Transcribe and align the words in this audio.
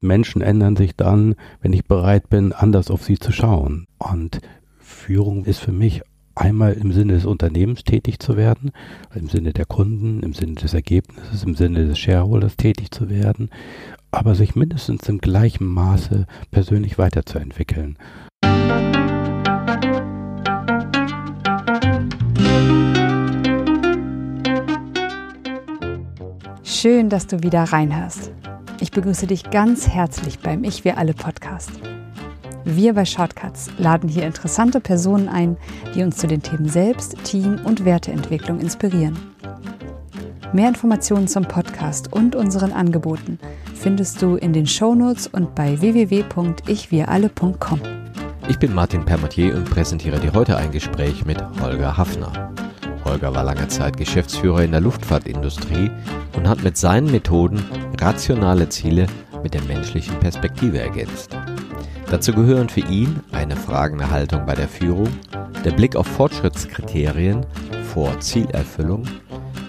Menschen 0.00 0.40
ändern 0.40 0.76
sich 0.76 0.96
dann, 0.96 1.34
wenn 1.60 1.74
ich 1.74 1.84
bereit 1.84 2.30
bin, 2.30 2.52
anders 2.52 2.90
auf 2.90 3.04
sie 3.04 3.18
zu 3.18 3.32
schauen. 3.32 3.86
Und 3.98 4.40
Führung 4.78 5.44
ist 5.44 5.58
für 5.58 5.72
mich 5.72 6.00
einmal 6.34 6.72
im 6.72 6.92
Sinne 6.92 7.12
des 7.12 7.26
Unternehmens 7.26 7.84
tätig 7.84 8.18
zu 8.18 8.36
werden, 8.36 8.72
im 9.14 9.28
Sinne 9.28 9.52
der 9.52 9.66
Kunden, 9.66 10.22
im 10.22 10.32
Sinne 10.32 10.54
des 10.54 10.72
Ergebnisses, 10.72 11.44
im 11.44 11.54
Sinne 11.54 11.86
des 11.86 11.98
Shareholders 11.98 12.56
tätig 12.56 12.90
zu 12.90 13.10
werden, 13.10 13.50
aber 14.10 14.34
sich 14.34 14.54
mindestens 14.54 15.06
im 15.08 15.18
gleichen 15.18 15.66
Maße 15.66 16.26
persönlich 16.50 16.96
weiterzuentwickeln. 16.96 17.98
Schön, 26.64 27.10
dass 27.10 27.26
du 27.26 27.42
wieder 27.42 27.64
reinhörst. 27.64 28.32
Ich 28.82 28.90
begrüße 28.90 29.26
dich 29.26 29.50
ganz 29.50 29.88
herzlich 29.88 30.38
beim 30.38 30.64
Ich 30.64 30.86
Wir 30.86 30.96
Alle 30.96 31.12
Podcast. 31.12 31.70
Wir 32.64 32.94
bei 32.94 33.04
Shortcuts 33.04 33.68
laden 33.76 34.08
hier 34.08 34.24
interessante 34.24 34.80
Personen 34.80 35.28
ein, 35.28 35.58
die 35.94 36.02
uns 36.02 36.16
zu 36.16 36.26
den 36.26 36.40
Themen 36.42 36.66
Selbst, 36.66 37.22
Team 37.24 37.60
und 37.64 37.84
Werteentwicklung 37.84 38.58
inspirieren. 38.58 39.18
Mehr 40.54 40.68
Informationen 40.68 41.28
zum 41.28 41.44
Podcast 41.44 42.10
und 42.12 42.34
unseren 42.34 42.72
Angeboten 42.72 43.38
findest 43.74 44.22
du 44.22 44.36
in 44.36 44.54
den 44.54 44.66
Shownotes 44.66 45.26
und 45.26 45.54
bei 45.54 45.78
www.ichwiralle.com. 45.80 47.80
Ich 48.48 48.58
bin 48.58 48.74
Martin 48.74 49.04
Permatier 49.04 49.56
und 49.56 49.68
präsentiere 49.68 50.18
dir 50.18 50.32
heute 50.32 50.56
ein 50.56 50.72
Gespräch 50.72 51.26
mit 51.26 51.36
Holger 51.60 51.98
Hafner. 51.98 52.50
Holger 53.04 53.34
war 53.34 53.44
lange 53.44 53.68
Zeit 53.68 53.96
Geschäftsführer 53.96 54.62
in 54.62 54.72
der 54.72 54.80
Luftfahrtindustrie 54.80 55.90
und 56.36 56.48
hat 56.48 56.62
mit 56.62 56.76
seinen 56.76 57.10
Methoden 57.10 57.62
rationale 58.00 58.68
Ziele 58.68 59.06
mit 59.42 59.54
der 59.54 59.62
menschlichen 59.62 60.18
Perspektive 60.20 60.80
ergänzt. 60.80 61.36
Dazu 62.10 62.32
gehören 62.32 62.68
für 62.68 62.80
ihn 62.80 63.20
eine 63.32 63.56
fragende 63.56 64.10
Haltung 64.10 64.44
bei 64.44 64.54
der 64.54 64.68
Führung, 64.68 65.08
der 65.64 65.72
Blick 65.72 65.96
auf 65.96 66.06
Fortschrittskriterien 66.06 67.46
vor 67.94 68.18
Zielerfüllung, 68.20 69.04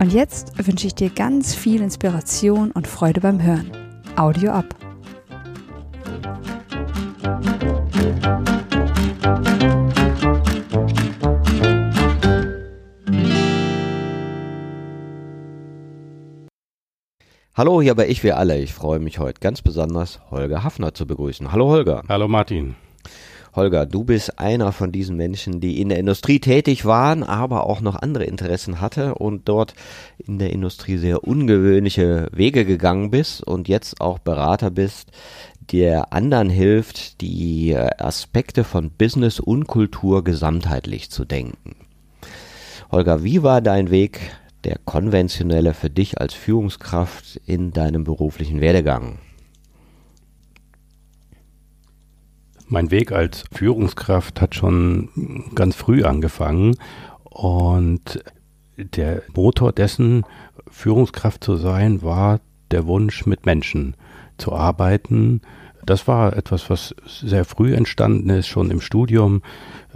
Und 0.00 0.12
jetzt 0.12 0.52
wünsche 0.66 0.86
ich 0.86 0.94
dir 0.94 1.10
ganz 1.10 1.54
viel 1.54 1.80
Inspiration 1.80 2.70
und 2.72 2.86
Freude 2.86 3.20
beim 3.20 3.42
Hören. 3.42 3.70
Audio 4.16 4.50
ab. 4.50 4.81
Hallo, 17.62 17.80
hier 17.80 17.94
bei 17.94 18.08
Ich 18.08 18.24
Wir 18.24 18.38
Alle. 18.38 18.58
Ich 18.58 18.74
freue 18.74 18.98
mich 18.98 19.20
heute 19.20 19.38
ganz 19.38 19.62
besonders, 19.62 20.18
Holger 20.32 20.64
Hafner 20.64 20.94
zu 20.94 21.06
begrüßen. 21.06 21.52
Hallo 21.52 21.68
Holger. 21.68 22.02
Hallo 22.08 22.26
Martin. 22.26 22.74
Holger, 23.54 23.86
du 23.86 24.02
bist 24.02 24.40
einer 24.40 24.72
von 24.72 24.90
diesen 24.90 25.16
Menschen, 25.16 25.60
die 25.60 25.80
in 25.80 25.88
der 25.88 26.00
Industrie 26.00 26.40
tätig 26.40 26.86
waren, 26.86 27.22
aber 27.22 27.68
auch 27.68 27.80
noch 27.80 27.94
andere 27.94 28.24
Interessen 28.24 28.80
hatte 28.80 29.14
und 29.14 29.48
dort 29.48 29.74
in 30.18 30.40
der 30.40 30.52
Industrie 30.52 30.96
sehr 30.96 31.22
ungewöhnliche 31.22 32.26
Wege 32.32 32.64
gegangen 32.64 33.12
bist 33.12 33.46
und 33.46 33.68
jetzt 33.68 34.00
auch 34.00 34.18
Berater 34.18 34.72
bist, 34.72 35.12
der 35.70 36.12
anderen 36.12 36.50
hilft, 36.50 37.20
die 37.20 37.76
Aspekte 37.76 38.64
von 38.64 38.90
Business 38.90 39.38
und 39.38 39.68
Kultur 39.68 40.24
gesamtheitlich 40.24 41.10
zu 41.10 41.24
denken. 41.24 41.76
Holger, 42.90 43.22
wie 43.22 43.44
war 43.44 43.60
dein 43.60 43.92
Weg 43.92 44.18
der 44.64 44.78
konventionelle 44.84 45.74
für 45.74 45.90
dich 45.90 46.20
als 46.20 46.34
Führungskraft 46.34 47.40
in 47.46 47.72
deinem 47.72 48.04
beruflichen 48.04 48.60
Werdegang? 48.60 49.18
Mein 52.68 52.90
Weg 52.90 53.12
als 53.12 53.44
Führungskraft 53.52 54.40
hat 54.40 54.54
schon 54.54 55.10
ganz 55.54 55.76
früh 55.76 56.04
angefangen 56.04 56.76
und 57.24 58.24
der 58.76 59.22
Motor 59.34 59.72
dessen, 59.72 60.24
Führungskraft 60.70 61.44
zu 61.44 61.56
sein, 61.56 62.02
war 62.02 62.40
der 62.70 62.86
Wunsch, 62.86 63.26
mit 63.26 63.44
Menschen 63.44 63.94
zu 64.38 64.52
arbeiten, 64.52 65.42
das 65.84 66.06
war 66.06 66.36
etwas, 66.36 66.70
was 66.70 66.94
sehr 67.06 67.44
früh 67.44 67.74
entstanden 67.74 68.30
ist, 68.30 68.46
schon 68.46 68.70
im 68.70 68.80
Studium. 68.80 69.42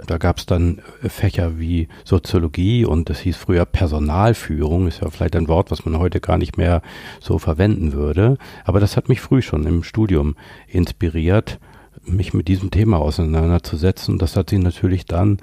Da 0.06 0.18
gab 0.18 0.38
es 0.38 0.46
dann 0.46 0.82
Fächer 1.02 1.58
wie 1.58 1.88
Soziologie 2.04 2.84
und 2.84 3.08
das 3.08 3.20
hieß 3.20 3.36
früher 3.36 3.64
Personalführung, 3.64 4.88
ist 4.88 5.00
ja 5.00 5.10
vielleicht 5.10 5.36
ein 5.36 5.48
Wort, 5.48 5.70
was 5.70 5.84
man 5.84 5.98
heute 5.98 6.20
gar 6.20 6.38
nicht 6.38 6.56
mehr 6.56 6.82
so 7.20 7.38
verwenden 7.38 7.92
würde. 7.92 8.36
Aber 8.64 8.80
das 8.80 8.96
hat 8.96 9.08
mich 9.08 9.20
früh 9.20 9.42
schon 9.42 9.64
im 9.66 9.82
Studium 9.82 10.34
inspiriert, 10.66 11.58
mich 12.04 12.34
mit 12.34 12.48
diesem 12.48 12.70
Thema 12.70 12.98
auseinanderzusetzen. 12.98 14.18
Das 14.18 14.36
hat 14.36 14.50
sich 14.50 14.58
natürlich 14.58 15.06
dann 15.06 15.38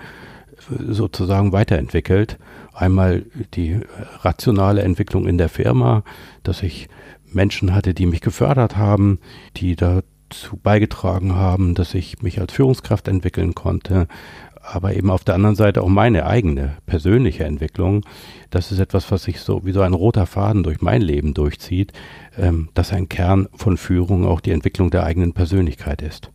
sozusagen 0.69 1.51
weiterentwickelt. 1.51 2.37
Einmal 2.73 3.25
die 3.53 3.79
rationale 4.21 4.81
Entwicklung 4.81 5.27
in 5.27 5.37
der 5.37 5.49
Firma, 5.49 6.03
dass 6.43 6.63
ich 6.63 6.89
Menschen 7.31 7.73
hatte, 7.73 7.93
die 7.93 8.05
mich 8.05 8.21
gefördert 8.21 8.77
haben, 8.77 9.19
die 9.57 9.75
da 9.75 10.01
dazu 10.33 10.57
beigetragen 10.57 11.35
haben, 11.35 11.75
dass 11.75 11.93
ich 11.93 12.21
mich 12.21 12.39
als 12.39 12.53
Führungskraft 12.53 13.07
entwickeln 13.07 13.53
konnte, 13.53 14.07
aber 14.61 14.95
eben 14.95 15.11
auf 15.11 15.23
der 15.23 15.35
anderen 15.35 15.55
Seite 15.55 15.81
auch 15.81 15.89
meine 15.89 16.25
eigene 16.25 16.77
persönliche 16.85 17.43
Entwicklung. 17.43 18.05
Das 18.49 18.71
ist 18.71 18.79
etwas, 18.79 19.11
was 19.11 19.23
sich 19.23 19.41
so 19.41 19.65
wie 19.65 19.73
so 19.73 19.81
ein 19.81 19.93
roter 19.93 20.25
Faden 20.25 20.63
durch 20.63 20.81
mein 20.81 21.01
Leben 21.01 21.33
durchzieht, 21.33 21.91
ähm, 22.37 22.69
dass 22.73 22.93
ein 22.93 23.09
Kern 23.09 23.47
von 23.55 23.77
Führung 23.77 24.25
auch 24.25 24.39
die 24.39 24.51
Entwicklung 24.51 24.89
der 24.89 25.03
eigenen 25.03 25.33
Persönlichkeit 25.33 26.01
ist. 26.01 26.29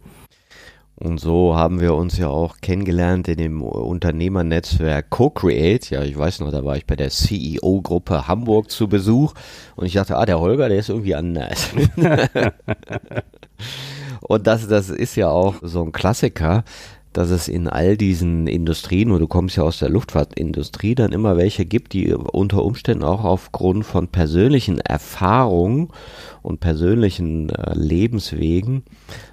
Und 0.95 1.21
so 1.21 1.57
haben 1.57 1.81
wir 1.81 1.95
uns 1.95 2.19
ja 2.19 2.29
auch 2.29 2.57
kennengelernt 2.61 3.29
in 3.29 3.37
dem 3.37 3.63
Unternehmernetzwerk 3.63 5.11
Co-Create. 5.11 5.91
Ja, 5.91 6.03
ich 6.03 6.19
weiß 6.19 6.41
noch, 6.41 6.51
da 6.51 6.65
war 6.65 6.77
ich 6.77 6.87
bei 6.87 6.97
der 6.97 7.11
CEO-Gruppe 7.11 8.27
Hamburg 8.27 8.71
zu 8.71 8.89
Besuch 8.89 9.33
und 9.77 9.87
ich 9.87 9.93
dachte, 9.93 10.17
ah, 10.17 10.27
der 10.27 10.41
Holger, 10.41 10.69
der 10.69 10.79
ist 10.79 10.89
irgendwie 10.89 11.15
anders. 11.15 11.71
Und 14.21 14.47
das, 14.47 14.69
das 14.69 14.91
ist 14.91 15.17
ja 15.17 15.29
auch 15.29 15.57
so 15.63 15.83
ein 15.83 15.93
Klassiker, 15.93 16.65
dass 17.13 17.31
es 17.31 17.49
in 17.49 17.69
all 17.69 17.97
diesen 17.97 18.47
Industrien, 18.47 19.11
und 19.11 19.21
du 19.21 19.27
kommst 19.27 19.57
ja 19.57 19.63
aus 19.63 19.79
der 19.79 19.89
Luftfahrtindustrie, 19.89 20.95
dann 20.95 21.13
immer 21.13 21.37
welche 21.37 21.65
gibt, 21.65 21.93
die 21.93 22.15
unter 22.15 22.63
Umständen 22.63 23.03
auch 23.03 23.25
aufgrund 23.25 23.85
von 23.85 24.09
persönlichen 24.09 24.79
Erfahrungen 24.79 25.89
und 26.43 26.61
persönlichen 26.61 27.51
äh, 27.51 27.73
Lebenswegen 27.75 28.85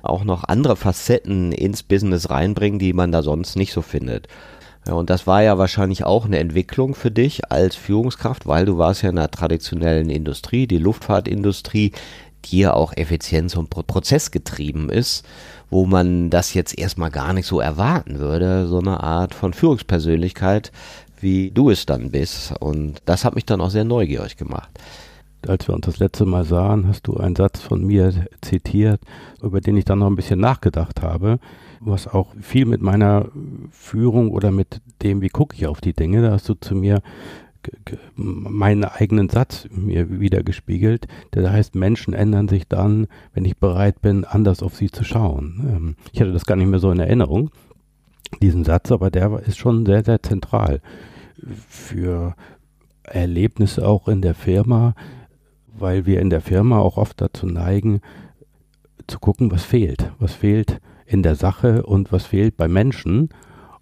auch 0.01 0.23
noch 0.23 0.45
andere 0.45 0.75
Facetten 0.75 1.51
ins 1.51 1.83
Business 1.83 2.29
reinbringen, 2.29 2.79
die 2.79 2.93
man 2.93 3.11
da 3.11 3.21
sonst 3.21 3.55
nicht 3.55 3.73
so 3.73 3.81
findet. 3.81 4.27
Ja, 4.87 4.93
und 4.93 5.09
das 5.09 5.25
war 5.25 5.41
ja 5.41 5.57
wahrscheinlich 5.57 6.03
auch 6.03 6.25
eine 6.25 6.37
Entwicklung 6.37 6.93
für 6.93 7.09
dich 7.09 7.51
als 7.51 7.75
Führungskraft, 7.75 8.45
weil 8.45 8.65
du 8.65 8.77
warst 8.77 9.01
ja 9.01 9.09
in 9.09 9.15
der 9.15 9.31
traditionellen 9.31 10.11
Industrie, 10.11 10.67
die 10.67 10.77
Luftfahrtindustrie, 10.77 11.91
ja 12.51 12.73
auch 12.73 12.93
Effizienz 12.95 13.55
und 13.55 13.69
Prozess 13.69 14.31
getrieben 14.31 14.89
ist, 14.89 15.25
wo 15.69 15.85
man 15.85 16.29
das 16.29 16.53
jetzt 16.53 16.77
erstmal 16.77 17.11
gar 17.11 17.33
nicht 17.33 17.47
so 17.47 17.59
erwarten 17.59 18.19
würde, 18.19 18.67
so 18.67 18.79
eine 18.79 19.01
Art 19.01 19.33
von 19.33 19.53
Führungspersönlichkeit, 19.53 20.71
wie 21.19 21.51
du 21.51 21.69
es 21.69 21.85
dann 21.85 22.11
bist. 22.11 22.53
Und 22.59 23.01
das 23.05 23.25
hat 23.25 23.35
mich 23.35 23.45
dann 23.45 23.61
auch 23.61 23.69
sehr 23.69 23.85
neugierig 23.85 24.37
gemacht. 24.37 24.69
als 25.47 25.67
wir 25.67 25.75
uns 25.75 25.85
das 25.85 25.99
letzte 25.99 26.25
Mal 26.25 26.43
sahen, 26.43 26.87
hast 26.87 27.07
du 27.07 27.17
einen 27.17 27.35
Satz 27.35 27.61
von 27.61 27.85
mir 27.85 28.27
zitiert, 28.41 28.99
über 29.41 29.61
den 29.61 29.77
ich 29.77 29.85
dann 29.85 29.99
noch 29.99 30.07
ein 30.07 30.15
bisschen 30.15 30.39
nachgedacht 30.39 31.01
habe, 31.01 31.39
was 31.79 32.07
auch 32.07 32.33
viel 32.41 32.65
mit 32.65 32.81
meiner 32.81 33.27
Führung 33.71 34.31
oder 34.31 34.51
mit 34.51 34.81
dem, 35.03 35.21
wie 35.21 35.29
gucke 35.29 35.55
ich 35.55 35.67
auf 35.67 35.81
die 35.81 35.93
Dinge, 35.93 36.21
da 36.21 36.31
hast 36.31 36.49
du 36.49 36.55
zu 36.55 36.73
mir 36.73 37.01
meinen 38.15 38.83
eigenen 38.83 39.29
Satz 39.29 39.67
mir 39.71 40.19
wieder 40.19 40.43
gespiegelt, 40.43 41.07
der 41.33 41.51
heißt, 41.51 41.75
Menschen 41.75 42.13
ändern 42.13 42.47
sich 42.47 42.67
dann, 42.67 43.07
wenn 43.33 43.45
ich 43.45 43.57
bereit 43.57 44.01
bin, 44.01 44.25
anders 44.25 44.63
auf 44.63 44.75
sie 44.75 44.89
zu 44.89 45.03
schauen. 45.03 45.65
Ähm, 45.69 45.95
ich 46.11 46.21
hatte 46.21 46.33
das 46.33 46.45
gar 46.45 46.55
nicht 46.55 46.67
mehr 46.67 46.79
so 46.79 46.91
in 46.91 46.99
Erinnerung, 46.99 47.51
diesen 48.41 48.63
Satz, 48.63 48.91
aber 48.91 49.11
der 49.11 49.39
ist 49.45 49.57
schon 49.57 49.85
sehr, 49.85 50.03
sehr 50.03 50.21
zentral 50.21 50.81
für 51.69 52.35
Erlebnisse 53.03 53.87
auch 53.87 54.07
in 54.07 54.21
der 54.21 54.35
Firma, 54.35 54.95
weil 55.77 56.05
wir 56.05 56.21
in 56.21 56.29
der 56.29 56.41
Firma 56.41 56.79
auch 56.79 56.97
oft 56.97 57.21
dazu 57.21 57.45
neigen, 57.45 58.01
zu 59.07 59.19
gucken, 59.19 59.51
was 59.51 59.63
fehlt. 59.63 60.11
Was 60.19 60.33
fehlt 60.33 60.79
in 61.05 61.23
der 61.23 61.35
Sache 61.35 61.83
und 61.83 62.11
was 62.11 62.25
fehlt 62.25 62.57
bei 62.57 62.67
Menschen. 62.67 63.29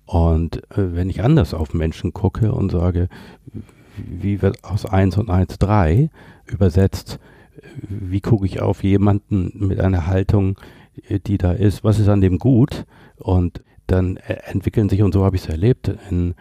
Und 0.05 0.57
äh, 0.71 0.95
wenn 0.95 1.09
ich 1.09 1.23
anders 1.23 1.53
auf 1.53 1.73
Menschen 1.73 2.13
gucke 2.13 2.51
und 2.51 2.71
sage, 2.71 3.09
wie 3.97 4.41
wird 4.41 4.63
aus 4.63 4.85
1 4.85 5.17
und 5.17 5.29
1 5.29 5.59
3 5.59 6.09
übersetzt, 6.45 7.19
wie 7.77 8.21
gucke 8.21 8.45
ich 8.45 8.61
auf 8.61 8.83
jemanden 8.83 9.51
mit 9.67 9.79
einer 9.79 10.07
Haltung, 10.07 10.57
die 11.27 11.37
da 11.37 11.51
ist, 11.51 11.83
was 11.83 11.99
ist 11.99 12.07
an 12.07 12.21
dem 12.21 12.39
gut? 12.39 12.85
Und 13.17 13.63
dann 13.87 14.17
äh, 14.17 14.37
entwickeln 14.45 14.89
sich, 14.89 15.01
und 15.01 15.13
so 15.13 15.23
habe 15.23 15.35
ich 15.35 15.43
es 15.43 15.49
erlebt, 15.49 15.91
in, 16.09 16.35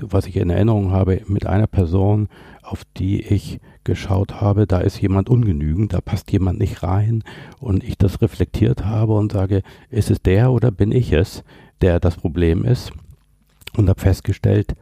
was 0.00 0.26
ich 0.26 0.36
in 0.36 0.50
Erinnerung 0.50 0.92
habe, 0.92 1.22
mit 1.26 1.46
einer 1.46 1.66
Person, 1.66 2.28
auf 2.62 2.84
die 2.96 3.22
ich 3.22 3.60
geschaut 3.84 4.40
habe, 4.40 4.66
da 4.66 4.80
ist 4.80 5.00
jemand 5.00 5.30
ungenügend, 5.30 5.94
da 5.94 6.00
passt 6.00 6.30
jemand 6.30 6.58
nicht 6.58 6.82
rein. 6.82 7.22
Und 7.58 7.84
ich 7.84 7.96
das 7.96 8.20
reflektiert 8.20 8.84
habe 8.84 9.14
und 9.14 9.32
sage, 9.32 9.62
ist 9.90 10.10
es 10.10 10.20
der 10.20 10.52
oder 10.52 10.70
bin 10.70 10.92
ich 10.92 11.12
es, 11.12 11.42
der 11.80 12.00
das 12.00 12.16
Problem 12.16 12.64
ist? 12.64 12.92
Und 13.76 13.88
habe 13.88 14.00
festgestellt, 14.00 14.74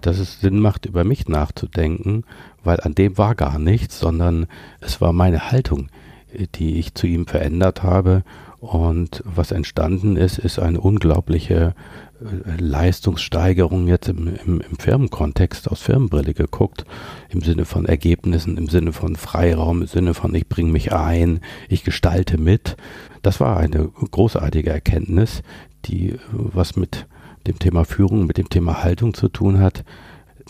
dass 0.00 0.18
es 0.18 0.40
Sinn 0.40 0.58
macht, 0.58 0.86
über 0.86 1.04
mich 1.04 1.28
nachzudenken, 1.28 2.24
weil 2.62 2.80
an 2.80 2.94
dem 2.94 3.16
war 3.18 3.34
gar 3.34 3.58
nichts, 3.58 3.98
sondern 3.98 4.46
es 4.80 5.00
war 5.00 5.12
meine 5.12 5.50
Haltung, 5.50 5.88
die 6.56 6.78
ich 6.78 6.94
zu 6.94 7.06
ihm 7.06 7.26
verändert 7.26 7.82
habe. 7.82 8.24
Und 8.58 9.22
was 9.26 9.52
entstanden 9.52 10.16
ist, 10.16 10.38
ist 10.38 10.58
eine 10.58 10.80
unglaubliche 10.80 11.74
äh, 12.20 12.60
Leistungssteigerung 12.60 13.88
jetzt 13.88 14.08
im, 14.08 14.34
im, 14.46 14.60
im 14.60 14.78
Firmenkontext 14.78 15.70
aus 15.70 15.82
Firmenbrille 15.82 16.32
geguckt, 16.32 16.86
im 17.28 17.42
Sinne 17.42 17.66
von 17.66 17.84
Ergebnissen, 17.84 18.56
im 18.56 18.68
Sinne 18.68 18.92
von 18.92 19.16
Freiraum, 19.16 19.82
im 19.82 19.86
Sinne 19.86 20.14
von 20.14 20.34
ich 20.34 20.48
bringe 20.48 20.72
mich 20.72 20.94
ein, 20.94 21.40
ich 21.68 21.84
gestalte 21.84 22.38
mit. 22.38 22.76
Das 23.20 23.38
war 23.38 23.58
eine 23.58 23.88
großartige 24.10 24.70
Erkenntnis, 24.70 25.42
die 25.86 26.18
was 26.30 26.76
mit 26.76 27.06
dem 27.46 27.58
Thema 27.58 27.84
Führung, 27.84 28.26
mit 28.26 28.38
dem 28.38 28.48
Thema 28.48 28.82
Haltung 28.82 29.14
zu 29.14 29.28
tun 29.28 29.60
hat 29.60 29.84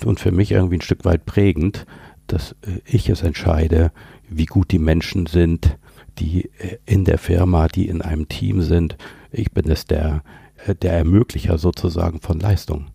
und 0.05 0.21
für 0.21 0.33
mich 0.33 0.53
irgendwie 0.53 0.77
ein 0.79 0.83
Stück 0.83 1.05
weit 1.05 1.25
prägend, 1.27 1.87
dass 2.27 2.53
äh, 2.63 2.81
ich 2.85 3.09
es 3.09 3.23
entscheide, 3.23 3.93
wie 4.29 4.47
gut 4.47 4.71
die 4.71 4.79
Menschen 4.79 5.27
sind, 5.27 5.77
die 6.19 6.51
äh, 6.59 6.79
in 6.87 7.05
der 7.05 7.19
Firma, 7.19 7.69
die 7.69 7.89
in 7.89 8.03
einem 8.03 8.29
Team 8.29 8.63
sind. 8.63 8.97
Ich 9.31 9.53
bin 9.53 9.71
es 9.71 9.87
der, 9.87 10.23
äh, 10.67 10.75
der 10.75 10.93
Ermöglicher 10.93 11.59
sozusagen 11.59 12.21
von 12.21 12.39
Leistung. 12.41 12.87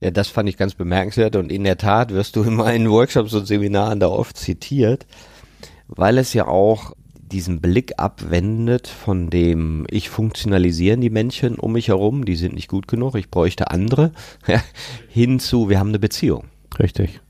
Ja, 0.00 0.10
das 0.10 0.28
fand 0.28 0.48
ich 0.48 0.58
ganz 0.58 0.74
bemerkenswert 0.74 1.36
und 1.36 1.50
in 1.50 1.64
der 1.64 1.78
Tat 1.78 2.12
wirst 2.12 2.36
du 2.36 2.42
in 2.42 2.54
meinen 2.54 2.90
Workshops 2.90 3.32
und 3.32 3.46
Seminaren 3.46 3.98
da 3.98 4.08
oft 4.08 4.36
zitiert, 4.36 5.06
weil 5.88 6.18
es 6.18 6.34
ja 6.34 6.46
auch 6.46 6.92
diesen 7.30 7.60
Blick 7.60 7.94
abwendet 7.98 8.88
von 8.88 9.30
dem, 9.30 9.86
ich 9.90 10.08
funktionalisieren 10.08 11.00
die 11.00 11.10
Männchen 11.10 11.56
um 11.56 11.72
mich 11.72 11.88
herum, 11.88 12.24
die 12.24 12.36
sind 12.36 12.54
nicht 12.54 12.68
gut 12.68 12.88
genug, 12.88 13.14
ich 13.14 13.30
bräuchte 13.30 13.70
andere, 13.70 14.12
hin 15.08 15.40
zu, 15.40 15.68
wir 15.68 15.78
haben 15.78 15.88
eine 15.88 15.98
Beziehung. 15.98 16.44
Richtig. 16.78 17.20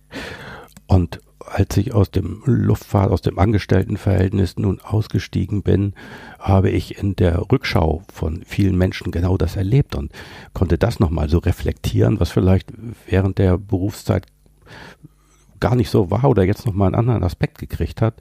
Und 0.86 1.20
als 1.46 1.76
ich 1.76 1.94
aus 1.94 2.10
dem 2.10 2.42
Luftfahrt, 2.44 3.10
aus 3.10 3.22
dem 3.22 3.38
Angestelltenverhältnis 3.38 4.56
nun 4.56 4.80
ausgestiegen 4.80 5.62
bin, 5.62 5.94
habe 6.38 6.70
ich 6.70 6.98
in 6.98 7.14
der 7.14 7.50
Rückschau 7.52 8.02
von 8.12 8.42
vielen 8.44 8.76
Menschen 8.76 9.12
genau 9.12 9.36
das 9.36 9.56
erlebt 9.56 9.94
und 9.94 10.12
konnte 10.54 10.76
das 10.76 10.98
nochmal 10.98 11.28
so 11.28 11.38
reflektieren, 11.38 12.20
was 12.20 12.30
vielleicht 12.30 12.72
während 13.06 13.38
der 13.38 13.58
Berufszeit 13.58 14.26
gar 15.60 15.74
nicht 15.74 15.90
so 15.90 16.10
war 16.10 16.24
oder 16.24 16.44
jetzt 16.44 16.66
nochmal 16.66 16.88
einen 16.88 16.96
anderen 16.96 17.24
Aspekt 17.24 17.58
gekriegt 17.58 18.02
hat, 18.02 18.14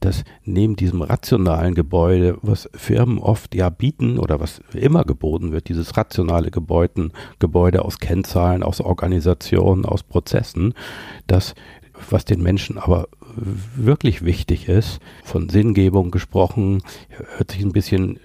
dass 0.00 0.24
neben 0.44 0.76
diesem 0.76 1.02
rationalen 1.02 1.74
Gebäude, 1.74 2.38
was 2.42 2.68
Firmen 2.74 3.18
oft 3.18 3.54
ja 3.54 3.70
bieten 3.70 4.18
oder 4.18 4.40
was 4.40 4.60
immer 4.72 5.04
geboten 5.04 5.52
wird, 5.52 5.68
dieses 5.68 5.96
rationale 5.96 6.50
Gebäuden, 6.50 7.12
Gebäude 7.38 7.84
aus 7.84 7.98
Kennzahlen, 7.98 8.62
aus 8.62 8.80
Organisationen, 8.80 9.84
aus 9.84 10.02
Prozessen, 10.02 10.74
dass 11.26 11.54
was 12.10 12.24
den 12.24 12.42
Menschen 12.42 12.78
aber 12.78 13.08
wirklich 13.36 14.24
wichtig 14.24 14.68
ist, 14.68 15.00
von 15.24 15.48
Sinngebung 15.48 16.10
gesprochen, 16.10 16.82
hört 17.36 17.50
sich 17.50 17.62
ein 17.62 17.72
bisschen 17.72 18.18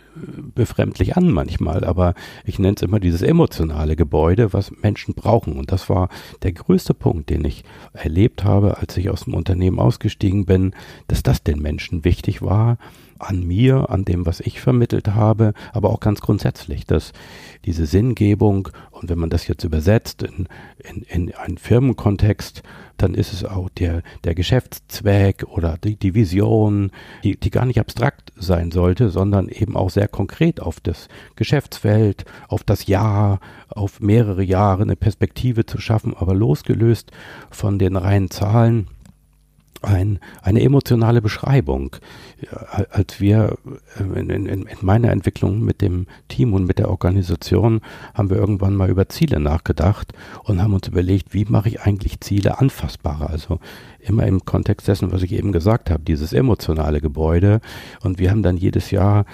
befremdlich 0.55 1.17
an 1.17 1.31
manchmal, 1.31 1.83
aber 1.83 2.13
ich 2.45 2.59
nenne 2.59 2.75
es 2.75 2.81
immer 2.81 2.99
dieses 2.99 3.21
emotionale 3.21 3.95
Gebäude, 3.95 4.53
was 4.53 4.71
Menschen 4.81 5.13
brauchen. 5.13 5.57
Und 5.57 5.71
das 5.71 5.89
war 5.89 6.09
der 6.43 6.51
größte 6.51 6.93
Punkt, 6.93 7.29
den 7.29 7.45
ich 7.45 7.63
erlebt 7.93 8.43
habe, 8.43 8.77
als 8.77 8.97
ich 8.97 9.09
aus 9.09 9.25
dem 9.25 9.33
Unternehmen 9.33 9.79
ausgestiegen 9.79 10.45
bin, 10.45 10.73
dass 11.07 11.23
das 11.23 11.43
den 11.43 11.61
Menschen 11.61 12.03
wichtig 12.03 12.41
war, 12.41 12.77
an 13.21 13.45
mir, 13.45 13.89
an 13.89 14.03
dem, 14.03 14.25
was 14.25 14.39
ich 14.39 14.61
vermittelt 14.61 15.09
habe, 15.09 15.53
aber 15.73 15.91
auch 15.91 15.99
ganz 15.99 16.21
grundsätzlich, 16.21 16.85
dass 16.85 17.13
diese 17.65 17.85
Sinngebung, 17.85 18.69
und 18.89 19.09
wenn 19.09 19.19
man 19.19 19.29
das 19.29 19.47
jetzt 19.47 19.63
übersetzt 19.63 20.23
in, 20.23 20.47
in, 20.79 21.03
in 21.03 21.35
einen 21.35 21.57
Firmenkontext, 21.57 22.63
dann 23.01 23.13
ist 23.13 23.33
es 23.33 23.43
auch 23.43 23.69
der, 23.69 24.03
der 24.23 24.35
Geschäftszweck 24.35 25.45
oder 25.47 25.77
die, 25.83 25.95
die 25.95 26.13
Vision, 26.13 26.91
die, 27.23 27.37
die 27.37 27.49
gar 27.49 27.65
nicht 27.65 27.79
abstrakt 27.79 28.31
sein 28.35 28.71
sollte, 28.71 29.09
sondern 29.09 29.49
eben 29.49 29.75
auch 29.75 29.89
sehr 29.89 30.07
konkret 30.07 30.61
auf 30.61 30.79
das 30.79 31.07
Geschäftsfeld, 31.35 32.25
auf 32.47 32.63
das 32.63 32.87
Jahr, 32.87 33.39
auf 33.69 33.99
mehrere 33.99 34.43
Jahre 34.43 34.83
eine 34.83 34.95
Perspektive 34.95 35.65
zu 35.65 35.79
schaffen, 35.79 36.15
aber 36.15 36.33
losgelöst 36.33 37.11
von 37.49 37.79
den 37.79 37.95
reinen 37.95 38.29
Zahlen 38.29 38.87
ein, 39.81 40.19
eine 40.41 40.61
emotionale 40.61 41.21
Beschreibung. 41.21 41.95
Als 42.89 43.19
wir 43.19 43.57
äh, 43.99 44.19
in, 44.19 44.29
in, 44.29 44.45
in, 44.45 44.67
meiner 44.81 45.11
Entwicklung 45.11 45.61
mit 45.61 45.81
dem 45.81 46.07
Team 46.27 46.53
und 46.53 46.65
mit 46.65 46.79
der 46.79 46.89
Organisation 46.89 47.81
haben 48.13 48.29
wir 48.29 48.37
irgendwann 48.37 48.75
mal 48.75 48.89
über 48.89 49.09
Ziele 49.09 49.39
nachgedacht 49.39 50.13
und 50.43 50.61
haben 50.61 50.73
uns 50.73 50.87
überlegt, 50.87 51.33
wie 51.33 51.45
mache 51.45 51.69
ich 51.69 51.81
eigentlich 51.81 52.19
Ziele 52.21 52.59
anfassbarer? 52.59 53.29
Also 53.29 53.59
immer 53.99 54.25
im 54.25 54.45
Kontext 54.45 54.87
dessen, 54.87 55.11
was 55.11 55.23
ich 55.23 55.31
eben 55.31 55.51
gesagt 55.51 55.89
habe, 55.89 56.03
dieses 56.03 56.33
emotionale 56.33 57.01
Gebäude. 57.01 57.61
Und 58.03 58.19
wir 58.19 58.31
haben 58.31 58.43
dann 58.43 58.57
jedes 58.57 58.91
Jahr 58.91 59.25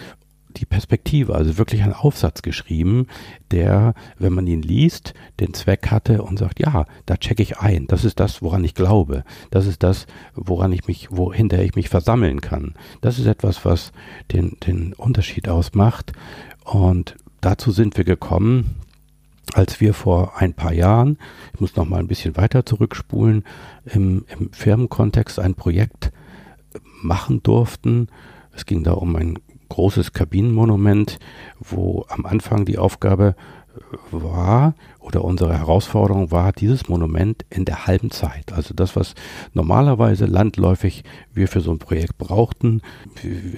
die 0.60 0.66
Perspektive, 0.66 1.36
also 1.36 1.58
wirklich 1.58 1.84
einen 1.84 1.94
Aufsatz 1.94 2.42
geschrieben, 2.42 3.08
der, 3.52 3.94
wenn 4.18 4.34
man 4.34 4.48
ihn 4.48 4.62
liest, 4.62 5.14
den 5.40 5.54
Zweck 5.54 5.92
hatte 5.92 6.24
und 6.24 6.38
sagt, 6.38 6.60
ja, 6.60 6.86
da 7.06 7.18
checke 7.18 7.44
ich 7.44 7.60
ein. 7.60 7.88
Das 7.88 8.04
ist 8.04 8.20
das, 8.20 8.42
woran 8.42 8.64
ich 8.64 8.76
glaube. 8.76 9.24
Das 9.52 9.66
ist 9.66 9.84
das, 9.84 10.08
woran 10.34 10.72
ich 10.72 10.88
mich, 10.88 11.10
wohinter 11.12 11.62
ich 11.64 11.76
mich 11.76 11.90
versammeln 11.90 12.42
kann. 12.42 12.74
Das 13.02 13.20
ist 13.20 13.28
etwas, 13.28 13.66
was 13.66 13.92
den, 14.32 14.58
den 14.66 14.94
Unterschied 14.94 15.50
ausmacht. 15.50 16.14
Und 16.64 17.16
dazu 17.42 17.72
sind 17.72 17.98
wir 17.98 18.04
gekommen, 18.04 18.76
als 19.54 19.80
wir 19.80 19.94
vor 19.94 20.38
ein 20.38 20.54
paar 20.54 20.74
Jahren, 20.74 21.18
ich 21.54 21.62
muss 21.62 21.76
noch 21.76 21.88
mal 21.88 22.00
ein 22.00 22.08
bisschen 22.08 22.36
weiter 22.36 22.66
zurückspulen, 22.66 23.44
im, 23.86 24.26
im 24.28 24.52
Firmenkontext 24.52 25.40
ein 25.40 25.56
Projekt 25.56 26.12
machen 27.02 27.42
durften. 27.44 28.10
Es 28.54 28.66
ging 28.66 28.84
da 28.84 28.94
um 28.94 29.16
ein 29.16 29.40
großes 29.70 30.14
Kabinenmonument, 30.14 31.20
wo 31.60 32.06
am 32.10 32.26
Anfang 32.26 32.66
die 32.66 32.78
Aufgabe 32.78 33.36
äh, 33.76 33.82
war 34.12 34.76
oder 35.00 35.24
unsere 35.24 35.58
Herausforderung 35.58 36.32
war, 36.32 36.52
dieses 36.52 36.90
Monument 36.90 37.46
in 37.50 37.66
der 37.66 37.88
halben 37.88 38.12
Zeit, 38.12 38.52
also 38.52 38.74
das, 38.74 38.96
was 38.96 39.16
normalerweise 39.54 40.26
landläufig 40.26 41.04
wir 41.34 41.48
für 41.48 41.62
so 41.62 41.72
ein 41.72 41.80
Projekt 41.80 42.18
brauchten, 42.18 42.82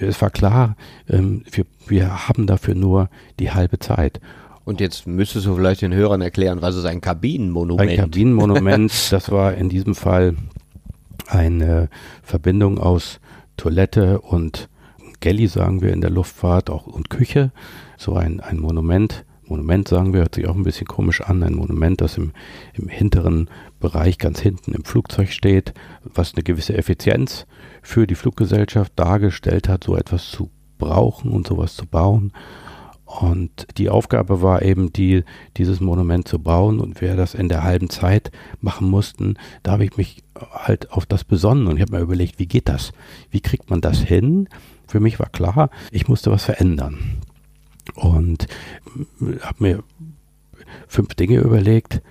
es 0.00 0.20
war 0.22 0.30
klar, 0.30 0.76
ähm, 1.08 1.44
wir, 1.50 1.64
wir 1.86 2.28
haben 2.28 2.46
dafür 2.46 2.74
nur 2.74 3.10
die 3.38 3.50
halbe 3.50 3.78
Zeit. 3.78 4.20
Und 4.64 4.80
jetzt 4.80 5.06
müsstest 5.08 5.46
du 5.46 5.56
vielleicht 5.56 5.82
den 5.82 5.92
Hörern 5.92 6.20
erklären, 6.20 6.62
was 6.62 6.76
ist 6.76 6.84
ein 6.84 7.00
Kabinenmonument? 7.00 7.90
Ein 7.90 7.96
Kabinenmonument, 7.96 8.92
das 9.10 9.30
war 9.32 9.54
in 9.54 9.68
diesem 9.68 9.96
Fall 9.96 10.36
eine 11.26 11.88
Verbindung 12.22 12.78
aus 12.78 13.20
Toilette 13.56 14.20
und 14.20 14.69
Galley 15.20 15.46
sagen 15.46 15.82
wir 15.82 15.92
in 15.92 16.00
der 16.00 16.10
Luftfahrt 16.10 16.70
auch 16.70 16.86
und 16.86 17.10
Küche, 17.10 17.52
so 17.96 18.14
ein, 18.14 18.40
ein 18.40 18.58
Monument, 18.58 19.24
Monument 19.50 19.88
sagen 19.88 20.12
wir, 20.12 20.20
hört 20.20 20.36
sich 20.36 20.46
auch 20.46 20.54
ein 20.54 20.62
bisschen 20.62 20.86
komisch 20.86 21.20
an. 21.22 21.42
Ein 21.42 21.54
Monument, 21.54 22.00
das 22.00 22.16
im, 22.16 22.32
im 22.74 22.88
hinteren 22.88 23.50
Bereich 23.80 24.18
ganz 24.18 24.40
hinten 24.40 24.72
im 24.72 24.84
Flugzeug 24.84 25.32
steht, 25.32 25.74
was 26.04 26.34
eine 26.34 26.44
gewisse 26.44 26.78
Effizienz 26.78 27.46
für 27.82 28.06
die 28.06 28.14
Fluggesellschaft 28.14 28.92
dargestellt 28.94 29.68
hat, 29.68 29.84
so 29.84 29.96
etwas 29.96 30.30
zu 30.30 30.50
brauchen 30.78 31.32
und 31.32 31.48
sowas 31.48 31.74
zu 31.74 31.86
bauen. 31.86 32.32
Und 33.04 33.66
die 33.76 33.90
Aufgabe 33.90 34.40
war 34.40 34.62
eben, 34.62 34.92
die, 34.92 35.24
dieses 35.56 35.80
Monument 35.80 36.28
zu 36.28 36.38
bauen 36.38 36.78
und 36.78 37.00
wir 37.00 37.16
das 37.16 37.34
in 37.34 37.48
der 37.48 37.64
halben 37.64 37.90
Zeit 37.90 38.30
machen 38.60 38.88
mussten, 38.88 39.34
da 39.64 39.72
habe 39.72 39.84
ich 39.84 39.96
mich 39.96 40.22
halt 40.52 40.92
auf 40.92 41.06
das 41.06 41.24
besonnen 41.24 41.66
und 41.66 41.74
ich 41.74 41.82
habe 41.82 41.96
mir 41.96 42.02
überlegt, 42.02 42.38
wie 42.38 42.46
geht 42.46 42.68
das? 42.68 42.92
Wie 43.30 43.40
kriegt 43.40 43.68
man 43.68 43.80
das 43.80 43.98
hin? 43.98 44.48
Für 44.90 44.98
mich 44.98 45.20
war 45.20 45.28
klar, 45.28 45.70
ich 45.92 46.08
musste 46.08 46.32
was 46.32 46.42
verändern. 46.42 47.18
Und 47.94 48.48
habe 49.40 49.62
mir 49.62 49.84
fünf 50.88 51.14
Dinge 51.14 51.38
überlegt, 51.38 52.02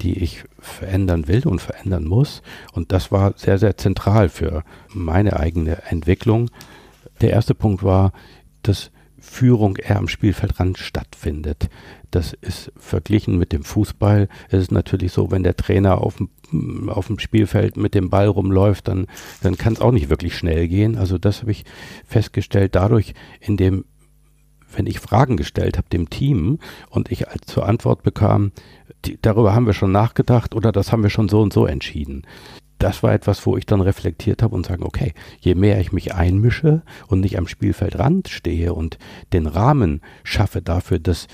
die 0.00 0.18
ich 0.18 0.42
verändern 0.58 1.28
will 1.28 1.46
und 1.46 1.60
verändern 1.60 2.06
muss. 2.06 2.42
Und 2.72 2.90
das 2.90 3.12
war 3.12 3.34
sehr, 3.36 3.58
sehr 3.58 3.76
zentral 3.76 4.28
für 4.28 4.64
meine 4.88 5.38
eigene 5.38 5.80
Entwicklung. 5.84 6.50
Der 7.20 7.30
erste 7.30 7.54
Punkt 7.54 7.84
war, 7.84 8.12
dass 8.62 8.90
Führung 9.24 9.76
eher 9.76 9.96
am 9.96 10.08
Spielfeldrand 10.08 10.78
stattfindet. 10.78 11.68
Das 12.10 12.34
ist 12.34 12.70
verglichen 12.76 13.38
mit 13.38 13.52
dem 13.52 13.64
Fußball. 13.64 14.28
Es 14.48 14.62
ist 14.62 14.72
natürlich 14.72 15.12
so, 15.12 15.30
wenn 15.30 15.42
der 15.42 15.56
Trainer 15.56 15.98
auf 15.98 16.16
dem, 16.16 16.88
auf 16.88 17.08
dem 17.08 17.18
Spielfeld 17.18 17.76
mit 17.76 17.94
dem 17.94 18.10
Ball 18.10 18.28
rumläuft, 18.28 18.86
dann, 18.88 19.06
dann 19.42 19.56
kann 19.56 19.72
es 19.72 19.80
auch 19.80 19.90
nicht 19.90 20.10
wirklich 20.10 20.36
schnell 20.36 20.68
gehen. 20.68 20.96
Also 20.96 21.18
das 21.18 21.40
habe 21.40 21.50
ich 21.50 21.64
festgestellt 22.06 22.74
dadurch, 22.74 23.14
indem 23.40 23.84
wenn 24.76 24.86
ich 24.86 25.00
Fragen 25.00 25.36
gestellt 25.36 25.78
habe 25.78 25.88
dem 25.88 26.10
Team 26.10 26.58
und 26.90 27.10
ich 27.10 27.28
als 27.28 27.46
zur 27.46 27.66
Antwort 27.66 28.02
bekam, 28.02 28.52
die, 29.04 29.18
darüber 29.20 29.54
haben 29.54 29.66
wir 29.66 29.72
schon 29.72 29.92
nachgedacht 29.92 30.54
oder 30.54 30.72
das 30.72 30.92
haben 30.92 31.02
wir 31.02 31.10
schon 31.10 31.28
so 31.28 31.40
und 31.40 31.52
so 31.52 31.66
entschieden. 31.66 32.22
Das 32.84 33.02
war 33.02 33.14
etwas, 33.14 33.46
wo 33.46 33.56
ich 33.56 33.64
dann 33.64 33.80
reflektiert 33.80 34.42
habe 34.42 34.54
und 34.54 34.66
sage, 34.66 34.84
okay, 34.84 35.14
je 35.40 35.54
mehr 35.54 35.80
ich 35.80 35.92
mich 35.92 36.14
einmische 36.14 36.82
und 37.06 37.20
nicht 37.20 37.38
am 37.38 37.48
Spielfeldrand 37.48 38.28
stehe 38.28 38.74
und 38.74 38.98
den 39.32 39.46
Rahmen 39.46 40.02
schaffe 40.22 40.60
dafür, 40.60 40.98
dass 40.98 41.26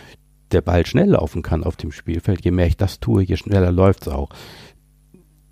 der 0.52 0.60
Ball 0.60 0.86
schnell 0.86 1.08
laufen 1.08 1.42
kann 1.42 1.64
auf 1.64 1.74
dem 1.74 1.90
Spielfeld, 1.90 2.44
je 2.44 2.52
mehr 2.52 2.68
ich 2.68 2.76
das 2.76 3.00
tue, 3.00 3.24
je 3.24 3.36
schneller 3.36 3.72
läuft 3.72 4.02
es 4.02 4.08
auch. 4.12 4.28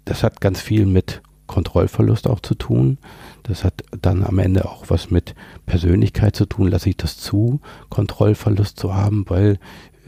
Das 0.05 0.23
hat 0.23 0.41
ganz 0.41 0.61
viel 0.61 0.87
mit 0.87 1.21
Kontrollverlust 1.49 2.29
auch 2.29 2.39
zu 2.39 2.55
tun. 2.55 2.99
Das 3.43 3.65
hat 3.65 3.83
dann 4.01 4.23
am 4.23 4.39
Ende 4.39 4.67
auch 4.67 4.85
was 4.91 5.11
mit 5.11 5.35
Persönlichkeit 5.67 6.37
zu 6.37 6.47
tun. 6.47 6.69
Lasse 6.69 6.91
ich 6.91 6.97
das 6.97 7.17
zu, 7.17 7.61
Kontrollverlust 7.89 8.79
zu 8.79 8.95
haben, 8.95 9.25
weil 9.27 9.59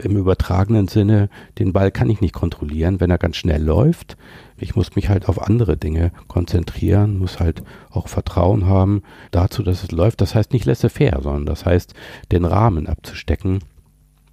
im 0.04 0.16
übertragenen 0.16 0.88
Sinne 0.88 1.28
den 1.58 1.72
Ball 1.72 1.90
kann 1.90 2.10
ich 2.10 2.20
nicht 2.20 2.34
kontrollieren, 2.34 3.00
wenn 3.00 3.10
er 3.10 3.18
ganz 3.18 3.36
schnell 3.36 3.62
läuft. 3.62 4.16
Ich 4.60 4.76
muss 4.76 4.94
mich 4.94 5.08
halt 5.08 5.28
auf 5.28 5.42
andere 5.42 5.76
Dinge 5.76 6.12
konzentrieren, 6.28 7.18
muss 7.18 7.40
halt 7.40 7.62
auch 7.90 8.08
Vertrauen 8.08 8.66
haben 8.66 9.02
dazu, 9.30 9.62
dass 9.62 9.82
es 9.82 9.90
läuft. 9.90 10.20
Das 10.20 10.34
heißt 10.34 10.52
nicht 10.52 10.66
laissez-faire, 10.66 11.22
sondern 11.22 11.46
das 11.46 11.64
heißt, 11.64 11.94
den 12.30 12.44
Rahmen 12.44 12.86
abzustecken 12.86 13.60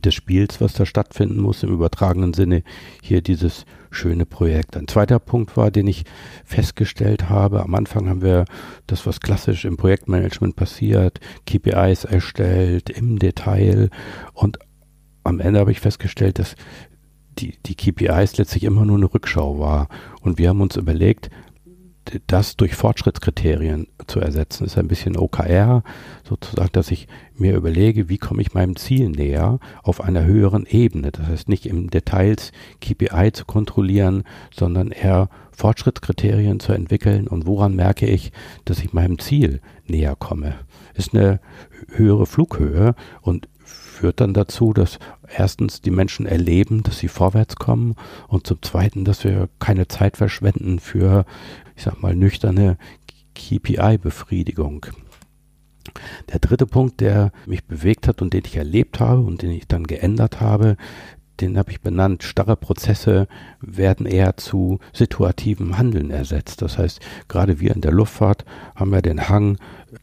des 0.03 0.13
Spiels, 0.13 0.61
was 0.61 0.73
da 0.73 0.85
stattfinden 0.85 1.41
muss, 1.41 1.63
im 1.63 1.73
übertragenen 1.73 2.33
Sinne 2.33 2.63
hier 3.01 3.21
dieses 3.21 3.65
schöne 3.89 4.25
Projekt. 4.25 4.77
Ein 4.77 4.87
zweiter 4.87 5.19
Punkt 5.19 5.57
war, 5.57 5.71
den 5.71 5.87
ich 5.87 6.03
festgestellt 6.45 7.29
habe, 7.29 7.63
am 7.63 7.73
Anfang 7.73 8.07
haben 8.07 8.21
wir 8.21 8.45
das, 8.85 9.05
was 9.05 9.19
klassisch 9.19 9.65
im 9.65 9.77
Projektmanagement 9.77 10.55
passiert, 10.55 11.19
KPIs 11.45 12.03
erstellt 12.03 12.89
im 12.89 13.17
Detail 13.17 13.89
und 14.33 14.59
am 15.23 15.39
Ende 15.39 15.59
habe 15.59 15.71
ich 15.71 15.79
festgestellt, 15.79 16.39
dass 16.39 16.55
die, 17.39 17.57
die 17.65 17.75
KPIs 17.75 18.37
letztlich 18.37 18.63
immer 18.63 18.85
nur 18.85 18.97
eine 18.97 19.13
Rückschau 19.13 19.59
war. 19.59 19.89
Und 20.27 20.37
wir 20.37 20.49
haben 20.49 20.59
uns 20.59 20.75
überlegt, 20.75 21.29
das 22.27 22.57
durch 22.57 22.75
Fortschrittskriterien 22.75 23.87
zu 24.07 24.19
ersetzen, 24.19 24.65
ist 24.65 24.77
ein 24.77 24.89
bisschen 24.89 25.15
OKR, 25.15 25.83
sozusagen, 26.27 26.71
dass 26.73 26.91
ich 26.91 27.07
mir 27.33 27.55
überlege, 27.55 28.09
wie 28.09 28.17
komme 28.17 28.41
ich 28.41 28.53
meinem 28.53 28.75
Ziel 28.75 29.07
näher 29.07 29.59
auf 29.83 30.01
einer 30.01 30.25
höheren 30.25 30.65
Ebene. 30.65 31.13
Das 31.13 31.27
heißt 31.27 31.47
nicht 31.47 31.65
im 31.65 31.89
Details 31.89 32.51
KPI 32.81 33.31
zu 33.31 33.45
kontrollieren, 33.45 34.23
sondern 34.53 34.91
eher 34.91 35.29
Fortschrittskriterien 35.53 36.59
zu 36.59 36.73
entwickeln 36.73 37.29
und 37.29 37.47
woran 37.47 37.73
merke 37.73 38.05
ich, 38.05 38.33
dass 38.65 38.79
ich 38.79 38.91
meinem 38.91 39.19
Ziel 39.19 39.61
näher 39.87 40.17
komme. 40.17 40.55
Ist 40.93 41.13
eine 41.15 41.39
höhere 41.87 42.25
Flughöhe 42.25 42.95
und 43.21 43.47
führt 43.97 44.21
dann 44.21 44.33
dazu, 44.33 44.73
dass 44.73 44.99
erstens 45.35 45.81
die 45.81 45.91
Menschen 45.91 46.25
erleben, 46.25 46.83
dass 46.83 46.99
sie 46.99 47.07
vorwärts 47.07 47.55
kommen 47.55 47.95
und 48.27 48.47
zum 48.47 48.61
Zweiten, 48.61 49.05
dass 49.05 49.23
wir 49.23 49.49
keine 49.59 49.87
Zeit 49.87 50.17
verschwenden 50.17 50.79
für 50.79 51.25
ich 51.77 51.83
sag 51.83 52.01
mal, 52.01 52.15
nüchterne 52.15 52.77
KPI-Befriedigung. 53.35 54.87
Der 56.31 56.39
dritte 56.39 56.65
Punkt, 56.65 56.99
der 56.99 57.31
mich 57.45 57.63
bewegt 57.63 58.07
hat 58.07 58.21
und 58.21 58.33
den 58.33 58.43
ich 58.45 58.57
erlebt 58.57 58.99
habe 58.99 59.21
und 59.21 59.41
den 59.41 59.51
ich 59.51 59.67
dann 59.67 59.85
geändert 59.85 60.41
habe, 60.41 60.75
den 61.39 61.57
habe 61.57 61.69
ich 61.69 61.81
benannt, 61.81 62.23
starre 62.23 62.55
Prozesse 62.55 63.27
werden 63.61 64.07
eher 64.07 64.37
zu 64.37 64.79
situativem 64.91 65.77
Handeln 65.77 66.09
ersetzt. 66.09 66.63
Das 66.63 66.79
heißt, 66.79 66.99
gerade 67.27 67.59
wir 67.59 67.75
in 67.75 67.81
der 67.81 67.91
Luftfahrt 67.91 68.43
haben 68.75 68.91
ja 68.91 69.01
den 69.01 69.29
Hang, 69.29 69.57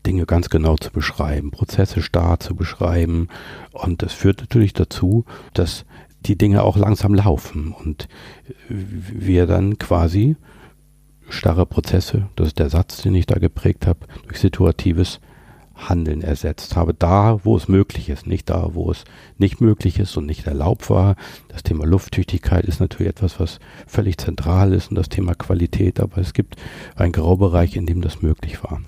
Dinge 0.06 0.26
ganz 0.26 0.50
genau 0.50 0.76
zu 0.76 0.90
beschreiben, 0.90 1.50
Prozesse 1.50 2.02
starr 2.02 2.40
zu 2.40 2.54
beschreiben. 2.54 3.28
Und 3.72 4.02
das 4.02 4.12
führt 4.12 4.40
natürlich 4.40 4.72
dazu, 4.72 5.24
dass 5.52 5.84
die 6.26 6.36
Dinge 6.38 6.62
auch 6.62 6.76
langsam 6.76 7.14
laufen 7.14 7.72
und 7.72 8.08
wir 8.68 9.46
dann 9.46 9.78
quasi 9.78 10.36
starre 11.28 11.66
Prozesse, 11.66 12.28
das 12.36 12.48
ist 12.48 12.58
der 12.58 12.70
Satz, 12.70 13.02
den 13.02 13.14
ich 13.14 13.26
da 13.26 13.38
geprägt 13.38 13.86
habe, 13.86 14.00
durch 14.26 14.38
situatives 14.38 15.20
Handeln 15.74 16.22
ersetzt 16.22 16.76
habe. 16.76 16.94
Da, 16.94 17.40
wo 17.44 17.56
es 17.56 17.68
möglich 17.68 18.08
ist, 18.08 18.26
nicht 18.26 18.48
da, 18.48 18.70
wo 18.74 18.90
es 18.90 19.04
nicht 19.38 19.60
möglich 19.60 19.98
ist 19.98 20.16
und 20.16 20.26
nicht 20.26 20.46
erlaubt 20.46 20.88
war. 20.88 21.16
Das 21.48 21.62
Thema 21.62 21.84
Lufttüchtigkeit 21.84 22.64
ist 22.64 22.80
natürlich 22.80 23.10
etwas, 23.10 23.40
was 23.40 23.58
völlig 23.86 24.18
zentral 24.18 24.72
ist 24.72 24.90
und 24.90 24.96
das 24.96 25.08
Thema 25.08 25.34
Qualität, 25.34 26.00
aber 26.00 26.18
es 26.18 26.32
gibt 26.32 26.56
einen 26.94 27.12
Graubereich, 27.12 27.76
in 27.76 27.86
dem 27.86 28.00
das 28.00 28.22
möglich 28.22 28.62
war. 28.62 28.80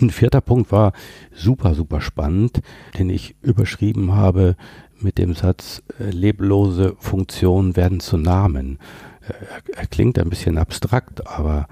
Ein 0.00 0.10
vierter 0.10 0.40
Punkt 0.40 0.72
war 0.72 0.92
super, 1.34 1.74
super 1.74 2.00
spannend, 2.00 2.60
den 2.98 3.10
ich 3.10 3.36
überschrieben 3.42 4.12
habe 4.12 4.56
mit 5.00 5.18
dem 5.18 5.34
Satz, 5.34 5.82
äh, 5.98 6.10
leblose 6.10 6.96
Funktionen 6.98 7.76
werden 7.76 8.00
zu 8.00 8.16
Namen 8.16 8.78
er 9.76 9.86
klingt 9.86 10.18
ein 10.18 10.30
bisschen 10.30 10.58
abstrakt, 10.58 11.26
aber 11.26 11.68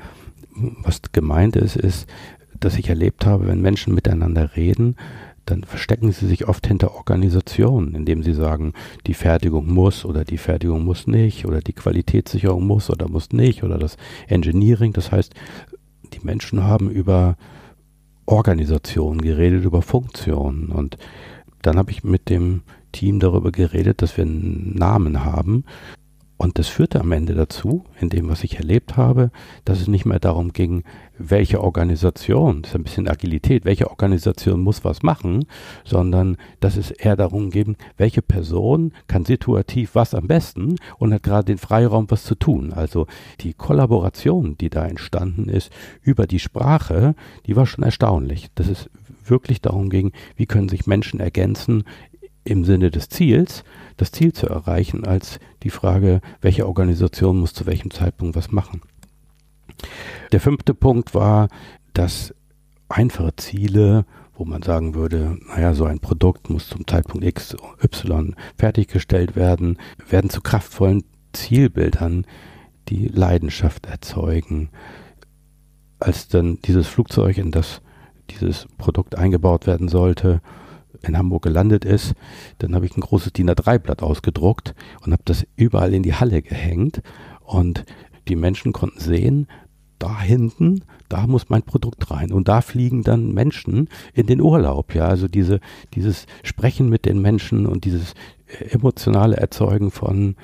was 0.82 1.00
gemeint 1.12 1.56
ist, 1.56 1.76
ist, 1.76 2.08
dass 2.58 2.78
ich 2.78 2.88
erlebt 2.88 3.26
habe, 3.26 3.46
wenn 3.46 3.60
Menschen 3.60 3.94
miteinander 3.94 4.56
reden, 4.56 4.96
dann 5.46 5.64
verstecken 5.64 6.12
sie 6.12 6.26
sich 6.26 6.46
oft 6.46 6.66
hinter 6.66 6.94
Organisationen, 6.94 7.94
indem 7.94 8.22
sie 8.22 8.34
sagen, 8.34 8.74
die 9.06 9.14
Fertigung 9.14 9.72
muss 9.72 10.04
oder 10.04 10.24
die 10.24 10.38
Fertigung 10.38 10.84
muss 10.84 11.06
nicht 11.06 11.46
oder 11.46 11.60
die 11.60 11.72
Qualitätssicherung 11.72 12.66
muss 12.66 12.90
oder 12.90 13.08
muss 13.08 13.32
nicht 13.32 13.64
oder 13.64 13.78
das 13.78 13.96
Engineering. 14.28 14.92
Das 14.92 15.10
heißt, 15.10 15.34
die 16.12 16.24
Menschen 16.24 16.62
haben 16.62 16.90
über 16.90 17.36
Organisationen 18.30 19.20
geredet, 19.20 19.64
über 19.64 19.82
Funktionen. 19.82 20.68
Und 20.70 20.96
dann 21.62 21.76
habe 21.76 21.90
ich 21.90 22.04
mit 22.04 22.28
dem 22.28 22.62
Team 22.92 23.20
darüber 23.20 23.52
geredet, 23.52 24.02
dass 24.02 24.16
wir 24.16 24.24
einen 24.24 24.74
Namen 24.76 25.24
haben, 25.24 25.64
und 26.40 26.58
das 26.58 26.68
führte 26.68 27.00
am 27.00 27.12
Ende 27.12 27.34
dazu, 27.34 27.84
in 28.00 28.08
dem, 28.08 28.30
was 28.30 28.44
ich 28.44 28.56
erlebt 28.56 28.96
habe, 28.96 29.30
dass 29.66 29.78
es 29.78 29.88
nicht 29.88 30.06
mehr 30.06 30.20
darum 30.20 30.54
ging, 30.54 30.84
welche 31.18 31.60
Organisation, 31.60 32.62
das 32.62 32.70
ist 32.70 32.76
ein 32.76 32.82
bisschen 32.82 33.08
Agilität, 33.08 33.66
welche 33.66 33.90
Organisation 33.90 34.62
muss 34.62 34.82
was 34.82 35.02
machen, 35.02 35.44
sondern 35.84 36.38
dass 36.58 36.78
es 36.78 36.92
eher 36.92 37.14
darum 37.14 37.50
ging, 37.50 37.76
welche 37.98 38.22
Person 38.22 38.94
kann 39.06 39.26
situativ 39.26 39.94
was 39.94 40.14
am 40.14 40.28
besten 40.28 40.76
und 40.96 41.12
hat 41.12 41.24
gerade 41.24 41.44
den 41.44 41.58
Freiraum, 41.58 42.10
was 42.10 42.24
zu 42.24 42.36
tun. 42.36 42.72
Also 42.72 43.06
die 43.40 43.52
Kollaboration, 43.52 44.56
die 44.56 44.70
da 44.70 44.86
entstanden 44.86 45.46
ist 45.46 45.70
über 46.00 46.26
die 46.26 46.38
Sprache, 46.38 47.16
die 47.44 47.54
war 47.54 47.66
schon 47.66 47.84
erstaunlich. 47.84 48.48
Dass 48.54 48.68
es 48.68 48.88
wirklich 49.26 49.60
darum 49.60 49.90
ging, 49.90 50.12
wie 50.36 50.46
können 50.46 50.70
sich 50.70 50.86
Menschen 50.86 51.20
ergänzen 51.20 51.84
im 52.44 52.64
Sinne 52.64 52.90
des 52.90 53.10
Ziels, 53.10 53.62
das 54.00 54.12
Ziel 54.12 54.32
zu 54.32 54.46
erreichen, 54.46 55.04
als 55.04 55.38
die 55.62 55.70
Frage, 55.70 56.20
welche 56.40 56.66
Organisation 56.66 57.38
muss 57.38 57.52
zu 57.52 57.66
welchem 57.66 57.90
Zeitpunkt 57.90 58.36
was 58.36 58.50
machen. 58.50 58.80
Der 60.32 60.40
fünfte 60.40 60.74
Punkt 60.74 61.14
war, 61.14 61.48
dass 61.92 62.34
einfache 62.88 63.36
Ziele, 63.36 64.06
wo 64.34 64.44
man 64.44 64.62
sagen 64.62 64.94
würde, 64.94 65.38
naja, 65.48 65.74
so 65.74 65.84
ein 65.84 66.00
Produkt 66.00 66.48
muss 66.48 66.68
zum 66.68 66.86
Zeitpunkt 66.86 67.24
X, 67.24 67.56
Y 67.82 68.34
fertiggestellt 68.56 69.36
werden, 69.36 69.78
werden 70.08 70.30
zu 70.30 70.40
kraftvollen 70.40 71.04
Zielbildern, 71.32 72.26
die 72.88 73.08
Leidenschaft 73.08 73.86
erzeugen. 73.86 74.70
Als 75.98 76.28
dann 76.28 76.58
dieses 76.62 76.86
Flugzeug 76.86 77.36
in 77.36 77.50
das 77.50 77.82
dieses 78.30 78.66
Produkt 78.78 79.16
eingebaut 79.16 79.66
werden 79.66 79.88
sollte, 79.88 80.40
in 81.02 81.16
Hamburg 81.16 81.42
gelandet 81.42 81.84
ist, 81.84 82.14
dann 82.58 82.74
habe 82.74 82.86
ich 82.86 82.96
ein 82.96 83.00
großes 83.00 83.32
DIN 83.32 83.50
A3-Blatt 83.50 84.02
ausgedruckt 84.02 84.74
und 85.04 85.12
habe 85.12 85.22
das 85.24 85.46
überall 85.56 85.94
in 85.94 86.02
die 86.02 86.14
Halle 86.14 86.42
gehängt. 86.42 87.02
Und 87.40 87.84
die 88.28 88.36
Menschen 88.36 88.72
konnten 88.72 89.00
sehen, 89.00 89.46
da 89.98 90.20
hinten, 90.20 90.82
da 91.08 91.26
muss 91.26 91.50
mein 91.50 91.62
Produkt 91.62 92.10
rein. 92.10 92.32
Und 92.32 92.48
da 92.48 92.60
fliegen 92.60 93.02
dann 93.02 93.32
Menschen 93.32 93.88
in 94.14 94.26
den 94.26 94.40
Urlaub. 94.40 94.94
Ja, 94.94 95.06
also 95.06 95.28
diese, 95.28 95.60
dieses 95.94 96.26
Sprechen 96.42 96.88
mit 96.88 97.04
den 97.04 97.20
Menschen 97.20 97.66
und 97.66 97.84
dieses 97.84 98.14
emotionale 98.70 99.36
Erzeugen 99.36 99.90
von, 99.90 100.36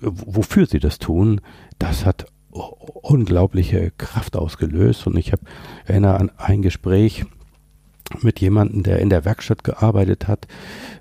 wofür 0.00 0.66
sie 0.66 0.78
das 0.78 0.98
tun, 0.98 1.40
das 1.78 2.06
hat 2.06 2.26
unglaubliche 2.50 3.90
Kraft 3.98 4.36
ausgelöst. 4.36 5.06
Und 5.06 5.16
ich 5.16 5.32
habe 5.32 5.42
erinnere 5.84 6.18
an 6.18 6.30
ein 6.36 6.62
Gespräch 6.62 7.24
mit 8.20 8.40
jemandem, 8.40 8.82
der 8.82 8.98
in 8.98 9.10
der 9.10 9.24
Werkstatt 9.24 9.64
gearbeitet 9.64 10.28
hat, 10.28 10.46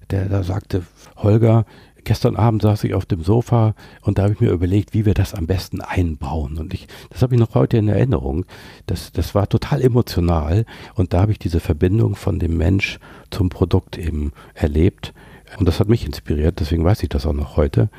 der 0.10 0.26
da 0.26 0.44
sagte, 0.44 0.84
Holger, 1.18 1.66
gestern 2.04 2.36
Abend 2.36 2.62
saß 2.62 2.84
ich 2.84 2.94
auf 2.94 3.06
dem 3.06 3.24
Sofa 3.24 3.76
und 4.02 4.18
da 4.18 4.24
habe 4.24 4.34
ich 4.34 4.40
mir 4.40 4.52
überlegt, 4.52 4.94
wie 4.94 5.06
wir 5.06 5.14
das 5.14 5.34
am 5.34 5.48
besten 5.48 5.82
einbauen. 5.82 6.58
Und 6.58 6.74
ich, 6.74 6.88
das 7.10 7.22
habe 7.22 7.36
ich 7.36 7.40
noch 7.40 7.56
heute 7.56 7.78
in 7.78 7.88
Erinnerung. 7.88 8.46
Das, 8.88 9.12
das 9.12 9.36
war 9.36 9.48
total 9.48 9.82
emotional 9.82 10.66
und 10.96 11.14
da 11.14 11.22
habe 11.22 11.32
ich 11.32 11.40
diese 11.40 11.60
Verbindung 11.60 12.16
von 12.16 12.40
dem 12.40 12.58
Mensch 12.58 13.00
zum 13.30 13.50
Produkt 13.50 13.98
eben 13.98 14.32
erlebt. 14.54 15.14
Und 15.58 15.68
das 15.68 15.80
hat 15.80 15.90
mich 15.90 16.06
inspiriert, 16.06 16.60
deswegen 16.60 16.84
weiß 16.84 17.04
ich 17.04 17.10
das 17.10 17.26
auch 17.26 17.34
noch 17.34 17.58
heute. 17.58 17.90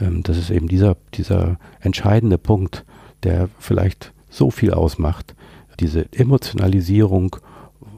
Ähm, 0.00 0.22
das 0.22 0.38
ist 0.38 0.50
eben 0.50 0.68
dieser, 0.68 0.96
dieser 1.14 1.58
entscheidende 1.80 2.38
Punkt, 2.38 2.84
der 3.22 3.48
vielleicht 3.58 4.12
so 4.30 4.50
viel 4.50 4.72
ausmacht. 4.72 5.34
Diese 5.80 6.06
Emotionalisierung 6.12 7.36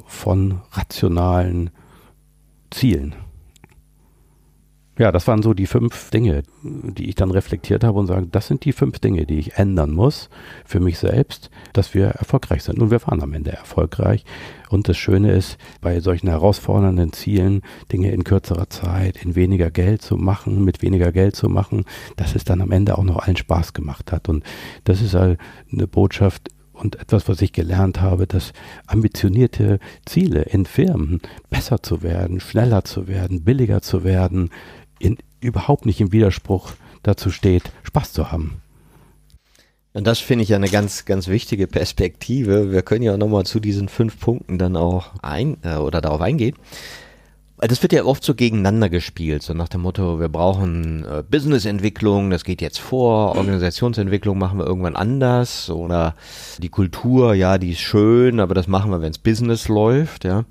von 0.06 0.60
rationalen 0.72 1.70
Zielen. 2.70 3.14
Ja, 4.98 5.12
das 5.12 5.26
waren 5.26 5.42
so 5.42 5.52
die 5.52 5.66
fünf 5.66 6.08
Dinge, 6.08 6.42
die 6.62 7.10
ich 7.10 7.16
dann 7.16 7.30
reflektiert 7.30 7.84
habe 7.84 7.98
und 7.98 8.06
sage, 8.06 8.28
das 8.28 8.46
sind 8.46 8.64
die 8.64 8.72
fünf 8.72 8.98
Dinge, 8.98 9.26
die 9.26 9.38
ich 9.38 9.56
ändern 9.56 9.90
muss 9.90 10.30
für 10.64 10.80
mich 10.80 10.98
selbst, 10.98 11.50
dass 11.74 11.92
wir 11.92 12.06
erfolgreich 12.06 12.62
sind. 12.62 12.78
Und 12.80 12.90
wir 12.90 13.02
waren 13.06 13.22
am 13.22 13.34
Ende 13.34 13.52
erfolgreich. 13.52 14.24
Und 14.70 14.88
das 14.88 14.96
Schöne 14.96 15.32
ist, 15.32 15.58
bei 15.82 16.00
solchen 16.00 16.28
herausfordernden 16.28 17.12
Zielen, 17.12 17.60
Dinge 17.92 18.10
in 18.10 18.24
kürzerer 18.24 18.70
Zeit, 18.70 19.22
in 19.22 19.34
weniger 19.34 19.70
Geld 19.70 20.00
zu 20.00 20.16
machen, 20.16 20.64
mit 20.64 20.80
weniger 20.80 21.12
Geld 21.12 21.36
zu 21.36 21.50
machen, 21.50 21.84
dass 22.16 22.34
es 22.34 22.44
dann 22.44 22.62
am 22.62 22.72
Ende 22.72 22.96
auch 22.96 23.04
noch 23.04 23.18
allen 23.18 23.36
Spaß 23.36 23.74
gemacht 23.74 24.12
hat. 24.12 24.30
Und 24.30 24.44
das 24.84 25.02
ist 25.02 25.12
halt 25.12 25.38
eine 25.70 25.86
Botschaft, 25.86 26.48
und 26.76 26.96
etwas, 26.96 27.28
was 27.28 27.42
ich 27.42 27.52
gelernt 27.52 28.00
habe, 28.00 28.26
dass 28.26 28.52
ambitionierte 28.86 29.78
Ziele 30.04 30.42
in 30.42 30.66
Firmen 30.66 31.20
besser 31.50 31.82
zu 31.82 32.02
werden, 32.02 32.40
schneller 32.40 32.84
zu 32.84 33.08
werden, 33.08 33.42
billiger 33.44 33.82
zu 33.82 34.04
werden, 34.04 34.50
in, 34.98 35.16
überhaupt 35.40 35.86
nicht 35.86 36.00
im 36.00 36.12
Widerspruch 36.12 36.72
dazu 37.02 37.30
steht, 37.30 37.72
Spaß 37.82 38.12
zu 38.12 38.30
haben. 38.30 38.60
Und 39.92 40.06
das 40.06 40.18
finde 40.18 40.42
ich 40.42 40.50
ja 40.50 40.56
eine 40.56 40.68
ganz, 40.68 41.06
ganz 41.06 41.26
wichtige 41.26 41.66
Perspektive. 41.66 42.70
Wir 42.70 42.82
können 42.82 43.02
ja 43.02 43.16
nochmal 43.16 43.46
zu 43.46 43.60
diesen 43.60 43.88
fünf 43.88 44.20
Punkten 44.20 44.58
dann 44.58 44.76
auch 44.76 45.14
ein 45.22 45.56
äh, 45.62 45.76
oder 45.76 46.02
darauf 46.02 46.20
eingehen. 46.20 46.54
Das 47.58 47.82
wird 47.82 47.94
ja 47.94 48.04
oft 48.04 48.22
so 48.22 48.34
gegeneinander 48.34 48.90
gespielt, 48.90 49.42
so 49.42 49.54
nach 49.54 49.68
dem 49.68 49.80
Motto, 49.80 50.20
wir 50.20 50.28
brauchen 50.28 51.06
äh, 51.06 51.22
Businessentwicklung, 51.22 52.28
das 52.28 52.44
geht 52.44 52.60
jetzt 52.60 52.78
vor, 52.78 53.34
Organisationsentwicklung 53.36 54.36
machen 54.36 54.58
wir 54.58 54.66
irgendwann 54.66 54.94
anders 54.94 55.70
oder 55.70 56.14
die 56.58 56.68
Kultur, 56.68 57.32
ja, 57.32 57.56
die 57.56 57.70
ist 57.70 57.80
schön, 57.80 58.40
aber 58.40 58.54
das 58.54 58.68
machen 58.68 58.90
wir, 58.90 59.00
wenns 59.00 59.16
Business 59.16 59.68
läuft, 59.68 60.24
ja. 60.24 60.44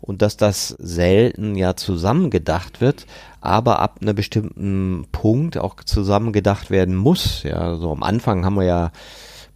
Und 0.00 0.22
dass 0.22 0.36
das 0.36 0.70
selten 0.80 1.54
ja 1.54 1.76
zusammengedacht 1.76 2.80
wird, 2.80 3.06
aber 3.40 3.78
ab 3.78 3.98
einem 4.02 4.16
bestimmten 4.16 5.06
Punkt 5.12 5.56
auch 5.56 5.76
zusammengedacht 5.84 6.70
werden 6.70 6.96
muss, 6.96 7.44
ja. 7.44 7.76
So 7.76 7.92
am 7.92 8.02
Anfang 8.02 8.44
haben 8.44 8.56
wir 8.56 8.64
ja 8.64 8.90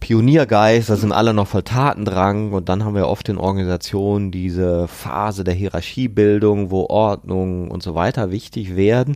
Pioniergeist, 0.05 0.91
da 0.91 0.97
sind 0.97 1.11
alle 1.11 1.33
noch 1.33 1.47
voll 1.47 1.63
Tatendrang 1.63 2.53
und 2.53 2.69
dann 2.69 2.85
haben 2.85 2.93
wir 2.93 3.07
oft 3.07 3.27
in 3.27 3.39
Organisationen 3.39 4.29
diese 4.29 4.87
Phase 4.87 5.43
der 5.43 5.55
Hierarchiebildung, 5.55 6.69
wo 6.69 6.85
Ordnung 6.85 7.71
und 7.71 7.81
so 7.81 7.95
weiter 7.95 8.29
wichtig 8.29 8.75
werden. 8.75 9.15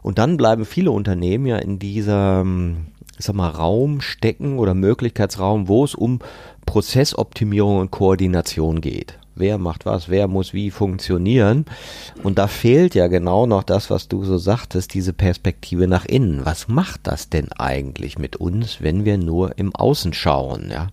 Und 0.00 0.16
dann 0.16 0.38
bleiben 0.38 0.64
viele 0.64 0.90
Unternehmen 0.90 1.44
ja 1.44 1.58
in 1.58 1.78
dieser, 1.78 2.46
ich 3.18 3.26
sag 3.26 3.34
mal, 3.34 3.50
Raum 3.50 4.00
stecken 4.00 4.58
oder 4.58 4.72
Möglichkeitsraum, 4.72 5.68
wo 5.68 5.84
es 5.84 5.94
um 5.94 6.20
Prozessoptimierung 6.64 7.80
und 7.80 7.90
Koordination 7.90 8.80
geht 8.80 9.18
wer 9.42 9.58
macht 9.58 9.84
was, 9.84 10.08
wer 10.08 10.28
muss 10.28 10.54
wie 10.54 10.70
funktionieren. 10.70 11.66
Und 12.22 12.38
da 12.38 12.46
fehlt 12.46 12.94
ja 12.94 13.08
genau 13.08 13.44
noch 13.46 13.64
das, 13.64 13.90
was 13.90 14.08
du 14.08 14.24
so 14.24 14.38
sagtest, 14.38 14.94
diese 14.94 15.12
Perspektive 15.12 15.88
nach 15.88 16.06
innen. 16.06 16.46
Was 16.46 16.68
macht 16.68 17.00
das 17.02 17.28
denn 17.28 17.50
eigentlich 17.52 18.18
mit 18.18 18.36
uns, 18.36 18.80
wenn 18.80 19.04
wir 19.04 19.18
nur 19.18 19.58
im 19.58 19.74
Außen 19.74 20.14
schauen, 20.14 20.70
ja? 20.70 20.88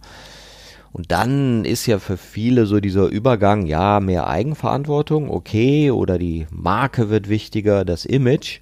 Und 0.92 1.12
dann 1.12 1.66
ist 1.66 1.86
ja 1.86 2.00
für 2.00 2.18
viele 2.18 2.66
so 2.66 2.80
dieser 2.80 3.06
Übergang, 3.06 3.68
ja, 3.68 4.00
mehr 4.00 4.28
Eigenverantwortung, 4.28 5.30
okay, 5.30 5.92
oder 5.92 6.18
die 6.18 6.48
Marke 6.50 7.12
wird 7.12 7.30
wichtiger, 7.30 7.86
das 7.86 8.06
Image. 8.06 8.60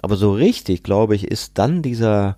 Aber 0.00 0.14
so 0.14 0.32
richtig, 0.32 0.84
glaube 0.84 1.16
ich, 1.16 1.26
ist 1.26 1.58
dann 1.58 1.82
dieser, 1.82 2.36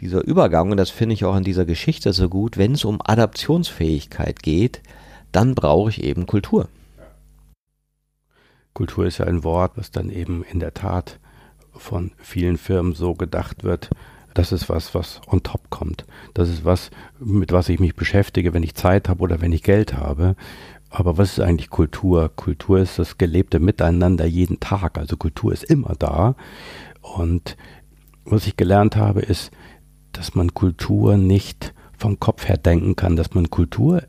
dieser 0.00 0.24
Übergang, 0.24 0.72
und 0.72 0.78
das 0.78 0.90
finde 0.90 1.14
ich 1.14 1.24
auch 1.24 1.36
in 1.36 1.44
dieser 1.44 1.64
Geschichte 1.64 2.12
so 2.12 2.28
gut, 2.28 2.58
wenn 2.58 2.72
es 2.72 2.84
um 2.84 3.00
Adaptionsfähigkeit 3.00 4.42
geht, 4.42 4.80
dann 5.34 5.54
brauche 5.54 5.90
ich 5.90 6.02
eben 6.02 6.26
Kultur. 6.26 6.68
Kultur 8.72 9.06
ist 9.06 9.18
ja 9.18 9.26
ein 9.26 9.44
Wort, 9.44 9.72
was 9.76 9.90
dann 9.90 10.10
eben 10.10 10.44
in 10.44 10.60
der 10.60 10.74
Tat 10.74 11.18
von 11.72 12.12
vielen 12.18 12.56
Firmen 12.56 12.94
so 12.94 13.14
gedacht 13.14 13.64
wird, 13.64 13.90
das 14.34 14.50
ist 14.50 14.68
was, 14.68 14.94
was 14.94 15.20
on 15.28 15.42
top 15.42 15.70
kommt. 15.70 16.04
Das 16.34 16.48
ist 16.48 16.64
was, 16.64 16.90
mit 17.20 17.52
was 17.52 17.68
ich 17.68 17.78
mich 17.78 17.94
beschäftige, 17.94 18.52
wenn 18.52 18.64
ich 18.64 18.74
Zeit 18.74 19.08
habe 19.08 19.22
oder 19.22 19.40
wenn 19.40 19.52
ich 19.52 19.62
Geld 19.62 19.94
habe. 19.94 20.34
Aber 20.90 21.18
was 21.18 21.32
ist 21.32 21.40
eigentlich 21.40 21.70
Kultur? 21.70 22.30
Kultur 22.34 22.78
ist 22.78 22.98
das 22.98 23.16
gelebte 23.16 23.60
Miteinander 23.60 24.26
jeden 24.26 24.58
Tag. 24.60 24.98
Also 24.98 25.16
Kultur 25.16 25.52
ist 25.52 25.64
immer 25.64 25.94
da. 25.96 26.34
Und 27.00 27.56
was 28.24 28.46
ich 28.46 28.56
gelernt 28.56 28.96
habe, 28.96 29.20
ist, 29.20 29.52
dass 30.12 30.34
man 30.34 30.54
Kultur 30.54 31.16
nicht 31.16 31.74
vom 31.96 32.18
Kopf 32.18 32.48
her 32.48 32.56
denken 32.56 32.96
kann, 32.96 33.16
dass 33.16 33.34
man 33.34 33.50
Kultur 33.50 34.02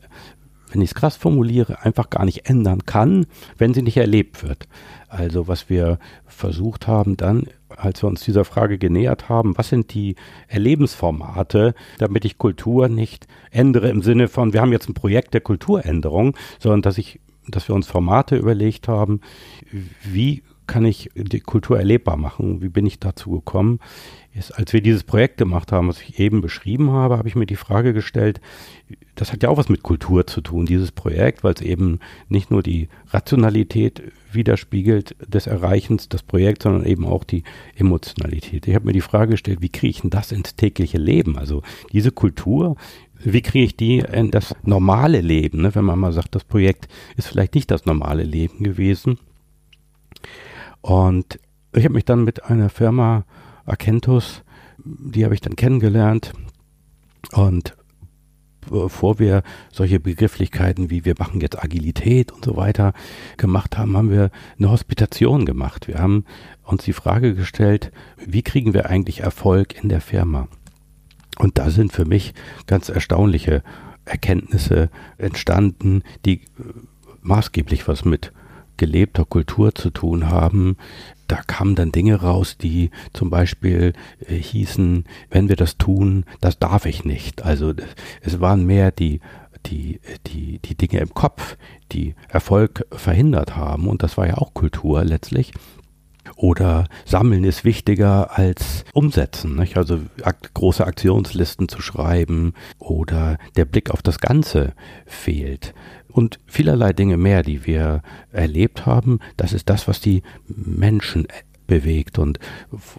wenn 0.76 0.82
ich 0.82 0.90
es 0.90 0.94
krass 0.94 1.16
formuliere, 1.16 1.82
einfach 1.82 2.10
gar 2.10 2.26
nicht 2.26 2.50
ändern 2.50 2.84
kann, 2.84 3.24
wenn 3.56 3.72
sie 3.72 3.80
nicht 3.80 3.96
erlebt 3.96 4.42
wird. 4.42 4.68
Also 5.08 5.48
was 5.48 5.70
wir 5.70 5.98
versucht 6.26 6.86
haben 6.86 7.16
dann, 7.16 7.46
als 7.70 8.02
wir 8.02 8.08
uns 8.08 8.22
dieser 8.22 8.44
Frage 8.44 8.76
genähert 8.76 9.30
haben, 9.30 9.56
was 9.56 9.70
sind 9.70 9.94
die 9.94 10.16
Erlebensformate, 10.48 11.74
damit 11.96 12.26
ich 12.26 12.36
Kultur 12.36 12.88
nicht 12.88 13.26
ändere 13.50 13.88
im 13.88 14.02
Sinne 14.02 14.28
von, 14.28 14.52
wir 14.52 14.60
haben 14.60 14.72
jetzt 14.72 14.88
ein 14.88 14.94
Projekt 14.94 15.32
der 15.32 15.40
Kulturänderung, 15.40 16.36
sondern 16.58 16.82
dass 16.82 16.98
ich, 16.98 17.20
dass 17.48 17.68
wir 17.68 17.74
uns 17.74 17.86
Formate 17.86 18.36
überlegt 18.36 18.86
haben, 18.86 19.22
wie 20.04 20.42
kann 20.66 20.84
ich 20.84 21.10
die 21.14 21.40
Kultur 21.40 21.78
erlebbar 21.78 22.18
machen? 22.18 22.60
Wie 22.60 22.68
bin 22.68 22.84
ich 22.84 22.98
dazu 22.98 23.30
gekommen? 23.30 23.78
Ist, 24.36 24.50
als 24.52 24.74
wir 24.74 24.82
dieses 24.82 25.02
Projekt 25.02 25.38
gemacht 25.38 25.72
haben, 25.72 25.88
was 25.88 26.02
ich 26.02 26.18
eben 26.20 26.42
beschrieben 26.42 26.90
habe, 26.90 27.16
habe 27.16 27.26
ich 27.26 27.36
mir 27.36 27.46
die 27.46 27.56
Frage 27.56 27.94
gestellt, 27.94 28.40
das 29.14 29.32
hat 29.32 29.42
ja 29.42 29.48
auch 29.48 29.56
was 29.56 29.70
mit 29.70 29.82
Kultur 29.82 30.26
zu 30.26 30.42
tun, 30.42 30.66
dieses 30.66 30.92
Projekt, 30.92 31.42
weil 31.42 31.54
es 31.54 31.62
eben 31.62 32.00
nicht 32.28 32.50
nur 32.50 32.62
die 32.62 32.88
Rationalität 33.08 34.02
widerspiegelt 34.32 35.16
des 35.26 35.46
Erreichens 35.46 36.10
des 36.10 36.22
Projekts, 36.22 36.64
sondern 36.64 36.84
eben 36.84 37.06
auch 37.06 37.24
die 37.24 37.44
Emotionalität. 37.76 38.68
Ich 38.68 38.74
habe 38.74 38.84
mir 38.84 38.92
die 38.92 39.00
Frage 39.00 39.32
gestellt, 39.32 39.62
wie 39.62 39.70
kriege 39.70 39.90
ich 39.90 40.00
denn 40.02 40.10
das 40.10 40.32
ins 40.32 40.54
tägliche 40.54 40.98
Leben? 40.98 41.38
Also 41.38 41.62
diese 41.92 42.10
Kultur, 42.10 42.76
wie 43.18 43.40
kriege 43.40 43.64
ich 43.64 43.76
die 43.76 44.00
in 44.00 44.30
das 44.30 44.54
normale 44.64 45.22
Leben? 45.22 45.62
Ne? 45.62 45.74
Wenn 45.74 45.84
man 45.86 45.98
mal 45.98 46.12
sagt, 46.12 46.34
das 46.34 46.44
Projekt 46.44 46.88
ist 47.16 47.28
vielleicht 47.28 47.54
nicht 47.54 47.70
das 47.70 47.86
normale 47.86 48.22
Leben 48.22 48.62
gewesen. 48.62 49.18
Und 50.82 51.40
ich 51.74 51.84
habe 51.84 51.94
mich 51.94 52.04
dann 52.04 52.24
mit 52.24 52.44
einer 52.44 52.68
Firma 52.68 53.24
Akentus, 53.66 54.42
die 54.84 55.24
habe 55.24 55.34
ich 55.34 55.40
dann 55.40 55.56
kennengelernt. 55.56 56.32
Und 57.32 57.76
bevor 58.70 59.18
wir 59.18 59.42
solche 59.72 60.00
Begrifflichkeiten 60.00 60.90
wie 60.90 61.04
wir 61.04 61.14
machen 61.18 61.40
jetzt 61.40 61.62
Agilität 61.62 62.32
und 62.32 62.44
so 62.44 62.56
weiter 62.56 62.92
gemacht 63.36 63.78
haben, 63.78 63.96
haben 63.96 64.10
wir 64.10 64.30
eine 64.58 64.70
Hospitation 64.70 65.44
gemacht. 65.44 65.88
Wir 65.88 65.98
haben 65.98 66.24
uns 66.62 66.84
die 66.84 66.92
Frage 66.92 67.34
gestellt, 67.34 67.92
wie 68.24 68.42
kriegen 68.42 68.74
wir 68.74 68.86
eigentlich 68.86 69.20
Erfolg 69.20 69.82
in 69.82 69.88
der 69.88 70.00
Firma? 70.00 70.48
Und 71.38 71.58
da 71.58 71.70
sind 71.70 71.92
für 71.92 72.06
mich 72.06 72.32
ganz 72.66 72.88
erstaunliche 72.88 73.62
Erkenntnisse 74.04 74.90
entstanden, 75.18 76.02
die 76.24 76.42
maßgeblich 77.22 77.88
was 77.88 78.04
mit 78.04 78.32
gelebter 78.76 79.24
Kultur 79.24 79.74
zu 79.74 79.90
tun 79.90 80.30
haben. 80.30 80.76
Da 81.26 81.36
kamen 81.36 81.74
dann 81.74 81.92
Dinge 81.92 82.20
raus, 82.20 82.56
die 82.56 82.90
zum 83.12 83.30
Beispiel 83.30 83.92
äh, 84.26 84.34
hießen, 84.34 85.04
wenn 85.30 85.48
wir 85.48 85.56
das 85.56 85.76
tun, 85.78 86.24
das 86.40 86.58
darf 86.58 86.86
ich 86.86 87.04
nicht. 87.04 87.44
Also 87.44 87.74
es 88.22 88.40
waren 88.40 88.64
mehr 88.64 88.90
die 88.90 89.20
die, 89.66 90.00
die, 90.26 90.58
die 90.60 90.74
Dinge 90.76 91.00
im 91.00 91.12
Kopf, 91.12 91.56
die 91.92 92.14
Erfolg 92.28 92.86
verhindert 92.92 93.56
haben. 93.56 93.88
Und 93.88 94.02
das 94.02 94.16
war 94.16 94.26
ja 94.26 94.38
auch 94.38 94.54
Kultur 94.54 95.04
letztlich. 95.04 95.52
Oder 96.36 96.86
Sammeln 97.06 97.44
ist 97.44 97.64
wichtiger 97.64 98.38
als 98.38 98.84
Umsetzen. 98.92 99.56
Nicht? 99.56 99.78
Also 99.78 100.00
ak 100.22 100.52
große 100.52 100.86
Aktionslisten 100.86 101.68
zu 101.68 101.80
schreiben 101.80 102.52
oder 102.78 103.38
der 103.56 103.64
Blick 103.64 103.90
auf 103.90 104.02
das 104.02 104.20
Ganze 104.20 104.74
fehlt. 105.06 105.74
Und 106.08 106.38
vielerlei 106.46 106.92
Dinge 106.92 107.16
mehr, 107.16 107.42
die 107.42 107.66
wir 107.66 108.02
erlebt 108.32 108.86
haben, 108.86 109.18
das 109.36 109.52
ist 109.52 109.68
das, 109.70 109.88
was 109.88 110.00
die 110.00 110.22
Menschen 110.46 111.26
bewegt. 111.66 112.18
Und 112.18 112.38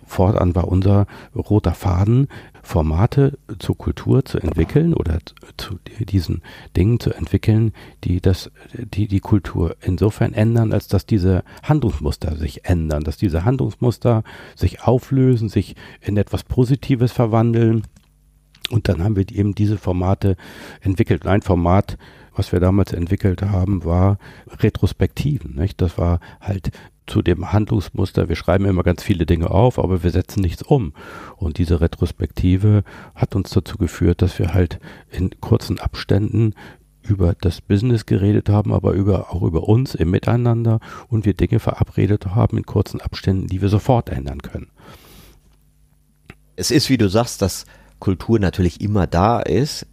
fortan 0.06 0.56
war 0.56 0.68
unser 0.68 1.06
roter 1.36 1.74
Faden, 1.74 2.28
Formate 2.68 3.40
zur 3.60 3.78
Kultur 3.78 4.26
zu 4.26 4.40
entwickeln 4.40 4.94
oder 4.94 5.20
zu 5.56 5.80
diesen 6.00 6.42
Dingen 6.76 7.00
zu 7.00 7.14
entwickeln, 7.14 7.72
die 8.04 8.20
das, 8.20 8.52
die 8.74 9.08
die 9.08 9.22
Kultur 9.22 9.78
insofern 9.82 10.34
ändern, 10.34 10.74
als 10.74 10.90
dass 10.90 11.06
diese 11.06 11.46
Handlungsmuster 11.64 12.36
sich 12.36 12.66
ändern, 12.66 13.06
dass 13.06 13.16
diese 13.16 13.46
Handlungsmuster 13.46 14.24
sich 14.54 14.84
auflösen, 14.84 15.48
sich 15.48 15.78
in 16.02 16.18
etwas 16.18 16.44
Positives 16.44 17.14
verwandeln. 17.14 17.84
Und 18.70 18.90
dann 18.90 19.02
haben 19.02 19.16
wir 19.16 19.24
eben 19.32 19.56
diese 19.56 19.78
Formate 19.78 20.36
entwickelt. 20.82 21.26
Ein 21.26 21.44
Format, 21.44 21.98
was 22.36 22.52
wir 22.52 22.60
damals 22.60 22.92
entwickelt 22.92 23.44
haben, 23.44 23.86
war 23.86 24.18
Retrospektiven. 24.60 25.56
Nicht? 25.56 25.80
Das 25.80 25.98
war 25.98 26.20
halt 26.42 26.72
zu 27.08 27.22
dem 27.22 27.52
Handlungsmuster, 27.52 28.30
wir 28.30 28.36
schreiben 28.36 28.66
immer 28.66 28.84
ganz 28.84 29.02
viele 29.02 29.26
Dinge 29.26 29.50
auf, 29.50 29.80
aber 29.80 30.04
wir 30.04 30.12
setzen 30.12 30.42
nichts 30.42 30.62
um. 30.62 30.94
Und 31.38 31.58
diese 31.58 31.82
Retrospektive 31.82 32.84
hat 33.16 33.36
uns 33.36 33.50
dazu 33.50 33.78
geführt, 33.78 34.22
dass 34.22 34.38
wir 34.40 34.54
halt 34.54 34.80
in 35.12 35.32
kurzen 35.42 35.80
Abständen 35.80 36.54
über 37.02 37.34
das 37.40 37.62
Business 37.62 38.06
geredet 38.06 38.50
haben, 38.50 38.74
aber 38.74 38.92
über, 38.92 39.34
auch 39.34 39.42
über 39.42 39.68
uns 39.68 39.96
im 39.96 40.12
Miteinander 40.12 40.80
und 41.08 41.26
wir 41.26 41.34
Dinge 41.34 41.60
verabredet 41.60 42.28
haben 42.28 42.58
in 42.58 42.66
kurzen 42.66 43.02
Abständen, 43.02 43.48
die 43.48 43.62
wir 43.62 43.70
sofort 43.70 44.10
ändern 44.10 44.42
können. 44.42 44.68
Es 46.56 46.72
ist, 46.72 46.90
wie 46.90 46.98
du 46.98 47.08
sagst, 47.08 47.42
dass 47.42 47.66
Kultur 48.00 48.40
natürlich 48.40 48.82
immer 48.82 49.08
da 49.08 49.40
ist 49.40 49.88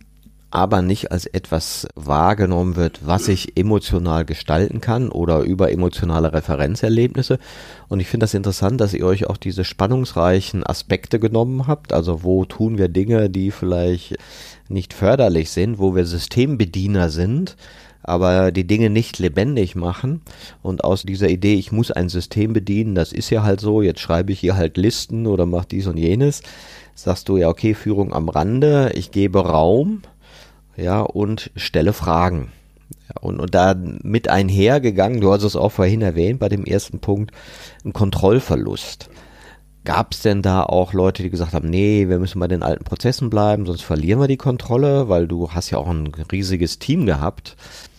aber 0.54 0.82
nicht 0.82 1.10
als 1.10 1.26
etwas 1.26 1.88
wahrgenommen 1.96 2.76
wird, 2.76 3.00
was 3.04 3.26
ich 3.26 3.56
emotional 3.58 4.24
gestalten 4.24 4.80
kann 4.80 5.08
oder 5.08 5.40
über 5.40 5.72
emotionale 5.72 6.32
Referenzerlebnisse. 6.32 7.40
Und 7.88 7.98
ich 7.98 8.06
finde 8.06 8.22
das 8.22 8.34
interessant, 8.34 8.80
dass 8.80 8.94
ihr 8.94 9.04
euch 9.04 9.26
auch 9.26 9.36
diese 9.36 9.64
spannungsreichen 9.64 10.64
Aspekte 10.64 11.18
genommen 11.18 11.66
habt. 11.66 11.92
Also 11.92 12.22
wo 12.22 12.44
tun 12.44 12.78
wir 12.78 12.86
Dinge, 12.86 13.30
die 13.30 13.50
vielleicht 13.50 14.16
nicht 14.68 14.94
förderlich 14.94 15.50
sind, 15.50 15.80
wo 15.80 15.96
wir 15.96 16.06
Systembediener 16.06 17.10
sind, 17.10 17.56
aber 18.04 18.52
die 18.52 18.66
Dinge 18.66 18.90
nicht 18.90 19.18
lebendig 19.18 19.74
machen. 19.74 20.22
Und 20.62 20.84
aus 20.84 21.02
dieser 21.02 21.30
Idee, 21.30 21.54
ich 21.54 21.72
muss 21.72 21.90
ein 21.90 22.08
System 22.08 22.52
bedienen, 22.52 22.94
das 22.94 23.12
ist 23.12 23.28
ja 23.28 23.42
halt 23.42 23.60
so, 23.60 23.82
jetzt 23.82 23.98
schreibe 23.98 24.30
ich 24.30 24.38
hier 24.38 24.54
halt 24.54 24.76
Listen 24.76 25.26
oder 25.26 25.46
mache 25.46 25.66
dies 25.72 25.88
und 25.88 25.96
jenes, 25.96 26.42
sagst 26.94 27.28
du 27.28 27.38
ja, 27.38 27.48
okay, 27.48 27.74
Führung 27.74 28.12
am 28.12 28.28
Rande, 28.28 28.92
ich 28.94 29.10
gebe 29.10 29.44
Raum 29.44 30.02
ja, 30.76 31.00
und 31.00 31.50
stelle 31.56 31.92
Fragen. 31.92 32.52
Ja, 33.08 33.20
und, 33.20 33.40
und 33.40 33.54
da 33.54 33.74
mit 33.76 34.28
einhergegangen, 34.28 35.20
du 35.20 35.32
hast 35.32 35.42
es 35.42 35.56
auch 35.56 35.72
vorhin 35.72 36.02
erwähnt 36.02 36.40
bei 36.40 36.48
dem 36.48 36.64
ersten 36.64 37.00
Punkt, 37.00 37.32
ein 37.84 37.92
Kontrollverlust. 37.92 39.10
Gab 39.84 40.12
es 40.12 40.20
denn 40.20 40.40
da 40.40 40.62
auch 40.62 40.94
Leute, 40.94 41.22
die 41.22 41.30
gesagt 41.30 41.52
haben, 41.52 41.68
nee, 41.68 42.08
wir 42.08 42.18
müssen 42.18 42.40
bei 42.40 42.48
den 42.48 42.62
alten 42.62 42.84
Prozessen 42.84 43.28
bleiben, 43.28 43.66
sonst 43.66 43.82
verlieren 43.82 44.20
wir 44.20 44.28
die 44.28 44.38
Kontrolle, 44.38 45.10
weil 45.10 45.28
du 45.28 45.50
hast 45.50 45.70
ja 45.70 45.78
auch 45.78 45.88
ein 45.88 46.06
riesiges 46.32 46.78
Team 46.78 47.04
gehabt. 47.04 47.56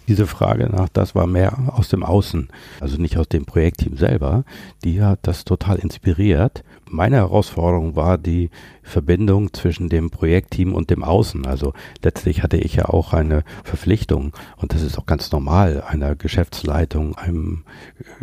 Diese 0.07 0.27
Frage 0.27 0.69
nach, 0.69 0.89
das 0.89 1.15
war 1.15 1.25
mehr 1.25 1.73
aus 1.73 1.89
dem 1.89 2.03
Außen, 2.03 2.49
also 2.79 2.97
nicht 2.97 3.17
aus 3.17 3.27
dem 3.27 3.45
Projektteam 3.45 3.97
selber. 3.97 4.43
Die 4.83 5.01
hat 5.01 5.19
das 5.23 5.45
total 5.45 5.77
inspiriert. 5.77 6.63
Meine 6.95 7.17
Herausforderung 7.17 7.97
war 7.97 8.17
die 8.17 8.49
Verbindung 8.81 9.51
zwischen 9.51 9.89
dem 9.89 10.11
Projektteam 10.11 10.73
und 10.73 10.89
dem 10.89 11.03
Außen. 11.03 11.45
Also 11.45 11.73
letztlich 12.01 12.41
hatte 12.41 12.55
ich 12.55 12.75
ja 12.75 12.85
auch 12.85 13.11
eine 13.11 13.43
Verpflichtung 13.65 14.31
und 14.55 14.73
das 14.73 14.81
ist 14.81 14.97
auch 14.97 15.05
ganz 15.05 15.29
normal 15.33 15.83
einer 15.85 16.15
Geschäftsleitung, 16.15 17.17
einem 17.17 17.63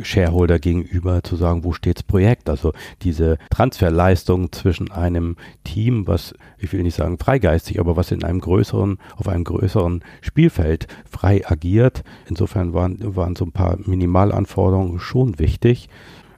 Shareholder 0.03 0.59
gegenüber 0.59 1.23
zu 1.23 1.37
sagen, 1.37 1.65
wo 1.65 1.75
steht's 1.75 2.03
Projekt? 2.03 2.49
Also 2.49 2.73
diese 3.03 3.37
Transferleistung 3.51 4.53
zwischen 4.53 4.91
einem 4.91 5.37
Team, 5.65 6.07
was 6.07 6.33
ich 6.57 6.73
will 6.73 6.83
nicht 6.83 6.97
sagen 6.97 7.19
freigeistig, 7.19 7.79
aber 7.79 7.99
was 7.99 8.11
in 8.11 8.25
einem 8.25 8.41
größeren, 8.41 8.99
auf 9.17 9.29
einem 9.29 9.45
größeren 9.45 10.03
Spielfeld 10.23 10.87
frei 11.11 11.43
agiert. 11.47 12.05
Insofern 12.27 12.73
waren, 12.73 12.99
waren 13.17 13.37
so 13.37 13.45
ein 13.45 13.53
paar 13.53 13.77
Minimalanforderungen 13.85 14.99
schon 14.99 15.39
wichtig 15.39 15.91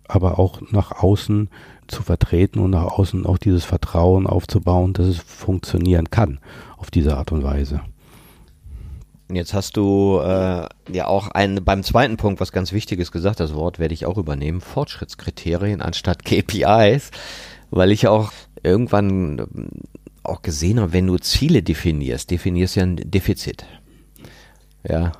aber 0.06 0.38
auch 0.38 0.60
nach 0.70 0.92
außen 0.92 1.48
zu 1.88 2.02
vertreten 2.02 2.58
und 2.60 2.70
nach 2.70 2.84
außen 2.84 3.26
auch 3.26 3.38
dieses 3.38 3.64
Vertrauen 3.64 4.26
aufzubauen, 4.26 4.92
dass 4.92 5.06
es 5.06 5.18
funktionieren 5.18 6.10
kann 6.10 6.38
auf 6.76 6.90
diese 6.90 7.16
Art 7.16 7.32
und 7.32 7.42
Weise. 7.42 7.80
Jetzt 9.32 9.54
hast 9.54 9.76
du 9.76 10.20
äh, 10.22 10.66
ja 10.92 11.06
auch 11.06 11.28
ein, 11.28 11.64
beim 11.64 11.82
zweiten 11.82 12.16
Punkt 12.16 12.40
was 12.40 12.52
ganz 12.52 12.72
Wichtiges 12.72 13.10
gesagt, 13.10 13.40
das 13.40 13.54
Wort 13.54 13.78
werde 13.78 13.94
ich 13.94 14.06
auch 14.06 14.18
übernehmen, 14.18 14.60
Fortschrittskriterien 14.60 15.80
anstatt 15.80 16.24
KPIs, 16.24 17.10
weil 17.70 17.90
ich 17.90 18.06
auch 18.06 18.32
irgendwann 18.62 19.38
ähm, 19.38 19.68
auch 20.22 20.42
gesehen 20.42 20.78
habe, 20.80 20.92
wenn 20.92 21.06
du 21.06 21.16
Ziele 21.18 21.62
definierst, 21.62 22.30
definierst 22.30 22.76
du 22.76 22.80
ja 22.80 22.86
ein 22.86 22.96
Defizit. 22.96 23.64
Ja, 24.86 25.12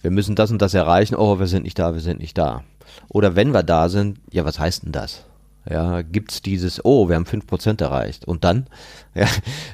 wir 0.00 0.10
müssen 0.10 0.34
das 0.34 0.50
und 0.50 0.60
das 0.60 0.74
erreichen, 0.74 1.14
oh, 1.14 1.38
wir 1.38 1.46
sind 1.46 1.62
nicht 1.62 1.78
da, 1.78 1.94
wir 1.94 2.00
sind 2.00 2.20
nicht 2.20 2.36
da. 2.36 2.64
Oder 3.08 3.36
wenn 3.36 3.52
wir 3.52 3.62
da 3.62 3.88
sind, 3.88 4.18
ja, 4.32 4.44
was 4.44 4.58
heißt 4.58 4.84
denn 4.84 4.92
das? 4.92 5.24
Ja, 5.68 6.02
gibt's 6.02 6.42
dieses, 6.42 6.84
oh, 6.84 7.08
wir 7.08 7.16
haben 7.16 7.26
fünf 7.26 7.46
Prozent 7.46 7.80
erreicht. 7.80 8.24
Und 8.24 8.44
dann, 8.44 8.66
ja, 9.14 9.28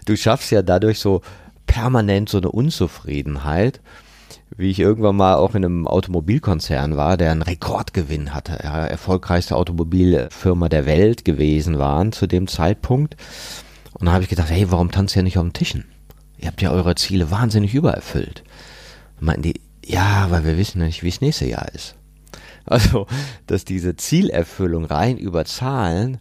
du 0.07 0.17
schaffst 0.17 0.51
ja 0.51 0.63
dadurch 0.63 0.99
so 0.99 1.23
permanent 1.67 2.29
so 2.29 2.39
eine 2.39 2.51
Unzufriedenheit, 2.51 3.81
wie 4.57 4.71
ich 4.71 4.81
irgendwann 4.81 5.17
mal 5.17 5.37
auch 5.37 5.55
in 5.55 5.65
einem 5.65 5.87
Automobilkonzern 5.87 6.97
war, 6.97 7.17
der 7.17 7.31
einen 7.31 7.43
Rekordgewinn 7.43 8.35
hatte, 8.35 8.59
ja, 8.63 8.87
erfolgreichste 8.87 9.57
Automobilfirma 9.57 10.69
der 10.69 10.87
Welt 10.87 11.25
gewesen 11.25 11.79
waren 11.79 12.13
zu 12.13 12.27
dem 12.27 12.49
Zeitpunkt. 12.49 13.17
Und 13.95 14.07
dann 14.07 14.15
habe 14.15 14.25
ich 14.25 14.31
gedacht, 14.31 14.51
hey, 14.51 14.71
warum 14.71 14.91
tanzt 14.91 15.17
ihr 15.17 15.23
nicht 15.23 15.39
auf 15.39 15.45
den 15.45 15.53
Tischen? 15.53 15.85
Ihr 16.39 16.49
habt 16.49 16.63
ja 16.63 16.71
eure 16.71 16.95
Ziele 16.95 17.31
wahnsinnig 17.31 17.75
übererfüllt. 17.75 18.45
Meinten 19.21 19.43
die, 19.43 19.61
ja, 19.85 20.27
weil 20.31 20.45
wir 20.45 20.57
wissen 20.57 20.81
ja 20.81 20.87
nicht, 20.87 21.03
wie 21.03 21.09
es 21.09 21.21
nächste 21.21 21.47
Jahr 21.47 21.69
ist. 21.75 21.95
Also, 22.69 23.07
dass 23.47 23.65
diese 23.65 23.97
Zielerfüllung 23.97 24.85
rein 24.85 25.17
über 25.17 25.47
Zahlen 25.47 26.19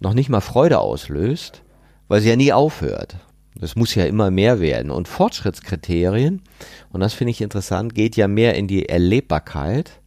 noch 0.00 0.14
nicht 0.14 0.28
mal 0.28 0.40
Freude 0.40 0.80
auslöst, 0.80 1.62
weil 2.08 2.20
sie 2.20 2.28
ja 2.28 2.36
nie 2.36 2.52
aufhört. 2.52 3.16
Das 3.54 3.76
muss 3.76 3.94
ja 3.94 4.04
immer 4.04 4.30
mehr 4.30 4.60
werden. 4.60 4.90
Und 4.90 5.08
Fortschrittskriterien, 5.08 6.42
und 6.90 7.00
das 7.00 7.14
finde 7.14 7.30
ich 7.30 7.40
interessant, 7.40 7.94
geht 7.94 8.16
ja 8.16 8.28
mehr 8.28 8.54
in 8.54 8.66
die 8.66 8.88
Erlebbarkeit 8.88 10.00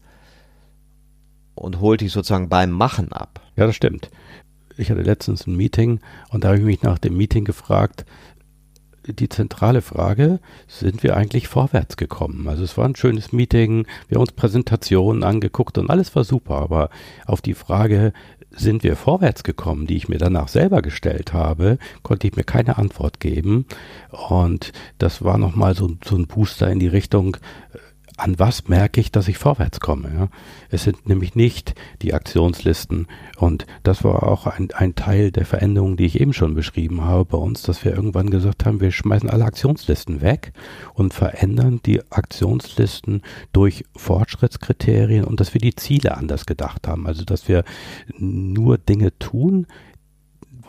und 1.55 1.79
holt 1.79 2.01
dich 2.01 2.11
sozusagen 2.11 2.49
beim 2.49 2.71
Machen 2.71 3.11
ab. 3.11 3.41
Ja, 3.55 3.65
das 3.65 3.75
stimmt. 3.75 4.09
Ich 4.77 4.91
hatte 4.91 5.01
letztens 5.01 5.47
ein 5.47 5.55
Meeting 5.55 5.99
und 6.29 6.43
da 6.43 6.49
habe 6.49 6.59
ich 6.59 6.65
mich 6.65 6.83
nach 6.83 6.99
dem 6.99 7.17
Meeting 7.17 7.43
gefragt, 7.43 8.05
die 9.05 9.29
zentrale 9.29 9.81
Frage, 9.81 10.39
sind 10.67 11.03
wir 11.03 11.15
eigentlich 11.15 11.47
vorwärts 11.47 11.97
gekommen? 11.97 12.47
Also 12.47 12.63
es 12.63 12.77
war 12.77 12.85
ein 12.85 12.95
schönes 12.95 13.31
Meeting, 13.31 13.85
wir 14.07 14.15
haben 14.15 14.21
uns 14.21 14.31
Präsentationen 14.31 15.23
angeguckt 15.23 15.77
und 15.77 15.89
alles 15.89 16.15
war 16.15 16.23
super, 16.23 16.55
aber 16.55 16.89
auf 17.25 17.41
die 17.41 17.53
Frage, 17.53 18.13
sind 18.51 18.83
wir 18.83 18.95
vorwärts 18.95 19.43
gekommen, 19.43 19.88
die 19.88 19.95
ich 19.95 20.09
mir 20.09 20.17
danach 20.17 20.47
selber 20.47 20.81
gestellt 20.81 21.33
habe, 21.33 21.77
konnte 22.03 22.27
ich 22.27 22.35
mir 22.35 22.43
keine 22.43 22.77
Antwort 22.77 23.19
geben. 23.19 23.65
Und 24.29 24.71
das 24.97 25.23
war 25.23 25.38
nochmal 25.38 25.75
so, 25.75 25.91
so 26.03 26.15
ein 26.15 26.27
Booster 26.27 26.69
in 26.69 26.79
die 26.79 26.88
Richtung, 26.88 27.38
an 28.19 28.38
was 28.38 28.67
merke 28.67 28.99
ich, 28.99 29.12
dass 29.12 29.27
ich 29.27 29.38
vorwärts 29.38 29.79
komme. 29.79 30.12
Ja? 30.13 30.29
Es 30.69 30.84
sind 30.84 31.08
nämlich 31.08 31.36
nicht 31.36 31.75
die 32.01 32.13
Aktionslisten. 32.13 33.08
Und 33.38 33.65
das 33.84 34.03
war 34.03 34.23
auch 34.23 34.45
ein, 34.45 34.69
ein 34.73 34.95
Teil 34.95 35.32
der 35.32 35.45
Veränderung, 35.45 35.97
die 35.97 36.05
ich 36.05 36.19
eben 36.19 36.34
schon 36.34 36.53
beschrieben 36.53 37.03
habe 37.03 37.25
bei 37.25 37.38
uns, 37.38 37.62
dass 37.63 37.84
wir 37.84 37.93
irgendwann 37.93 38.29
gesagt 38.29 38.65
haben, 38.65 38.82
wir 38.82 38.91
schmeißen 38.91 39.29
alle 39.29 39.45
Aktionslisten 39.45 40.21
weg 40.21 40.53
und 40.93 41.13
verändern 41.13 41.79
die 41.86 42.01
Aktionslisten 42.12 43.21
durch 43.53 43.86
Fortschrittskriterien 43.95 45.23
und 45.23 45.39
dass 45.39 45.53
wir 45.53 45.62
die 45.62 45.75
Ziele 45.75 46.17
anders 46.17 46.45
gedacht 46.45 46.88
haben. 46.88 47.08
Also 47.08 47.23
dass 47.23 47.47
wir 47.47 47.63
nur 48.17 48.77
Dinge 48.77 49.17
tun, 49.17 49.67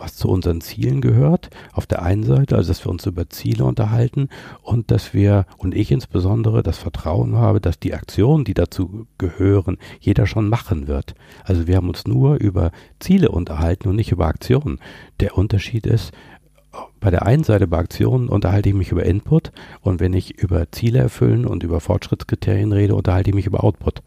was 0.01 0.17
zu 0.17 0.29
unseren 0.29 0.61
Zielen 0.61 1.01
gehört. 1.01 1.51
Auf 1.73 1.87
der 1.87 2.03
einen 2.03 2.25
Seite, 2.25 2.57
also 2.57 2.69
dass 2.69 2.85
wir 2.85 2.91
uns 2.91 3.07
über 3.07 3.29
Ziele 3.29 3.65
unterhalten 3.65 4.29
und 4.63 4.91
dass 4.91 5.15
wir, 5.15 5.47
und 5.59 5.75
ich 5.75 5.93
insbesondere, 5.93 6.63
das 6.63 6.79
Vertrauen 6.79 7.37
habe, 7.37 7.61
dass 7.61 7.79
die 7.79 7.95
Aktionen, 7.95 8.45
die 8.45 8.55
dazu 8.55 9.07
gehören, 9.19 9.79
jeder 10.01 10.27
schon 10.27 10.49
machen 10.49 10.89
wird. 10.89 11.15
Also 11.45 11.67
wir 11.67 11.77
haben 11.77 11.89
uns 11.89 12.07
nur 12.07 12.41
über 12.41 12.73
Ziele 12.99 13.31
unterhalten 13.31 13.89
und 13.89 13.97
nicht 13.97 14.13
über 14.13 14.27
Aktionen. 14.27 14.79
Der 15.21 15.37
Unterschied 15.37 15.87
ist, 15.87 16.13
bei 17.01 17.11
der 17.11 17.27
einen 17.27 17.45
Seite 17.45 17.67
bei 17.67 17.79
Aktionen 17.79 18.29
unterhalte 18.29 18.69
ich 18.69 18.75
mich 18.75 18.93
über 18.93 19.05
Input 19.05 19.53
und 19.81 20.01
wenn 20.01 20.13
ich 20.13 20.39
über 20.39 20.71
Ziele 20.71 21.01
erfüllen 21.01 21.47
und 21.47 21.63
über 21.63 21.81
Fortschrittskriterien 21.81 22.73
rede, 22.73 22.95
unterhalte 22.95 23.31
ich 23.31 23.35
mich 23.35 23.47
über 23.47 23.65
Output. 23.65 24.03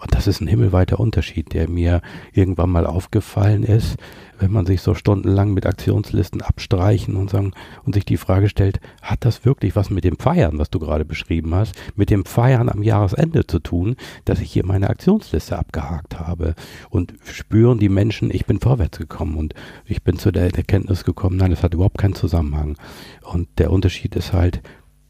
Und 0.00 0.14
das 0.14 0.26
ist 0.26 0.40
ein 0.40 0.46
himmelweiter 0.46 1.00
Unterschied, 1.00 1.52
der 1.52 1.68
mir 1.68 2.02
irgendwann 2.32 2.70
mal 2.70 2.86
aufgefallen 2.86 3.64
ist, 3.64 3.96
wenn 4.38 4.52
man 4.52 4.66
sich 4.66 4.80
so 4.80 4.94
stundenlang 4.94 5.52
mit 5.52 5.66
Aktionslisten 5.66 6.42
abstreichen 6.42 7.16
und 7.16 7.30
sagen 7.30 7.52
und 7.84 7.94
sich 7.94 8.04
die 8.04 8.16
Frage 8.16 8.48
stellt, 8.48 8.80
hat 9.02 9.24
das 9.24 9.44
wirklich 9.44 9.74
was 9.74 9.90
mit 9.90 10.04
dem 10.04 10.16
Feiern, 10.16 10.58
was 10.58 10.70
du 10.70 10.78
gerade 10.78 11.04
beschrieben 11.04 11.54
hast, 11.54 11.74
mit 11.96 12.10
dem 12.10 12.24
Feiern 12.24 12.68
am 12.68 12.82
Jahresende 12.82 13.46
zu 13.46 13.58
tun, 13.58 13.96
dass 14.24 14.40
ich 14.40 14.52
hier 14.52 14.64
meine 14.64 14.90
Aktionsliste 14.90 15.58
abgehakt 15.58 16.18
habe 16.18 16.54
und 16.90 17.14
spüren 17.24 17.78
die 17.78 17.88
Menschen, 17.88 18.30
ich 18.30 18.46
bin 18.46 18.60
vorwärts 18.60 18.98
gekommen 18.98 19.36
und 19.36 19.54
ich 19.84 20.02
bin 20.02 20.18
zu 20.18 20.30
der 20.30 20.54
Erkenntnis 20.54 21.04
gekommen, 21.04 21.36
nein, 21.36 21.50
das 21.50 21.62
hat 21.62 21.74
überhaupt 21.74 21.98
keinen 21.98 22.14
Zusammenhang. 22.14 22.76
Und 23.22 23.48
der 23.58 23.72
Unterschied 23.72 24.14
ist 24.14 24.32
halt, 24.32 24.62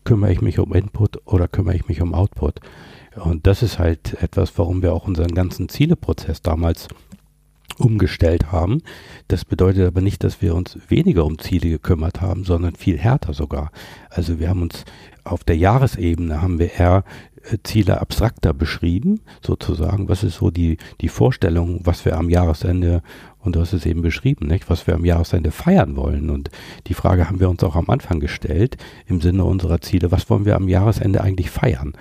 kümmere 0.04 0.32
ich 0.32 0.40
mich 0.40 0.58
um 0.58 0.72
Input 0.72 1.20
oder 1.26 1.48
kümmere 1.48 1.76
ich 1.76 1.88
mich 1.88 2.00
um 2.00 2.14
Output? 2.14 2.60
Und 3.22 3.46
das 3.46 3.62
ist 3.62 3.78
halt 3.78 4.22
etwas, 4.22 4.56
warum 4.56 4.82
wir 4.82 4.92
auch 4.92 5.06
unseren 5.06 5.34
ganzen 5.34 5.68
Zieleprozess 5.68 6.42
damals 6.42 6.88
umgestellt 7.78 8.50
haben. 8.50 8.82
Das 9.28 9.44
bedeutet 9.44 9.86
aber 9.86 10.00
nicht, 10.00 10.24
dass 10.24 10.42
wir 10.42 10.54
uns 10.54 10.78
weniger 10.88 11.24
um 11.24 11.38
Ziele 11.38 11.70
gekümmert 11.70 12.20
haben, 12.20 12.44
sondern 12.44 12.74
viel 12.74 12.98
härter 12.98 13.34
sogar. 13.34 13.70
Also 14.10 14.38
wir 14.38 14.48
haben 14.48 14.62
uns 14.62 14.84
auf 15.24 15.44
der 15.44 15.56
Jahresebene 15.56 16.40
haben 16.40 16.58
wir 16.58 16.72
eher 16.72 17.04
äh, 17.50 17.58
Ziele 17.62 18.00
abstrakter 18.00 18.54
beschrieben, 18.54 19.20
sozusagen. 19.44 20.08
Was 20.08 20.24
ist 20.24 20.36
so 20.36 20.50
die, 20.50 20.78
die 21.00 21.08
Vorstellung, 21.08 21.80
was 21.84 22.04
wir 22.04 22.16
am 22.16 22.30
Jahresende, 22.30 23.02
und 23.40 23.54
du 23.54 23.60
hast 23.60 23.72
es 23.72 23.86
eben 23.86 24.02
beschrieben, 24.02 24.46
nicht, 24.46 24.70
was 24.70 24.86
wir 24.86 24.94
am 24.94 25.04
Jahresende 25.04 25.50
feiern 25.50 25.96
wollen. 25.96 26.30
Und 26.30 26.50
die 26.86 26.94
Frage 26.94 27.28
haben 27.28 27.40
wir 27.40 27.50
uns 27.50 27.62
auch 27.62 27.76
am 27.76 27.90
Anfang 27.90 28.20
gestellt, 28.20 28.76
im 29.06 29.20
Sinne 29.20 29.44
unserer 29.44 29.80
Ziele, 29.80 30.10
was 30.10 30.28
wollen 30.30 30.46
wir 30.46 30.56
am 30.56 30.68
Jahresende 30.68 31.20
eigentlich 31.20 31.50
feiern? 31.50 31.92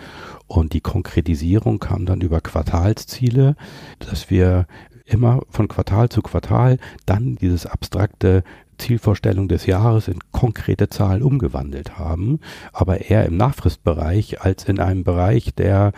Und 0.47 0.73
die 0.73 0.81
Konkretisierung 0.81 1.79
kam 1.79 2.05
dann 2.05 2.21
über 2.21 2.41
Quartalsziele, 2.41 3.55
dass 3.99 4.29
wir 4.29 4.65
immer 5.05 5.41
von 5.49 5.67
Quartal 5.67 6.09
zu 6.09 6.21
Quartal 6.21 6.77
dann 7.05 7.35
dieses 7.35 7.65
abstrakte 7.65 8.43
Zielvorstellung 8.77 9.47
des 9.47 9.65
Jahres 9.65 10.07
in 10.07 10.19
konkrete 10.31 10.89
Zahlen 10.89 11.23
umgewandelt 11.23 11.97
haben, 11.97 12.39
aber 12.73 13.09
eher 13.09 13.25
im 13.25 13.37
Nachfristbereich 13.37 14.41
als 14.41 14.65
in 14.65 14.79
einem 14.79 15.03
Bereich, 15.03 15.53
der 15.55 15.91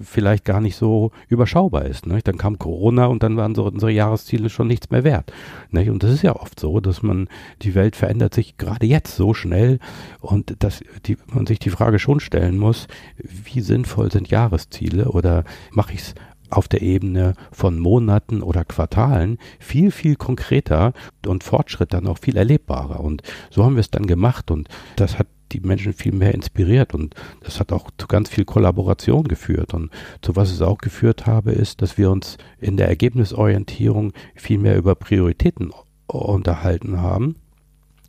vielleicht 0.00 0.44
gar 0.44 0.60
nicht 0.60 0.76
so 0.76 1.12
überschaubar 1.28 1.86
ist. 1.86 2.06
Ne? 2.06 2.20
Dann 2.22 2.38
kam 2.38 2.58
Corona 2.58 3.06
und 3.06 3.22
dann 3.22 3.36
waren 3.36 3.54
so 3.54 3.64
unsere 3.64 3.90
Jahresziele 3.90 4.50
schon 4.50 4.68
nichts 4.68 4.90
mehr 4.90 5.04
wert. 5.04 5.32
Ne? 5.70 5.90
Und 5.90 6.02
das 6.02 6.12
ist 6.12 6.22
ja 6.22 6.36
oft 6.36 6.60
so, 6.60 6.80
dass 6.80 7.02
man, 7.02 7.28
die 7.62 7.74
Welt 7.74 7.96
verändert 7.96 8.34
sich 8.34 8.56
gerade 8.56 8.86
jetzt 8.86 9.16
so 9.16 9.34
schnell 9.34 9.78
und 10.20 10.56
dass 10.62 10.80
die, 11.06 11.16
man 11.26 11.46
sich 11.46 11.58
die 11.58 11.70
Frage 11.70 11.98
schon 11.98 12.20
stellen 12.20 12.58
muss, 12.58 12.86
wie 13.16 13.60
sinnvoll 13.60 14.10
sind 14.10 14.28
Jahresziele 14.28 15.10
oder 15.10 15.44
mache 15.72 15.94
ich 15.94 16.00
es 16.00 16.14
auf 16.50 16.68
der 16.68 16.82
Ebene 16.82 17.34
von 17.52 17.78
Monaten 17.78 18.42
oder 18.42 18.64
Quartalen 18.64 19.38
viel, 19.58 19.90
viel 19.90 20.16
konkreter 20.16 20.92
und 21.26 21.44
Fortschritt 21.44 21.92
dann 21.92 22.06
auch 22.06 22.18
viel 22.18 22.36
erlebbarer. 22.36 23.00
Und 23.00 23.22
so 23.50 23.64
haben 23.64 23.76
wir 23.76 23.80
es 23.80 23.90
dann 23.90 24.06
gemacht 24.06 24.50
und 24.50 24.68
das 24.96 25.18
hat 25.18 25.26
die 25.52 25.60
Menschen 25.60 25.92
viel 25.92 26.12
mehr 26.12 26.34
inspiriert 26.34 26.94
und 26.94 27.14
das 27.42 27.60
hat 27.60 27.72
auch 27.72 27.90
zu 27.98 28.06
ganz 28.08 28.28
viel 28.28 28.44
Kollaboration 28.44 29.24
geführt. 29.24 29.74
Und 29.74 29.90
zu 30.22 30.36
was 30.36 30.50
es 30.50 30.62
auch 30.62 30.78
geführt 30.78 31.26
habe, 31.26 31.52
ist, 31.52 31.82
dass 31.82 31.98
wir 31.98 32.10
uns 32.10 32.36
in 32.58 32.76
der 32.76 32.88
Ergebnisorientierung 32.88 34.12
viel 34.34 34.58
mehr 34.58 34.76
über 34.76 34.94
Prioritäten 34.94 35.70
unterhalten 36.06 37.00
haben, 37.00 37.36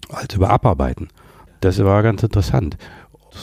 als 0.10 0.36
über 0.36 0.50
Abarbeiten. 0.50 1.10
Das 1.62 1.84
war 1.84 2.04
ganz 2.04 2.22
interessant 2.24 2.78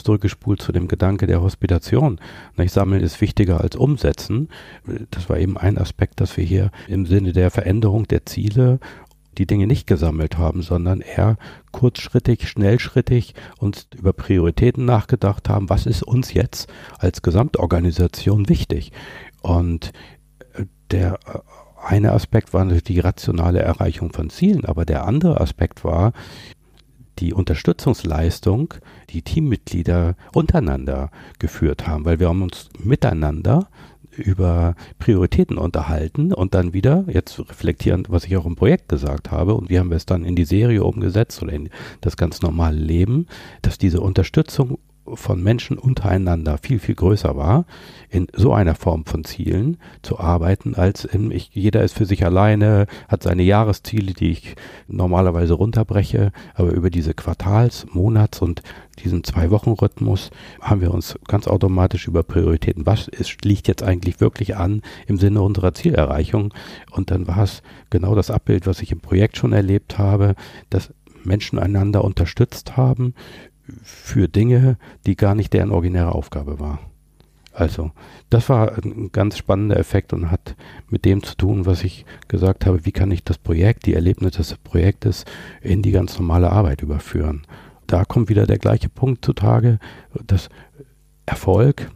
zurückgespult 0.03 0.61
zu 0.61 0.71
dem 0.71 0.87
Gedanke 0.87 1.27
der 1.27 1.41
Hospitation. 1.41 2.19
Nicht 2.57 2.73
sammeln 2.73 3.01
ist 3.01 3.21
wichtiger 3.21 3.61
als 3.61 3.75
umsetzen. 3.75 4.49
Das 5.11 5.29
war 5.29 5.37
eben 5.37 5.57
ein 5.57 5.77
Aspekt, 5.77 6.21
dass 6.21 6.35
wir 6.37 6.43
hier 6.43 6.71
im 6.87 7.05
Sinne 7.05 7.33
der 7.33 7.51
Veränderung 7.51 8.07
der 8.07 8.25
Ziele 8.25 8.79
die 9.37 9.45
Dinge 9.45 9.67
nicht 9.67 9.87
gesammelt 9.87 10.37
haben, 10.37 10.61
sondern 10.61 11.01
eher 11.01 11.37
kurzschrittig, 11.71 12.47
schnellschrittig 12.47 13.33
uns 13.59 13.87
über 13.95 14.13
Prioritäten 14.13 14.85
nachgedacht 14.85 15.49
haben, 15.49 15.69
was 15.69 15.85
ist 15.85 16.03
uns 16.03 16.33
jetzt 16.33 16.71
als 16.97 17.21
Gesamtorganisation 17.21 18.49
wichtig. 18.49 18.91
Und 19.41 19.91
äh, 20.53 20.65
der 20.91 21.19
äh, 21.25 21.39
eine 21.85 22.13
Aspekt 22.13 22.53
war 22.53 22.63
natürlich 22.63 22.83
die 22.83 22.99
rationale 22.99 23.59
Erreichung 23.59 24.11
von 24.11 24.31
Zielen, 24.31 24.65
aber 24.65 24.85
der 24.85 25.05
andere 25.05 25.39
Aspekt 25.39 25.83
war, 25.83 26.13
die 27.19 27.33
Unterstützungsleistung, 27.33 28.73
die 29.09 29.21
Teammitglieder 29.21 30.15
untereinander 30.33 31.11
geführt 31.39 31.87
haben, 31.87 32.05
weil 32.05 32.19
wir 32.19 32.29
haben 32.29 32.41
uns 32.41 32.69
miteinander 32.83 33.67
über 34.17 34.75
Prioritäten 34.99 35.57
unterhalten 35.57 36.33
und 36.33 36.53
dann 36.53 36.73
wieder, 36.73 37.05
jetzt 37.07 37.39
reflektierend, 37.39 38.09
was 38.09 38.25
ich 38.25 38.37
auch 38.37 38.45
im 38.45 38.55
Projekt 38.55 38.89
gesagt 38.89 39.31
habe, 39.31 39.55
und 39.55 39.69
wie 39.69 39.79
haben 39.79 39.89
wir 39.89 39.97
es 39.97 40.05
dann 40.05 40.23
in 40.23 40.35
die 40.35 40.45
Serie 40.45 40.83
umgesetzt 40.83 41.41
oder 41.41 41.53
in 41.53 41.69
das 42.01 42.17
ganz 42.17 42.41
normale 42.41 42.77
Leben, 42.77 43.27
dass 43.61 43.77
diese 43.77 44.01
Unterstützung 44.01 44.77
von 45.13 45.41
Menschen 45.41 45.77
untereinander 45.77 46.57
viel, 46.57 46.79
viel 46.79 46.95
größer 46.95 47.35
war, 47.35 47.65
in 48.09 48.27
so 48.33 48.53
einer 48.53 48.75
Form 48.75 49.05
von 49.05 49.23
Zielen 49.23 49.77
zu 50.01 50.19
arbeiten, 50.19 50.75
als 50.75 51.05
in, 51.05 51.31
ich, 51.31 51.49
jeder 51.53 51.83
ist 51.83 51.95
für 51.95 52.05
sich 52.05 52.25
alleine, 52.25 52.87
hat 53.07 53.23
seine 53.23 53.43
Jahresziele, 53.43 54.13
die 54.13 54.31
ich 54.31 54.55
normalerweise 54.87 55.53
runterbreche, 55.53 56.31
aber 56.53 56.71
über 56.71 56.89
diese 56.89 57.13
Quartals-, 57.13 57.85
Monats- 57.93 58.41
und 58.41 58.63
diesen 59.03 59.23
Zwei-Wochen-Rhythmus 59.23 60.31
haben 60.61 60.81
wir 60.81 60.93
uns 60.93 61.19
ganz 61.27 61.47
automatisch 61.47 62.07
über 62.07 62.23
Prioritäten, 62.23 62.85
was 62.85 63.07
ist, 63.07 63.43
liegt 63.43 63.67
jetzt 63.67 63.83
eigentlich 63.83 64.21
wirklich 64.21 64.55
an 64.55 64.81
im 65.07 65.17
Sinne 65.17 65.41
unserer 65.41 65.73
Zielerreichung? 65.73 66.53
Und 66.91 67.11
dann 67.11 67.27
war 67.27 67.43
es 67.43 67.61
genau 67.89 68.15
das 68.15 68.31
Abbild, 68.31 68.65
was 68.65 68.81
ich 68.81 68.91
im 68.91 69.01
Projekt 69.01 69.37
schon 69.37 69.53
erlebt 69.53 69.97
habe, 69.97 70.35
dass 70.69 70.93
Menschen 71.25 71.59
einander 71.59 72.03
unterstützt 72.03 72.77
haben 72.77 73.13
für 73.83 74.27
Dinge, 74.27 74.77
die 75.05 75.15
gar 75.15 75.35
nicht 75.35 75.53
deren 75.53 75.71
originäre 75.71 76.13
Aufgabe 76.13 76.59
war. 76.59 76.79
Also, 77.55 77.91
das 78.29 78.49
war 78.49 78.77
ein 78.83 79.11
ganz 79.13 79.37
spannender 79.37 79.77
Effekt 79.77 80.11
und 80.11 80.29
hat 80.29 80.55
mit 80.89 81.05
dem 81.05 81.23
zu 81.23 81.37
tun, 81.37 81.65
was 81.65 81.85
ich 81.85 82.05
gesagt 82.27 82.65
habe, 82.65 82.85
wie 82.85 82.91
kann 82.91 83.11
ich 83.11 83.23
das 83.23 83.37
Projekt, 83.37 83.85
die 83.85 83.93
Erlebnisse 83.93 84.39
des 84.39 84.57
Projektes 84.57 85.23
in 85.61 85.81
die 85.81 85.91
ganz 85.91 86.19
normale 86.19 86.51
Arbeit 86.51 86.81
überführen. 86.81 87.43
Da 87.87 88.03
kommt 88.03 88.27
wieder 88.27 88.45
der 88.45 88.57
gleiche 88.57 88.89
Punkt 88.89 89.23
zutage, 89.23 89.79
dass 90.25 90.49
Erfolg, 91.25 91.89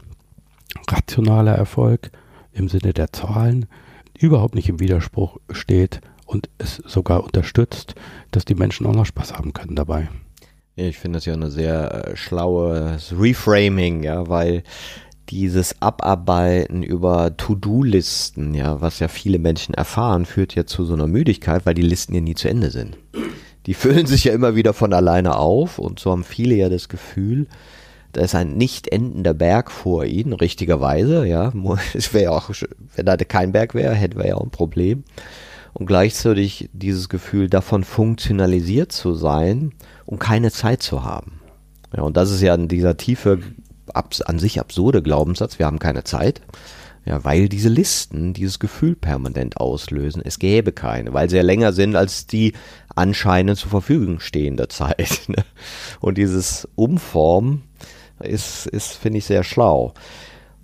rationaler 0.89 1.55
Erfolg 1.55 2.09
im 2.53 2.69
Sinne 2.69 2.93
der 2.93 3.11
Zahlen 3.11 3.65
überhaupt 4.17 4.55
nicht 4.55 4.69
im 4.69 4.79
Widerspruch 4.79 5.39
steht 5.51 5.99
und 6.25 6.49
es 6.57 6.75
sogar 6.77 7.23
unterstützt, 7.23 7.95
dass 8.31 8.45
die 8.45 8.55
Menschen 8.55 8.85
auch 8.85 8.95
noch 8.95 9.05
Spaß 9.05 9.33
haben 9.33 9.51
können 9.51 9.75
dabei. 9.75 10.09
Ich 10.87 10.97
finde 10.97 11.17
das 11.17 11.25
ja 11.25 11.33
eine 11.33 11.51
sehr 11.51 12.07
äh, 12.07 12.15
schlaues 12.15 13.13
Reframing, 13.17 14.01
ja, 14.03 14.29
weil 14.29 14.63
dieses 15.29 15.81
Abarbeiten 15.81 16.83
über 16.83 17.35
To-Do-Listen, 17.35 18.53
ja, 18.53 18.79
was 18.79 18.99
ja 18.99 19.09
viele 19.09 19.39
Menschen 19.39 19.73
erfahren, 19.73 20.25
führt 20.25 20.55
ja 20.55 20.65
zu 20.65 20.85
so 20.85 20.93
einer 20.93 21.07
Müdigkeit, 21.07 21.65
weil 21.65 21.73
die 21.73 21.81
Listen 21.81 22.15
ja 22.15 22.21
nie 22.21 22.33
zu 22.33 22.47
Ende 22.47 22.71
sind. 22.71 22.97
Die 23.65 23.73
füllen 23.73 24.07
sich 24.07 24.23
ja 24.23 24.33
immer 24.33 24.55
wieder 24.55 24.73
von 24.73 24.93
alleine 24.93 25.35
auf 25.35 25.79
und 25.79 25.99
so 25.99 26.11
haben 26.11 26.23
viele 26.23 26.55
ja 26.55 26.69
das 26.69 26.87
Gefühl, 26.87 27.47
da 28.13 28.21
ist 28.21 28.33
ein 28.33 28.55
nicht 28.55 28.87
endender 28.87 29.33
Berg 29.33 29.71
vor 29.71 30.05
ihnen, 30.05 30.31
richtigerweise, 30.33 31.27
ja. 31.27 31.51
Es 31.93 32.13
wäre 32.13 32.23
ja 32.23 32.31
auch, 32.31 32.49
wenn 32.95 33.05
da 33.05 33.17
kein 33.17 33.51
Berg 33.51 33.75
wäre, 33.75 33.93
hätten 33.93 34.17
wir 34.17 34.27
ja 34.27 34.35
auch 34.35 34.43
ein 34.43 34.49
Problem. 34.49 35.03
Und 35.73 35.85
gleichzeitig 35.85 36.69
dieses 36.73 37.09
Gefühl, 37.09 37.49
davon 37.49 37.83
funktionalisiert 37.83 38.91
zu 38.91 39.13
sein 39.13 39.73
um 40.09 40.17
keine 40.17 40.49
Zeit 40.49 40.81
zu 40.81 41.03
haben. 41.03 41.39
Ja, 41.95 42.01
und 42.01 42.17
das 42.17 42.31
ist 42.31 42.41
ja 42.41 42.57
dieser 42.57 42.97
tiefe, 42.97 43.41
an 43.93 44.39
sich 44.39 44.59
absurde 44.59 45.03
Glaubenssatz, 45.03 45.59
wir 45.59 45.67
haben 45.67 45.77
keine 45.77 46.03
Zeit. 46.03 46.41
Ja, 47.05 47.23
weil 47.23 47.47
diese 47.47 47.69
Listen 47.69 48.33
dieses 48.33 48.57
Gefühl 48.57 48.95
permanent 48.95 49.57
auslösen. 49.57 50.23
Es 50.25 50.39
gäbe 50.39 50.71
keine, 50.71 51.13
weil 51.13 51.29
sie 51.29 51.37
ja 51.37 51.43
länger 51.43 51.73
sind 51.73 51.95
als 51.95 52.25
die 52.25 52.53
anscheinend 52.95 53.59
zur 53.59 53.69
Verfügung 53.69 54.19
stehende 54.19 54.67
Zeit. 54.67 55.21
Ne? 55.27 55.45
Und 55.99 56.17
dieses 56.17 56.67
Umformen 56.73 57.61
ist, 58.19 58.65
ist 58.65 58.93
finde 58.93 59.19
ich, 59.19 59.25
sehr 59.25 59.43
schlau. 59.43 59.93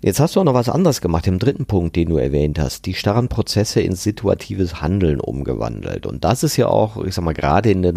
Jetzt 0.02 0.20
hast 0.20 0.36
du 0.36 0.40
auch 0.40 0.44
noch 0.44 0.54
was 0.54 0.68
anderes 0.68 1.00
gemacht, 1.00 1.26
im 1.26 1.38
dritten 1.38 1.64
Punkt, 1.66 1.96
den 1.96 2.10
du 2.10 2.18
erwähnt 2.18 2.58
hast, 2.58 2.84
die 2.84 2.94
starren 2.94 3.28
Prozesse 3.28 3.80
in 3.80 3.94
situatives 3.94 4.82
Handeln 4.82 5.20
umgewandelt. 5.20 6.06
Und 6.06 6.22
das 6.22 6.42
ist 6.42 6.56
ja 6.56 6.68
auch, 6.68 7.02
ich 7.02 7.14
sag 7.14 7.24
mal, 7.24 7.32
gerade 7.32 7.70
in 7.70 7.82
der 7.82 7.94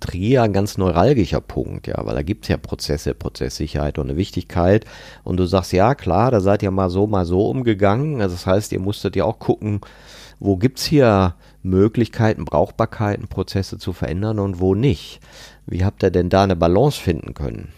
Trier 0.00 0.42
ein 0.42 0.54
ganz 0.54 0.78
neuralgischer 0.78 1.42
Punkt, 1.42 1.86
ja, 1.86 1.96
weil 2.06 2.14
da 2.14 2.22
gibt 2.22 2.44
es 2.44 2.48
ja 2.48 2.56
Prozesse, 2.56 3.14
Prozesssicherheit 3.14 3.98
und 3.98 4.08
eine 4.08 4.16
Wichtigkeit. 4.16 4.86
Und 5.24 5.36
du 5.36 5.44
sagst, 5.44 5.72
ja, 5.72 5.94
klar, 5.94 6.30
da 6.30 6.40
seid 6.40 6.62
ihr 6.62 6.70
mal 6.70 6.88
so, 6.88 7.06
mal 7.06 7.26
so 7.26 7.46
umgegangen. 7.48 8.22
Also 8.22 8.34
das 8.34 8.46
heißt, 8.46 8.72
ihr 8.72 8.80
musstet 8.80 9.14
ja 9.16 9.24
auch 9.24 9.38
gucken, 9.38 9.80
wo 10.38 10.56
gibt's 10.56 10.84
hier 10.84 11.34
Möglichkeiten, 11.62 12.46
Brauchbarkeiten, 12.46 13.28
Prozesse 13.28 13.76
zu 13.76 13.92
verändern 13.92 14.38
und 14.38 14.58
wo 14.58 14.74
nicht? 14.74 15.20
Wie 15.66 15.84
habt 15.84 16.02
ihr 16.02 16.10
denn 16.10 16.30
da 16.30 16.44
eine 16.44 16.56
Balance 16.56 16.98
finden 16.98 17.34
können? 17.34 17.68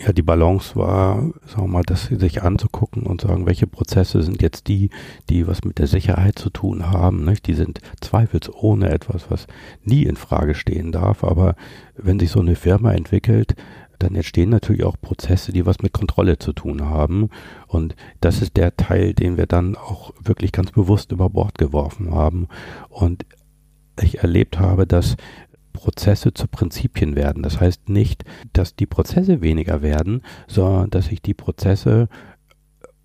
Ja, 0.00 0.12
die 0.14 0.22
Balance 0.22 0.76
war, 0.76 1.30
sagen 1.46 1.64
wir 1.64 1.68
mal, 1.68 1.82
das 1.82 2.04
sich 2.04 2.42
anzugucken 2.42 3.02
und 3.02 3.20
sagen, 3.20 3.44
welche 3.44 3.66
Prozesse 3.66 4.22
sind 4.22 4.40
jetzt 4.40 4.66
die, 4.66 4.88
die 5.28 5.46
was 5.46 5.62
mit 5.62 5.78
der 5.78 5.86
Sicherheit 5.86 6.38
zu 6.38 6.48
tun 6.48 6.90
haben. 6.90 7.24
Nicht? 7.26 7.46
Die 7.46 7.54
sind 7.54 7.80
zweifelsohne 8.00 8.88
etwas, 8.88 9.30
was 9.30 9.46
nie 9.84 10.04
in 10.04 10.16
Frage 10.16 10.54
stehen 10.54 10.90
darf. 10.90 11.22
Aber 11.22 11.54
wenn 11.96 12.18
sich 12.18 12.30
so 12.30 12.40
eine 12.40 12.54
Firma 12.54 12.92
entwickelt, 12.92 13.54
dann 13.98 14.14
entstehen 14.14 14.48
natürlich 14.48 14.84
auch 14.84 14.96
Prozesse, 14.98 15.52
die 15.52 15.66
was 15.66 15.80
mit 15.80 15.92
Kontrolle 15.92 16.38
zu 16.38 16.54
tun 16.54 16.86
haben. 16.86 17.28
Und 17.66 17.94
das 18.22 18.40
ist 18.40 18.56
der 18.56 18.76
Teil, 18.78 19.12
den 19.12 19.36
wir 19.36 19.46
dann 19.46 19.76
auch 19.76 20.14
wirklich 20.18 20.52
ganz 20.52 20.70
bewusst 20.70 21.12
über 21.12 21.28
Bord 21.28 21.58
geworfen 21.58 22.14
haben. 22.14 22.48
Und 22.88 23.26
ich 24.00 24.20
erlebt 24.20 24.58
habe, 24.58 24.86
dass 24.86 25.16
Prozesse 25.80 26.34
zu 26.34 26.46
Prinzipien 26.46 27.16
werden. 27.16 27.42
Das 27.42 27.58
heißt 27.58 27.88
nicht, 27.88 28.24
dass 28.52 28.76
die 28.76 28.84
Prozesse 28.84 29.40
weniger 29.40 29.80
werden, 29.80 30.22
sondern 30.46 30.90
dass 30.90 31.10
ich 31.10 31.22
die 31.22 31.32
Prozesse 31.32 32.08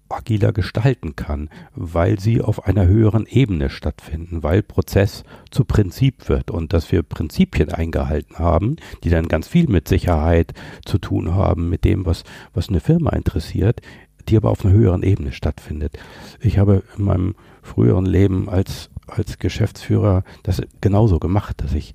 agiler 0.10 0.52
gestalten 0.52 1.16
kann, 1.16 1.50
weil 1.74 2.20
sie 2.20 2.42
auf 2.42 2.68
einer 2.68 2.86
höheren 2.86 3.26
Ebene 3.28 3.70
stattfinden, 3.70 4.44
weil 4.44 4.62
Prozess 4.62 5.24
zu 5.52 5.64
Prinzip 5.64 6.28
wird 6.28 6.52
und 6.52 6.74
dass 6.74 6.92
wir 6.92 7.02
Prinzipien 7.02 7.72
eingehalten 7.72 8.38
haben, 8.40 8.76
die 9.04 9.10
dann 9.10 9.30
ganz 9.30 9.48
viel 9.48 9.68
mit 9.68 9.88
Sicherheit 9.88 10.54
zu 10.86 10.98
tun 10.98 11.34
haben, 11.34 11.70
mit 11.70 11.86
dem, 11.86 12.06
was, 12.06 12.24
was 12.54 12.68
eine 12.68 12.82
Firma 12.82 13.12
interessiert, 13.12 13.82
die 14.28 14.36
aber 14.36 14.52
auf 14.52 14.66
einer 14.66 14.74
höheren 14.74 15.02
Ebene 15.02 15.32
stattfindet. 15.32 15.98
Ich 16.42 16.58
habe 16.58 16.84
in 16.98 17.06
meinem 17.06 17.36
früheren 17.62 18.06
Leben 18.06 18.50
als 18.50 18.90
als 19.08 19.38
Geschäftsführer 19.38 20.24
das 20.44 20.62
genauso 20.82 21.20
gemacht, 21.20 21.62
dass 21.62 21.74
ich 21.74 21.94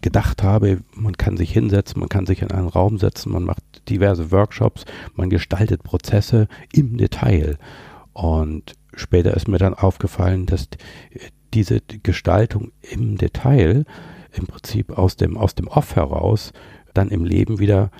gedacht 0.00 0.42
habe, 0.42 0.78
man 0.94 1.16
kann 1.16 1.36
sich 1.36 1.52
hinsetzen, 1.52 2.00
man 2.00 2.08
kann 2.08 2.26
sich 2.26 2.42
in 2.42 2.50
einen 2.50 2.68
Raum 2.68 2.98
setzen, 2.98 3.32
man 3.32 3.44
macht 3.44 3.62
diverse 3.88 4.30
Workshops, 4.30 4.84
man 5.14 5.30
gestaltet 5.30 5.82
Prozesse 5.82 6.48
im 6.72 6.96
Detail. 6.96 7.58
Und 8.12 8.74
später 8.94 9.34
ist 9.34 9.48
mir 9.48 9.58
dann 9.58 9.74
aufgefallen, 9.74 10.46
dass 10.46 10.68
diese 11.54 11.80
Gestaltung 12.02 12.72
im 12.82 13.16
Detail 13.16 13.84
im 14.32 14.46
Prinzip 14.46 14.96
aus 14.96 15.16
dem, 15.16 15.36
aus 15.36 15.54
dem 15.54 15.66
Off 15.66 15.96
heraus 15.96 16.52
dann 16.94 17.08
im 17.08 17.24
Leben 17.24 17.58
wieder 17.58 17.90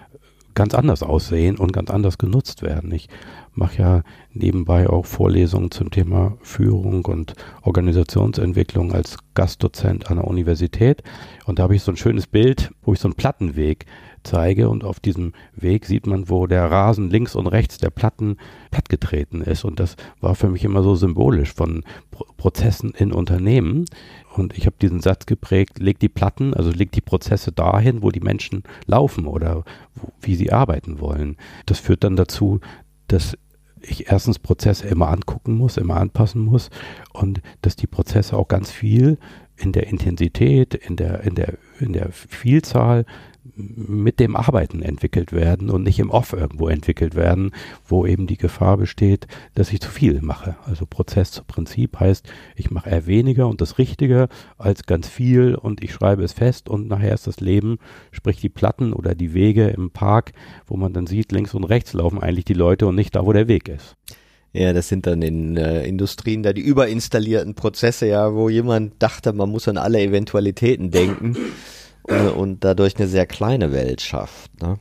ganz 0.59 0.75
anders 0.75 1.05
aussehen 1.05 1.57
und 1.57 1.73
ganz 1.73 1.89
anders 1.89 2.19
genutzt 2.19 2.63
werden. 2.63 2.91
Ich 2.91 3.09
mache 3.55 3.79
ja 3.79 4.03
nebenbei 4.33 4.91
auch 4.91 5.07
Vorlesungen 5.07 5.71
zum 5.71 5.93
Thema 5.93 6.37
Führung 6.43 7.05
und 7.05 7.35
Organisationsentwicklung 7.63 8.93
als 8.93 9.19
Gastdozent 9.35 10.11
an 10.11 10.17
der 10.17 10.27
Universität. 10.27 11.05
Und 11.47 11.61
da 11.61 11.63
habe 11.63 11.77
ich 11.77 11.85
so 11.85 11.93
ein 11.93 11.97
schönes 11.97 12.27
Bild, 12.27 12.73
wo 12.83 12.93
ich 12.93 12.99
so 12.99 13.07
einen 13.07 13.15
Plattenweg 13.15 13.87
zeige 14.29 14.69
und 14.69 14.85
auf 14.85 15.01
diesem 15.01 15.33
Weg 15.55 15.87
sieht 15.87 16.07
man, 16.07 16.29
wo 16.29 16.47
der 16.47 16.71
Rasen 16.71 17.09
links 17.11 17.35
und 17.35 17.47
rechts 17.47 17.79
der 17.79 17.91
Platten 17.91 18.37
plattgetreten 18.71 19.41
ist. 19.41 19.65
Und 19.65 19.81
das 19.81 19.97
war 20.21 20.35
für 20.35 20.49
mich 20.49 20.65
immer 20.65 20.83
so 20.83 20.95
symbolisch 20.95 21.53
von 21.53 21.83
Pro 22.11 22.27
Prozessen 22.37 22.93
in 22.97 23.13
Unternehmen. 23.13 23.87
Und 24.37 24.57
ich 24.57 24.67
habe 24.67 24.77
diesen 24.81 25.01
Satz 25.01 25.27
geprägt, 25.27 25.81
leg 25.81 25.99
die 25.99 26.09
Platten, 26.09 26.55
also 26.55 26.71
leg 26.71 26.93
die 26.93 27.01
Prozesse 27.01 27.51
dahin, 27.51 28.03
wo 28.03 28.11
die 28.11 28.21
Menschen 28.21 28.63
laufen 28.87 29.27
oder 29.27 29.65
wo, 29.97 30.13
wie 30.21 30.37
sie 30.37 30.53
arbeiten 30.53 31.01
wollen. 31.01 31.37
Das 31.67 31.81
führt 31.81 32.05
dann 32.05 32.15
dazu, 32.15 32.61
dass 33.09 33.37
ich 33.81 34.11
erstens 34.11 34.39
Prozesse 34.39 34.87
immer 34.87 35.09
angucken 35.09 35.55
muss, 35.55 35.77
immer 35.77 35.97
anpassen 35.97 36.43
muss 36.43 36.71
und 37.13 37.41
dass 37.63 37.77
die 37.77 37.87
Prozesse 37.87 38.37
auch 38.37 38.49
ganz 38.49 38.71
viel 38.71 39.19
in 39.57 39.73
der 39.73 39.89
Intensität, 39.89 40.75
in 40.75 40.97
der, 40.97 41.23
in 41.23 41.35
der, 41.35 41.55
in 41.81 41.93
der 41.93 42.11
Vielzahl 42.13 43.05
mit 43.55 44.21
dem 44.21 44.37
Arbeiten 44.37 44.83
entwickelt 44.83 45.33
werden 45.33 45.71
und 45.71 45.83
nicht 45.83 45.99
im 45.99 46.11
Off 46.11 46.33
irgendwo 46.33 46.69
entwickelt 46.69 47.15
werden, 47.15 47.53
wo 47.87 48.07
eben 48.07 48.27
die 48.27 48.37
Gefahr 48.37 48.77
besteht, 48.77 49.27
dass 49.55 49.73
ich 49.73 49.81
zu 49.81 49.91
viel 49.91 50.21
mache. 50.23 50.57
Also 50.65 50.87
Prozess 50.87 51.31
zu 51.31 51.45
Prinzip 51.45 51.99
heißt, 51.99 52.29
ich 52.57 52.71
mache 52.71 52.91
eher 52.91 53.07
weniger 53.07 53.49
und 53.49 53.61
das 53.61 53.79
Richtige 53.79 54.29
als 54.57 54.85
ganz 54.85 55.09
viel 55.09 55.55
und 55.55 55.83
ich 55.83 55.93
schreibe 55.93 56.23
es 56.23 56.33
fest 56.33 56.69
und 56.69 56.89
nachher 56.89 57.15
ist 57.15 57.27
das 57.27 57.41
Leben, 57.41 57.79
sprich 58.11 58.41
die 58.41 58.49
Platten 58.49 58.93
oder 58.93 59.15
die 59.15 59.35
Wege 59.35 59.69
im 59.69 59.91
Park, 59.91 60.33
wo 60.67 60.77
man 60.77 60.93
dann 60.93 61.07
sieht, 61.07 61.33
links 61.33 61.55
und 61.55 61.65
rechts 61.65 61.93
laufen 61.93 62.21
eigentlich 62.21 62.45
die 62.45 62.55
Leute 62.55 62.87
und 62.87 62.95
nicht 62.95 63.15
da, 63.17 63.25
wo 63.25 63.33
der 63.33 63.49
Weg 63.49 63.69
ist. 63.69 63.97
Ja, 64.53 64.73
das 64.73 64.89
sind 64.89 65.07
dann 65.07 65.21
in 65.21 65.57
äh, 65.57 65.87
Industrien 65.87 66.43
da 66.43 66.53
die 66.53 66.63
überinstallierten 66.63 67.55
Prozesse, 67.55 68.07
ja, 68.07 68.35
wo 68.35 68.49
jemand 68.49 68.95
dachte, 68.99 69.33
man 69.33 69.51
muss 69.51 69.69
an 69.69 69.77
alle 69.77 70.01
Eventualitäten 70.01 70.91
denken 70.91 71.37
äh, 72.09 72.29
und 72.29 72.65
dadurch 72.65 72.97
eine 72.97 73.09
sehr 73.09 73.27
kleine 73.27 73.73
Welt 73.73 74.01
schafft. 74.01 74.61
Ne? 74.63 74.79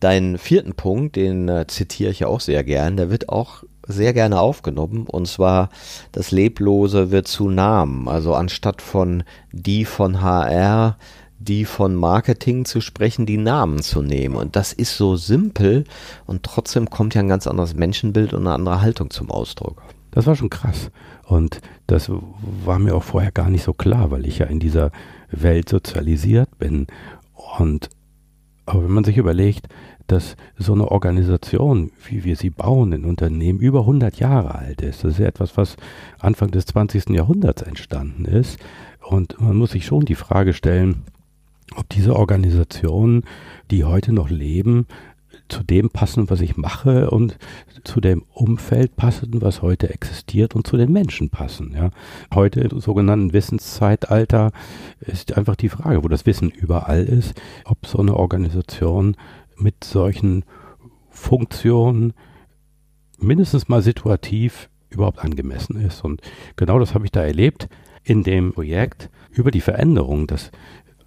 Deinen 0.00 0.38
vierten 0.38 0.74
Punkt, 0.74 1.16
den 1.16 1.48
äh, 1.48 1.66
zitiere 1.66 2.10
ich 2.10 2.20
ja 2.20 2.26
auch 2.26 2.40
sehr 2.40 2.64
gern, 2.64 2.96
der 2.96 3.10
wird 3.10 3.28
auch 3.28 3.62
sehr 3.86 4.12
gerne 4.12 4.40
aufgenommen 4.40 5.06
und 5.06 5.28
zwar 5.28 5.70
das 6.12 6.32
Leblose 6.32 7.10
wird 7.10 7.28
zu 7.28 7.48
Namen. 7.48 8.08
Also 8.08 8.34
anstatt 8.34 8.82
von 8.82 9.22
die 9.52 9.84
von 9.84 10.22
HR, 10.22 10.98
die 11.38 11.64
von 11.64 11.94
Marketing 11.94 12.64
zu 12.64 12.80
sprechen, 12.80 13.26
die 13.26 13.36
Namen 13.36 13.82
zu 13.82 14.02
nehmen. 14.02 14.36
Und 14.36 14.56
das 14.56 14.72
ist 14.72 14.96
so 14.96 15.16
simpel 15.16 15.84
und 16.26 16.42
trotzdem 16.42 16.90
kommt 16.90 17.14
ja 17.14 17.20
ein 17.20 17.28
ganz 17.28 17.46
anderes 17.46 17.74
Menschenbild 17.74 18.34
und 18.34 18.46
eine 18.46 18.54
andere 18.54 18.80
Haltung 18.80 19.10
zum 19.10 19.30
Ausdruck. 19.30 19.82
Das 20.10 20.26
war 20.26 20.34
schon 20.34 20.50
krass. 20.50 20.90
Und 21.24 21.60
das 21.86 22.10
war 22.64 22.78
mir 22.78 22.94
auch 22.94 23.02
vorher 23.02 23.32
gar 23.32 23.50
nicht 23.50 23.64
so 23.64 23.72
klar, 23.72 24.10
weil 24.10 24.26
ich 24.26 24.38
ja 24.38 24.46
in 24.46 24.60
dieser 24.60 24.90
Welt 25.30 25.68
sozialisiert 25.68 26.58
bin. 26.58 26.86
Und 27.58 27.90
aber 28.66 28.82
wenn 28.82 28.92
man 28.92 29.04
sich 29.04 29.16
überlegt, 29.16 29.68
dass 30.08 30.36
so 30.56 30.72
eine 30.72 30.90
Organisation, 30.90 31.90
wie 32.08 32.24
wir 32.24 32.36
sie 32.36 32.50
bauen 32.50 32.92
in 32.92 33.04
Unternehmen, 33.04 33.60
über 33.60 33.80
100 33.80 34.18
Jahre 34.18 34.54
alt 34.54 34.82
ist. 34.82 35.04
Das 35.04 35.14
ist 35.14 35.20
etwas, 35.20 35.56
was 35.56 35.76
Anfang 36.18 36.50
des 36.50 36.66
20. 36.66 37.10
Jahrhunderts 37.10 37.62
entstanden 37.62 38.24
ist. 38.24 38.58
Und 39.02 39.40
man 39.40 39.56
muss 39.56 39.72
sich 39.72 39.86
schon 39.86 40.04
die 40.04 40.14
Frage 40.14 40.52
stellen, 40.52 41.02
ob 41.76 41.88
diese 41.88 42.14
Organisationen, 42.14 43.24
die 43.70 43.84
heute 43.84 44.12
noch 44.12 44.30
leben, 44.30 44.86
zu 45.48 45.62
dem 45.62 45.90
passen, 45.90 46.28
was 46.30 46.40
ich 46.40 46.56
mache 46.56 47.10
und 47.10 47.38
zu 47.84 48.00
dem 48.00 48.24
Umfeld 48.32 48.96
passen, 48.96 49.40
was 49.42 49.62
heute 49.62 49.90
existiert 49.90 50.54
und 50.54 50.66
zu 50.66 50.76
den 50.76 50.92
Menschen 50.92 51.30
passen. 51.30 51.72
Ja. 51.74 51.90
Heute 52.34 52.60
im 52.60 52.80
sogenannten 52.80 53.32
Wissenszeitalter 53.32 54.52
ist 55.00 55.36
einfach 55.36 55.56
die 55.56 55.68
Frage, 55.68 56.02
wo 56.02 56.08
das 56.08 56.26
Wissen 56.26 56.50
überall 56.50 57.04
ist, 57.04 57.40
ob 57.64 57.86
so 57.86 57.98
eine 57.98 58.16
Organisation 58.16 59.16
mit 59.56 59.84
solchen 59.84 60.44
Funktionen 61.10 62.12
mindestens 63.18 63.68
mal 63.68 63.82
situativ 63.82 64.68
überhaupt 64.90 65.20
angemessen 65.20 65.80
ist. 65.80 66.04
Und 66.04 66.20
genau 66.56 66.78
das 66.78 66.94
habe 66.94 67.04
ich 67.04 67.12
da 67.12 67.22
erlebt 67.22 67.68
in 68.04 68.22
dem 68.22 68.52
Projekt 68.52 69.10
über 69.30 69.50
die 69.50 69.60
Veränderung, 69.60 70.26
dass 70.26 70.50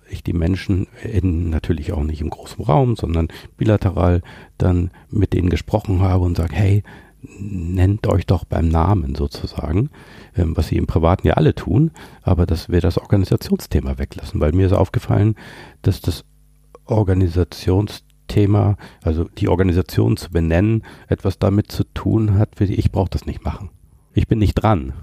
ich 0.10 0.24
die 0.24 0.34
Menschen 0.34 0.88
in, 1.04 1.50
natürlich 1.50 1.94
auch 1.94 2.04
nicht 2.04 2.22
im 2.22 2.30
großen 2.30 2.64
Raum, 2.64 2.96
sondern 2.96 3.28
bilateral 3.58 4.22
dann 4.58 4.92
mit 5.10 5.34
denen 5.34 5.50
gesprochen 5.50 6.02
habe 6.02 6.26
und 6.26 6.38
sage, 6.38 6.56
hey, 6.56 6.84
nennt 7.22 8.08
euch 8.08 8.26
doch 8.26 8.46
beim 8.46 8.70
Namen 8.70 9.16
sozusagen, 9.16 9.90
ähm, 10.36 10.56
was 10.56 10.68
sie 10.68 10.78
im 10.78 10.88
Privaten 10.88 11.28
ja 11.28 11.34
alle 11.34 11.54
tun, 11.54 11.92
aber 12.22 12.46
dass 12.46 12.70
wir 12.70 12.82
das 12.82 12.98
Organisationsthema 12.98 13.98
weglassen, 13.98 14.40
weil 14.40 14.54
mir 14.54 14.68
ist 14.68 14.74
aufgefallen, 14.74 15.36
dass 15.82 16.02
das 16.02 16.24
Organisationsthema, 16.86 18.78
also 19.04 19.26
die 19.26 19.50
Organisation 19.50 20.18
zu 20.18 20.32
benennen, 20.32 20.84
etwas 21.08 21.40
damit 21.40 21.72
zu 21.72 21.84
tun 21.94 22.38
hat, 22.38 22.60
wie 22.60 22.74
ich 22.74 22.92
brauche 22.92 23.10
das 23.10 23.26
nicht 23.26 23.44
machen. 23.44 23.70
Ich 24.14 24.28
bin 24.28 24.40
nicht 24.40 24.56
dran 24.56 24.94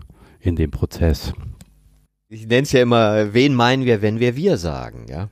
in 0.40 0.56
dem 0.56 0.70
Prozess. 0.70 1.32
Ich 2.28 2.48
nenne 2.48 2.62
es 2.62 2.72
ja 2.72 2.82
immer, 2.82 3.34
wen 3.34 3.54
meinen 3.54 3.84
wir, 3.84 4.02
wenn 4.02 4.18
wir 4.18 4.34
wir 4.34 4.56
sagen, 4.56 5.06
ja? 5.08 5.28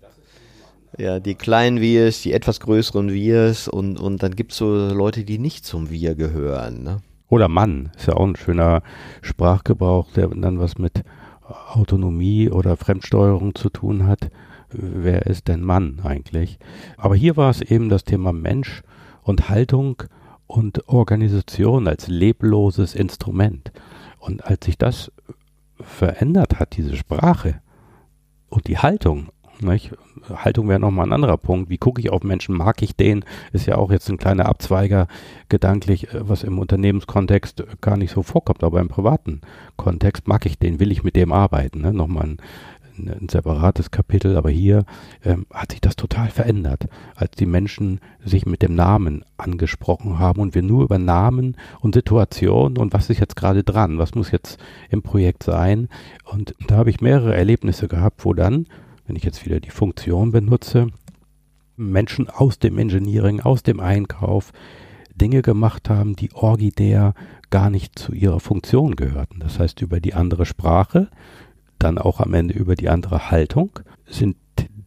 Ja, 0.97 1.19
die 1.19 1.35
kleinen 1.35 1.81
Wirs, 1.81 2.23
die 2.23 2.33
etwas 2.33 2.61
größeren 2.61 3.13
Wirs 3.13 3.67
und, 3.67 3.99
und 3.99 4.23
dann 4.23 4.37
gibt 4.37 4.53
es 4.53 4.59
so 4.59 4.73
Leute, 4.93 5.25
die 5.25 5.39
nicht 5.39 5.67
zum 5.67 5.91
Wir 5.91 6.15
gehören. 6.15 6.85
Ne? 6.85 6.99
Oder 7.29 7.49
Mann, 7.49 7.91
ist 7.97 8.07
ja 8.07 8.15
auch 8.15 8.25
ein 8.25 8.37
schöner 8.37 8.81
Sprachgebrauch, 9.23 10.13
der 10.13 10.29
dann 10.29 10.61
was 10.61 10.79
mit 10.79 11.03
Autonomie 11.43 12.49
oder 12.49 12.77
Fremdsteuerung 12.77 13.57
zu 13.57 13.71
tun 13.71 14.07
hat. 14.07 14.31
Wer 14.71 15.27
ist 15.27 15.49
denn 15.49 15.63
Mann 15.63 16.01
eigentlich? 16.05 16.61
Aber 16.97 17.17
hier 17.17 17.37
war 17.37 17.51
es 17.51 17.61
eben 17.61 17.89
das 17.89 18.05
Thema 18.05 18.33
Mensch 18.33 18.83
und 19.25 19.49
Haltung 19.49 20.05
und 20.47 20.89
Organisation 20.89 21.89
als 21.89 22.07
lebloses 22.07 22.95
Instrument. 22.95 23.73
Und 24.21 24.45
als 24.45 24.69
ich 24.69 24.79
das 24.79 25.11
verändert 25.85 26.59
hat, 26.59 26.77
diese 26.77 26.97
Sprache 26.97 27.61
und 28.49 28.69
die 28.69 28.79
Haltung 28.79 29.29
Nicht? 29.61 29.93
Haltung 30.35 30.69
wäre 30.69 30.81
nochmal 30.81 31.07
ein 31.07 31.13
anderer 31.13 31.37
Punkt. 31.37 31.71
Wie 31.71 31.79
gucke 31.79 32.01
ich 32.01 32.11
auf 32.11 32.23
Menschen? 32.23 32.57
Mag 32.57 32.83
ich 32.83 32.97
den? 32.97 33.25
Ist 33.53 33.67
ja 33.67 33.77
auch 33.77 33.91
jetzt 33.91 34.09
ein 34.09 34.17
kleiner 34.17 34.47
Abzweiger 34.47 35.07
gedanklich, 35.49 36.13
äh, 36.13 36.29
was 36.29 36.43
im 36.43 36.59
Unternehmenskontext 36.59 37.65
gar 37.81 37.97
nicht 37.97 38.11
so 38.13 38.23
vorkommt, 38.23 38.65
aber 38.65 38.81
im 38.81 38.89
privaten 38.89 39.43
Kontext 39.77 40.27
mag 40.29 40.47
ich 40.47 40.59
den, 40.59 40.81
will 40.81 40.93
ich 40.93 41.05
mit 41.05 41.17
dem 41.17 41.33
arbeiten. 41.33 41.83
Ne? 41.83 41.93
Nochmal 41.93 42.25
ein, 42.25 42.37
ein 42.99 43.29
separates 43.29 43.91
Kapitel, 43.91 44.37
aber 44.37 44.51
hier 44.51 44.85
ähm, 45.25 45.47
hat 45.53 45.73
sich 45.73 45.81
das 45.81 45.97
total 45.97 46.29
verändert, 46.29 46.87
als 47.15 47.33
die 47.33 47.47
Menschen 47.47 48.01
sich 48.25 48.47
mit 48.47 48.63
dem 48.63 48.75
Namen 48.75 49.25
angesprochen 49.37 50.19
haben 50.19 50.41
und 50.41 50.55
wir 50.55 50.63
nur 50.63 50.85
über 50.85 50.99
Namen 50.99 51.57
und 51.81 51.95
Situation 51.95 52.79
und 52.79 52.93
was 52.93 53.11
ist 53.11 53.21
jetzt 53.21 53.37
gerade 53.37 53.65
dran, 53.65 53.99
was 53.99 54.15
muss 54.15 54.31
jetzt 54.31 54.59
im 54.91 55.03
Projekt 55.03 55.43
sein. 55.43 55.89
Und 56.25 56.55
da 56.67 56.77
habe 56.77 56.91
ich 56.91 57.01
mehrere 57.01 57.35
Erlebnisse 57.35 57.89
gehabt, 57.89 58.25
wo 58.25 58.33
dann, 58.33 58.67
wenn 59.07 59.17
ich 59.17 59.25
jetzt 59.25 59.45
wieder 59.45 59.61
die 59.61 59.71
Funktion 59.71 60.33
benutze, 60.33 60.89
Menschen 61.77 62.29
aus 62.29 62.59
dem 62.59 62.79
Engineering, 62.79 63.41
aus 63.41 63.63
dem 63.63 63.81
Einkauf 63.81 64.53
Dinge 65.15 65.43
gemacht 65.43 65.89
haben, 65.89 66.17
die 66.17 66.33
originär 66.33 67.15
gar 67.51 67.71
nicht 67.71 67.99
zu 67.99 68.13
ihrer 68.13 68.41
Funktion 68.41 68.97
gehörten. 68.97 69.39
Das 69.41 69.59
heißt, 69.59 69.81
über 69.81 70.01
die 70.01 70.15
andere 70.15 70.45
Sprache, 70.45 71.09
dann 71.79 71.99
auch 71.99 72.21
am 72.21 72.35
Ende 72.35 72.55
über 72.55 72.75
die 72.75 72.89
andere 72.89 73.31
Haltung, 73.31 73.79
sind 74.07 74.37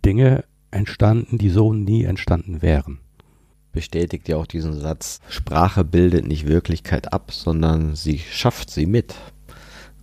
Dinge 0.06 0.44
entstanden, 0.72 1.38
die 1.38 1.50
so 1.50 1.74
nie 1.74 2.04
entstanden 2.04 2.62
wären. 2.62 3.00
Bestätigt 3.72 4.28
ja 4.28 4.38
auch 4.38 4.48
diesen 4.48 4.74
Satz, 4.80 5.20
Sprache 5.30 5.84
bildet 5.84 6.26
nicht 6.28 6.48
Wirklichkeit 6.48 7.14
ab, 7.14 7.32
sondern 7.32 7.96
sie 7.96 8.20
schafft 8.20 8.72
sie 8.72 8.86
mit. 8.86 9.16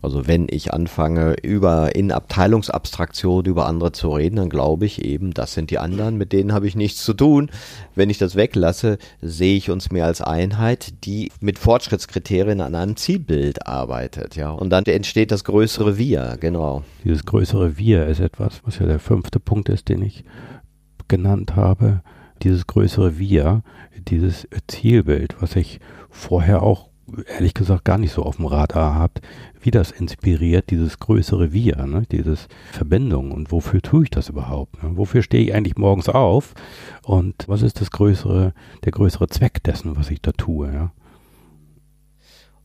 Also 0.04 0.26
wenn 0.26 0.46
ich 0.50 0.72
anfange, 0.72 1.34
über 1.42 1.96
in 1.96 2.12
Abteilungsabstraktion 2.12 3.46
über 3.46 3.66
andere 3.66 3.92
zu 3.92 4.10
reden, 4.10 4.36
dann 4.36 4.50
glaube 4.50 4.84
ich 4.84 5.04
eben, 5.04 5.32
das 5.32 5.54
sind 5.54 5.70
die 5.70 5.78
anderen, 5.78 6.16
mit 6.18 6.32
denen 6.32 6.52
habe 6.52 6.66
ich 6.66 6.76
nichts 6.76 7.02
zu 7.02 7.14
tun. 7.14 7.50
Wenn 7.94 8.10
ich 8.10 8.18
das 8.18 8.36
weglasse, 8.36 8.98
sehe 9.22 9.56
ich 9.56 9.70
uns 9.70 9.90
mehr 9.90 10.04
als 10.04 10.20
Einheit, 10.20 11.04
die 11.04 11.32
mit 11.40 11.58
Fortschrittskriterien 11.58 12.60
an 12.60 12.74
einem 12.74 12.96
Zielbild 12.96 13.66
arbeitet, 13.66 14.36
ja. 14.36 14.50
Und 14.50 14.70
dann 14.70 14.84
entsteht 14.84 15.32
das 15.32 15.44
größere 15.44 15.96
Wir, 15.96 16.36
genau. 16.38 16.84
Dieses 17.02 17.24
größere 17.24 17.78
Wir 17.78 18.06
ist 18.06 18.20
etwas, 18.20 18.60
was 18.64 18.78
ja 18.78 18.86
der 18.86 18.98
fünfte 18.98 19.40
Punkt 19.40 19.68
ist, 19.70 19.88
den 19.88 20.02
ich 20.02 20.24
genannt 21.08 21.56
habe. 21.56 22.02
Dieses 22.42 22.66
größere 22.66 23.18
Wir, 23.18 23.62
dieses 24.06 24.46
Zielbild, 24.68 25.36
was 25.40 25.56
ich 25.56 25.80
vorher 26.10 26.62
auch 26.62 26.90
ehrlich 27.26 27.54
gesagt 27.54 27.84
gar 27.84 27.98
nicht 27.98 28.12
so 28.12 28.22
auf 28.22 28.36
dem 28.36 28.46
Radar 28.46 28.94
habt, 28.94 29.20
wie 29.60 29.70
das 29.70 29.90
inspiriert, 29.90 30.70
dieses 30.70 30.98
größere 30.98 31.52
Wir, 31.52 31.86
ne? 31.86 32.04
dieses 32.10 32.48
Verbindung 32.72 33.32
und 33.32 33.50
wofür 33.52 33.80
tue 33.80 34.04
ich 34.04 34.10
das 34.10 34.28
überhaupt? 34.28 34.82
Ne? 34.82 34.96
Wofür 34.96 35.22
stehe 35.22 35.44
ich 35.44 35.54
eigentlich 35.54 35.76
morgens 35.76 36.08
auf 36.08 36.54
und 37.02 37.34
was 37.46 37.62
ist 37.62 37.80
das 37.80 37.90
größere, 37.90 38.52
der 38.84 38.92
größere 38.92 39.28
Zweck 39.28 39.62
dessen, 39.62 39.96
was 39.96 40.10
ich 40.10 40.20
da 40.20 40.32
tue? 40.32 40.72
Ja? 40.72 40.92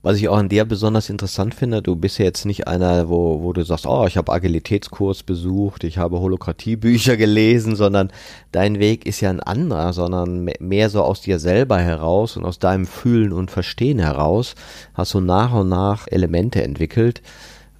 Was 0.01 0.15
ich 0.15 0.29
auch 0.29 0.37
an 0.37 0.47
dir 0.47 0.63
besonders 0.63 1.09
interessant 1.09 1.53
finde, 1.53 1.81
du 1.81 1.97
bist 1.97 2.19
ja 2.19 2.25
jetzt 2.25 2.45
nicht 2.45 2.69
einer, 2.69 3.09
wo, 3.09 3.41
wo 3.43 3.51
du 3.51 3.65
sagst, 3.65 3.85
oh, 3.85 4.05
ich 4.07 4.15
habe 4.15 4.31
Agilitätskurs 4.31 5.23
besucht, 5.23 5.83
ich 5.83 5.97
habe 5.97 6.21
Holokratiebücher 6.21 7.17
gelesen, 7.17 7.75
sondern 7.75 8.09
dein 8.53 8.79
Weg 8.79 9.05
ist 9.05 9.19
ja 9.19 9.29
ein 9.29 9.41
anderer, 9.41 9.91
sondern 9.91 10.49
mehr 10.59 10.89
so 10.89 11.03
aus 11.03 11.19
dir 11.19 11.37
selber 11.37 11.79
heraus 11.79 12.37
und 12.37 12.45
aus 12.45 12.59
deinem 12.59 12.85
Fühlen 12.85 13.33
und 13.33 13.51
Verstehen 13.51 13.99
heraus 13.99 14.55
hast 14.93 15.13
du 15.13 15.19
nach 15.19 15.53
und 15.53 15.67
nach 15.67 16.07
Elemente 16.07 16.63
entwickelt 16.63 17.21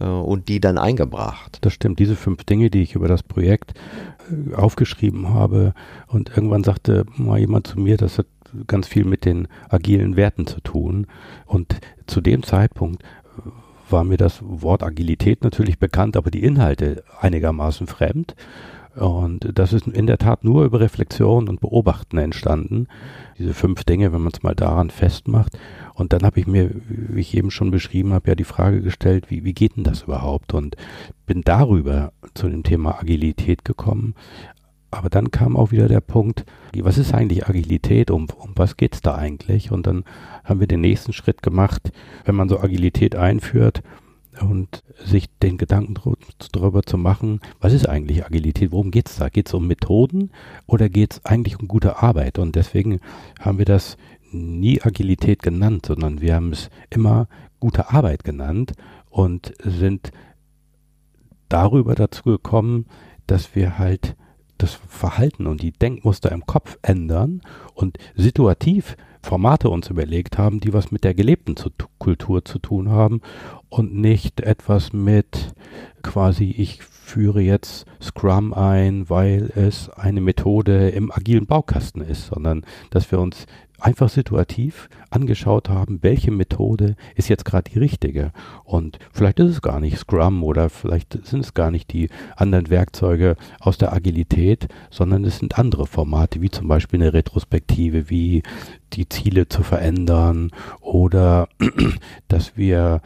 äh, 0.02 0.04
und 0.04 0.50
die 0.50 0.60
dann 0.60 0.78
eingebracht. 0.78 1.60
Das 1.62 1.72
stimmt, 1.72 2.00
diese 2.00 2.18
fünf 2.18 2.44
Dinge, 2.44 2.70
die 2.70 2.82
ich 2.82 2.96
über 2.96 3.08
das 3.08 3.24
Projekt 3.24 3.76
äh, 4.30 4.56
aufgeschrieben 4.56 5.34
habe 5.34 5.74
und 6.08 6.30
irgendwann 6.36 6.66
sagte 6.66 7.06
mal 7.16 7.40
jemand 7.40 7.68
zu 7.68 7.80
mir, 7.80 7.96
das 7.96 8.18
hat 8.18 8.28
ganz 8.68 8.88
viel 8.88 9.06
mit 9.06 9.26
den 9.26 9.48
agilen 9.70 10.16
Werten 10.16 10.48
zu 10.48 10.62
tun. 10.62 11.08
Und 11.46 11.80
zu 12.08 12.22
dem 12.22 12.44
Zeitpunkt 12.44 13.04
war 13.90 14.04
mir 14.04 14.18
das 14.18 14.40
Wort 14.42 14.84
Agilität 14.84 15.44
natürlich 15.44 15.80
bekannt, 15.80 16.16
aber 16.16 16.32
die 16.32 16.44
Inhalte 16.44 17.04
einigermaßen 17.20 17.88
fremd. 17.88 18.36
Und 18.96 19.58
das 19.58 19.72
ist 19.72 19.88
in 19.88 20.08
der 20.08 20.18
Tat 20.18 20.44
nur 20.44 20.66
über 20.66 20.80
Reflexion 20.80 21.48
und 21.48 21.62
Beobachten 21.62 22.18
entstanden. 22.18 22.88
Diese 23.38 23.54
fünf 23.54 23.84
Dinge, 23.84 24.12
wenn 24.12 24.22
man 24.22 24.34
es 24.34 24.44
mal 24.44 24.56
daran 24.56 24.90
festmacht. 24.90 25.58
Und 25.94 26.12
dann 26.12 26.24
habe 26.24 26.40
ich 26.40 26.48
mir, 26.48 26.72
wie 26.90 27.22
ich 27.22 27.38
eben 27.38 27.52
schon 27.52 27.72
beschrieben 27.72 28.14
habe, 28.14 28.30
ja 28.30 28.36
die 28.36 28.44
Frage 28.44 28.82
gestellt, 28.82 29.30
wie, 29.30 29.46
wie 29.46 29.54
geht 29.54 29.78
denn 29.78 29.84
das 29.84 30.04
überhaupt? 30.04 30.54
Und 30.54 30.76
bin 31.26 31.42
darüber 31.44 32.12
zu 32.34 32.50
dem 32.50 32.64
Thema 32.64 33.00
Agilität 33.00 33.64
gekommen. 33.64 34.16
Aber 34.92 35.10
dann 35.10 35.32
kam 35.32 35.56
auch 35.56 35.72
wieder 35.72 35.88
der 35.88 36.02
Punkt, 36.02 36.46
was 36.76 36.98
ist 36.98 37.14
eigentlich 37.14 37.48
Agilität? 37.48 38.10
Um, 38.10 38.28
um 38.38 38.54
was 38.56 38.76
geht's 38.76 39.02
da 39.02 39.16
eigentlich? 39.16 39.72
Und 39.72 39.86
dann 39.86 40.04
haben 40.44 40.60
wir 40.60 40.68
den 40.68 40.82
nächsten 40.82 41.14
Schritt 41.14 41.44
gemacht, 41.44 41.92
wenn 42.26 42.36
man 42.36 42.50
so 42.50 42.60
Agilität 42.60 43.16
einführt 43.16 43.84
und 44.42 44.84
sich 45.04 45.28
den 45.42 45.58
Gedanken 45.58 45.96
darüber 46.52 46.84
zu 46.84 46.98
machen, 46.98 47.40
was 47.60 47.74
ist 47.74 47.88
eigentlich 47.88 48.26
Agilität? 48.26 48.72
Worum 48.72 48.92
geht's 48.92 49.18
da? 49.18 49.30
Geht's 49.30 49.54
um 49.54 49.68
Methoden 49.68 50.32
oder 50.66 50.90
geht's 50.90 51.24
eigentlich 51.26 51.60
um 51.60 51.68
gute 51.68 52.02
Arbeit? 52.02 52.40
Und 52.40 52.56
deswegen 52.56 53.00
haben 53.40 53.58
wir 53.58 53.66
das 53.66 53.98
nie 54.32 54.82
Agilität 54.82 55.42
genannt, 55.42 55.86
sondern 55.88 56.22
wir 56.22 56.36
haben 56.36 56.52
es 56.52 56.70
immer 56.90 57.28
gute 57.60 57.92
Arbeit 57.92 58.24
genannt 58.24 58.74
und 59.10 59.54
sind 59.64 60.12
darüber 61.50 61.96
dazu 61.96 62.24
gekommen, 62.24 62.86
dass 63.28 63.56
wir 63.56 63.78
halt 63.78 64.16
das 64.60 64.80
Verhalten 64.88 65.48
und 65.48 65.62
die 65.62 65.72
Denkmuster 65.72 66.32
im 66.32 66.46
Kopf 66.46 66.78
ändern 66.82 67.42
und 67.74 67.98
situativ 68.16 68.96
Formate 69.22 69.70
uns 69.70 69.90
überlegt 69.90 70.38
haben, 70.38 70.60
die 70.60 70.74
was 70.74 70.92
mit 70.92 71.04
der 71.04 71.14
gelebten 71.14 71.58
zu 71.58 71.70
Kultur 71.98 72.46
zu 72.46 72.58
tun 72.60 72.90
haben 72.90 73.22
und 73.68 73.94
nicht 73.94 74.40
etwas 74.40 74.94
mit 74.94 75.54
quasi 76.04 76.56
ich 76.58 76.82
führe 76.82 77.42
jetzt 77.42 77.86
Scrum 78.02 78.54
ein, 78.54 79.10
weil 79.10 79.52
es 79.56 79.90
eine 79.90 80.22
Methode 80.22 80.90
im 80.90 81.12
agilen 81.12 81.48
Baukasten 81.48 82.02
ist, 82.02 82.28
sondern 82.28 82.64
dass 82.92 83.12
wir 83.12 83.20
uns 83.20 83.46
einfach 83.80 84.10
situativ 84.10 84.90
angeschaut 85.10 85.70
haben, 85.70 86.00
welche 86.02 86.32
Methode 86.32 86.96
ist 87.16 87.30
jetzt 87.30 87.46
gerade 87.46 87.72
die 87.72 87.80
richtige. 87.80 88.32
Und 88.64 89.00
vielleicht 89.12 89.40
ist 89.40 89.52
es 89.52 89.62
gar 89.62 89.80
nicht 89.80 89.98
Scrum 89.98 90.44
oder 90.44 90.70
vielleicht 90.70 91.26
sind 91.26 91.42
es 91.42 91.54
gar 91.54 91.72
nicht 91.72 91.92
die 91.94 92.10
anderen 92.36 92.70
Werkzeuge 92.70 93.36
aus 93.60 93.78
der 93.78 93.94
Agilität, 93.94 94.68
sondern 94.90 95.24
es 95.26 95.40
sind 95.40 95.58
andere 95.58 95.88
Formate, 95.88 96.42
wie 96.42 96.50
zum 96.50 96.68
Beispiel 96.68 97.02
eine 97.02 97.14
Retrospektive, 97.14 98.10
wie 98.10 98.44
die 98.94 99.08
Ziele 99.08 99.48
zu 99.48 99.64
verändern 99.64 100.52
oder 100.82 101.48
dass 102.28 102.58
wir 102.58 103.02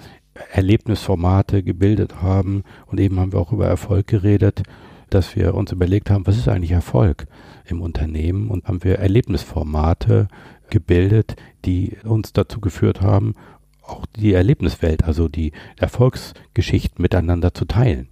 Erlebnisformate 0.51 1.63
gebildet 1.63 2.21
haben 2.21 2.63
und 2.87 2.99
eben 2.99 3.19
haben 3.19 3.33
wir 3.33 3.39
auch 3.39 3.51
über 3.51 3.67
Erfolg 3.67 4.07
geredet, 4.07 4.63
dass 5.09 5.35
wir 5.35 5.53
uns 5.53 5.71
überlegt 5.71 6.09
haben, 6.09 6.25
was 6.25 6.37
ist 6.37 6.47
eigentlich 6.47 6.71
Erfolg 6.71 7.27
im 7.65 7.81
Unternehmen 7.81 8.49
und 8.49 8.67
haben 8.67 8.83
wir 8.83 8.97
Erlebnisformate 8.97 10.27
gebildet, 10.73 11.35
die 11.65 11.97
uns 12.03 12.33
dazu 12.33 12.59
geführt 12.59 12.99
haben, 12.99 13.35
auch 13.83 14.05
die 14.15 14.33
Erlebniswelt, 14.33 15.03
also 15.03 15.29
die 15.29 15.51
Erfolgsgeschichten 15.77 17.01
miteinander 17.01 17.53
zu 17.53 17.65
teilen. 17.65 18.07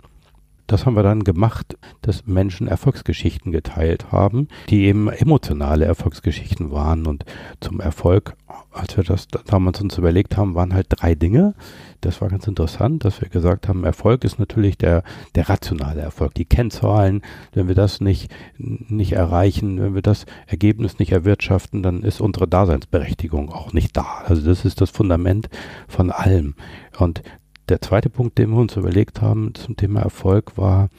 Das 0.71 0.85
haben 0.85 0.95
wir 0.95 1.03
dann 1.03 1.25
gemacht, 1.25 1.77
dass 2.01 2.27
Menschen 2.27 2.65
Erfolgsgeschichten 2.65 3.51
geteilt 3.51 4.13
haben, 4.13 4.47
die 4.69 4.85
eben 4.85 5.09
emotionale 5.09 5.83
Erfolgsgeschichten 5.83 6.71
waren. 6.71 7.07
Und 7.07 7.25
zum 7.59 7.81
Erfolg, 7.81 8.37
als 8.71 8.95
wir 8.95 9.03
das 9.03 9.27
damals 9.27 9.81
uns 9.81 9.97
überlegt 9.97 10.37
haben, 10.37 10.55
waren 10.55 10.73
halt 10.73 10.87
drei 10.87 11.13
Dinge. 11.13 11.55
Das 11.99 12.21
war 12.21 12.29
ganz 12.29 12.47
interessant, 12.47 13.03
dass 13.03 13.19
wir 13.19 13.27
gesagt 13.27 13.67
haben, 13.67 13.83
Erfolg 13.83 14.23
ist 14.23 14.39
natürlich 14.39 14.77
der, 14.77 15.03
der 15.35 15.49
rationale 15.49 15.99
Erfolg, 15.99 16.35
die 16.35 16.45
Kennzahlen. 16.45 17.21
Wenn 17.51 17.67
wir 17.67 17.75
das 17.75 17.99
nicht, 17.99 18.31
nicht 18.57 19.11
erreichen, 19.11 19.81
wenn 19.81 19.93
wir 19.93 20.01
das 20.01 20.25
Ergebnis 20.47 20.99
nicht 20.99 21.11
erwirtschaften, 21.11 21.83
dann 21.83 22.01
ist 22.01 22.21
unsere 22.21 22.47
Daseinsberechtigung 22.47 23.51
auch 23.51 23.73
nicht 23.73 23.97
da. 23.97 24.23
Also 24.25 24.41
das 24.41 24.63
ist 24.63 24.79
das 24.79 24.89
Fundament 24.89 25.49
von 25.89 26.11
allem. 26.11 26.55
Und 26.97 27.23
der 27.69 27.81
zweite 27.81 28.09
Punkt, 28.09 28.37
den 28.37 28.51
wir 28.51 28.59
uns 28.59 28.75
überlegt 28.75 29.21
haben 29.21 29.53
zum 29.55 29.77
Thema 29.77 30.01
Erfolg, 30.01 30.57
war, 30.57 30.89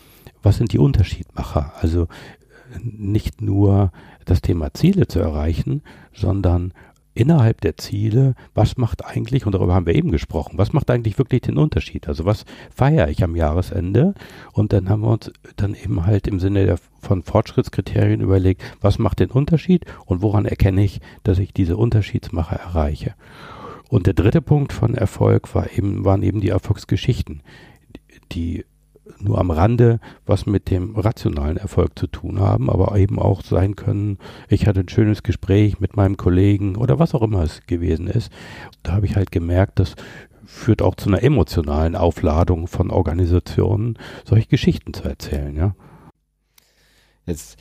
was 0.43 0.57
sind 0.57 0.73
die 0.73 0.79
Unterschiedmacher? 0.79 1.73
Also 1.81 2.09
nicht 2.83 3.43
nur 3.43 3.93
das 4.25 4.41
Thema 4.41 4.73
Ziele 4.73 5.07
zu 5.07 5.21
erreichen, 5.21 5.83
sondern 6.15 6.73
innerhalb 7.15 7.61
der 7.61 7.77
Ziele, 7.77 8.35
was 8.55 8.77
macht 8.77 9.05
eigentlich, 9.05 9.45
und 9.45 9.55
darüber 9.55 9.75
haben 9.75 9.87
wir 9.87 9.95
eben 9.95 10.11
gesprochen, 10.11 10.57
was 10.57 10.73
macht 10.73 10.91
eigentlich 10.91 11.19
wirklich 11.19 11.43
den 11.43 11.59
Unterschied? 11.59 12.09
Also 12.09 12.25
was 12.25 12.45
feiere 12.75 13.09
ich 13.09 13.23
am 13.23 13.37
Jahresende? 13.37 14.15
Und 14.53 14.73
dann 14.73 14.89
haben 14.89 15.03
wir 15.03 15.11
uns 15.11 15.31
dann 15.57 15.75
eben 15.75 16.07
halt 16.07 16.27
im 16.27 16.41
Sinne 16.41 16.65
der, 16.65 16.79
von 17.01 17.23
Fortschrittskriterien 17.23 18.21
überlegt, 18.21 18.63
was 18.81 18.99
macht 18.99 19.21
den 19.21 19.31
Unterschied 19.31 19.85
und 20.07 20.23
woran 20.23 20.47
erkenne 20.47 20.85
ich, 20.85 21.01
dass 21.23 21.39
ich 21.39 21.53
diese 21.53 21.77
Unterschiedsmacher 21.77 22.57
erreiche? 22.57 23.15
Und 23.93 24.07
der 24.07 24.15
dritte 24.15 24.41
Punkt 24.41 24.73
von 24.73 24.95
Erfolg 24.95 25.55
war 25.55 25.71
eben, 25.77 26.07
waren 26.07 26.23
eben 26.23 26.41
die 26.41 26.49
Erfolgsgeschichten, 26.49 27.43
die 28.33 28.65
nur 29.19 29.37
am 29.37 29.51
Rande 29.51 30.01
was 30.25 30.47
mit 30.47 30.71
dem 30.71 30.97
rationalen 30.97 31.59
Erfolg 31.59 31.99
zu 31.99 32.07
tun 32.07 32.41
haben, 32.41 32.71
aber 32.71 32.97
eben 32.97 33.19
auch 33.19 33.43
sein 33.43 33.77
können, 33.77 34.17
ich 34.49 34.67
hatte 34.67 34.81
ein 34.81 34.89
schönes 34.89 35.23
Gespräch 35.23 35.79
mit 35.79 35.95
meinem 35.95 36.17
Kollegen 36.17 36.77
oder 36.77 36.99
was 36.99 37.15
auch 37.15 37.21
immer 37.21 37.43
es 37.43 37.67
gewesen 37.67 38.07
ist. 38.07 38.33
Da 38.83 38.93
habe 38.93 39.05
ich 39.05 39.15
halt 39.15 39.31
gemerkt, 39.31 39.79
das 39.79 39.95
führt 40.47 40.81
auch 40.81 40.95
zu 40.95 41.11
einer 41.11 41.23
emotionalen 41.23 41.95
Aufladung 41.95 42.69
von 42.69 42.91
Organisationen, 42.91 43.99
solche 44.25 44.49
Geschichten 44.49 44.95
zu 44.95 45.03
erzählen, 45.03 45.55
ja. 45.55 45.75
Jetzt 47.27 47.59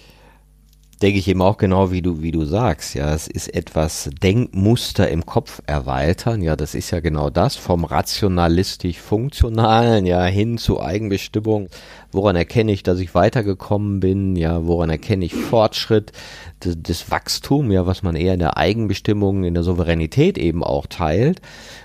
denke 1.01 1.19
ich 1.19 1.27
eben 1.27 1.41
auch 1.41 1.57
genau 1.57 1.91
wie 1.91 2.01
du, 2.01 2.21
wie 2.21 2.31
du 2.31 2.45
sagst. 2.45 2.93
Ja, 2.93 3.13
es 3.13 3.27
ist 3.27 3.53
etwas 3.53 4.09
Denkmuster 4.21 5.09
im 5.09 5.25
Kopf 5.25 5.61
erweitern. 5.65 6.41
Ja, 6.41 6.55
das 6.55 6.73
ist 6.75 6.91
ja 6.91 6.99
genau 6.99 7.29
das 7.29 7.55
vom 7.55 7.85
rationalistisch-funktionalen 7.85 10.05
ja 10.05 10.23
hin 10.25 10.59
zu 10.59 10.81
Eigenbestimmung. 10.81 11.69
Woran 12.11 12.35
erkenne 12.35 12.71
ich, 12.71 12.83
dass 12.83 12.99
ich 12.99 13.15
weitergekommen 13.15 13.99
bin? 13.99 14.35
Ja, 14.35 14.67
woran 14.67 14.91
erkenne 14.91 15.25
ich 15.25 15.33
Fortschritt? 15.33 16.11
Das, 16.59 16.75
das 16.77 17.09
Wachstum, 17.09 17.71
ja, 17.71 17.87
was 17.87 18.03
man 18.03 18.15
eher 18.15 18.35
in 18.35 18.39
der 18.39 18.57
Eigenbestimmung, 18.57 19.43
in 19.43 19.55
der 19.55 19.63
Souveränität 19.63 20.37
eben 20.37 20.63
auch 20.63 20.85
teilt. 20.85 21.41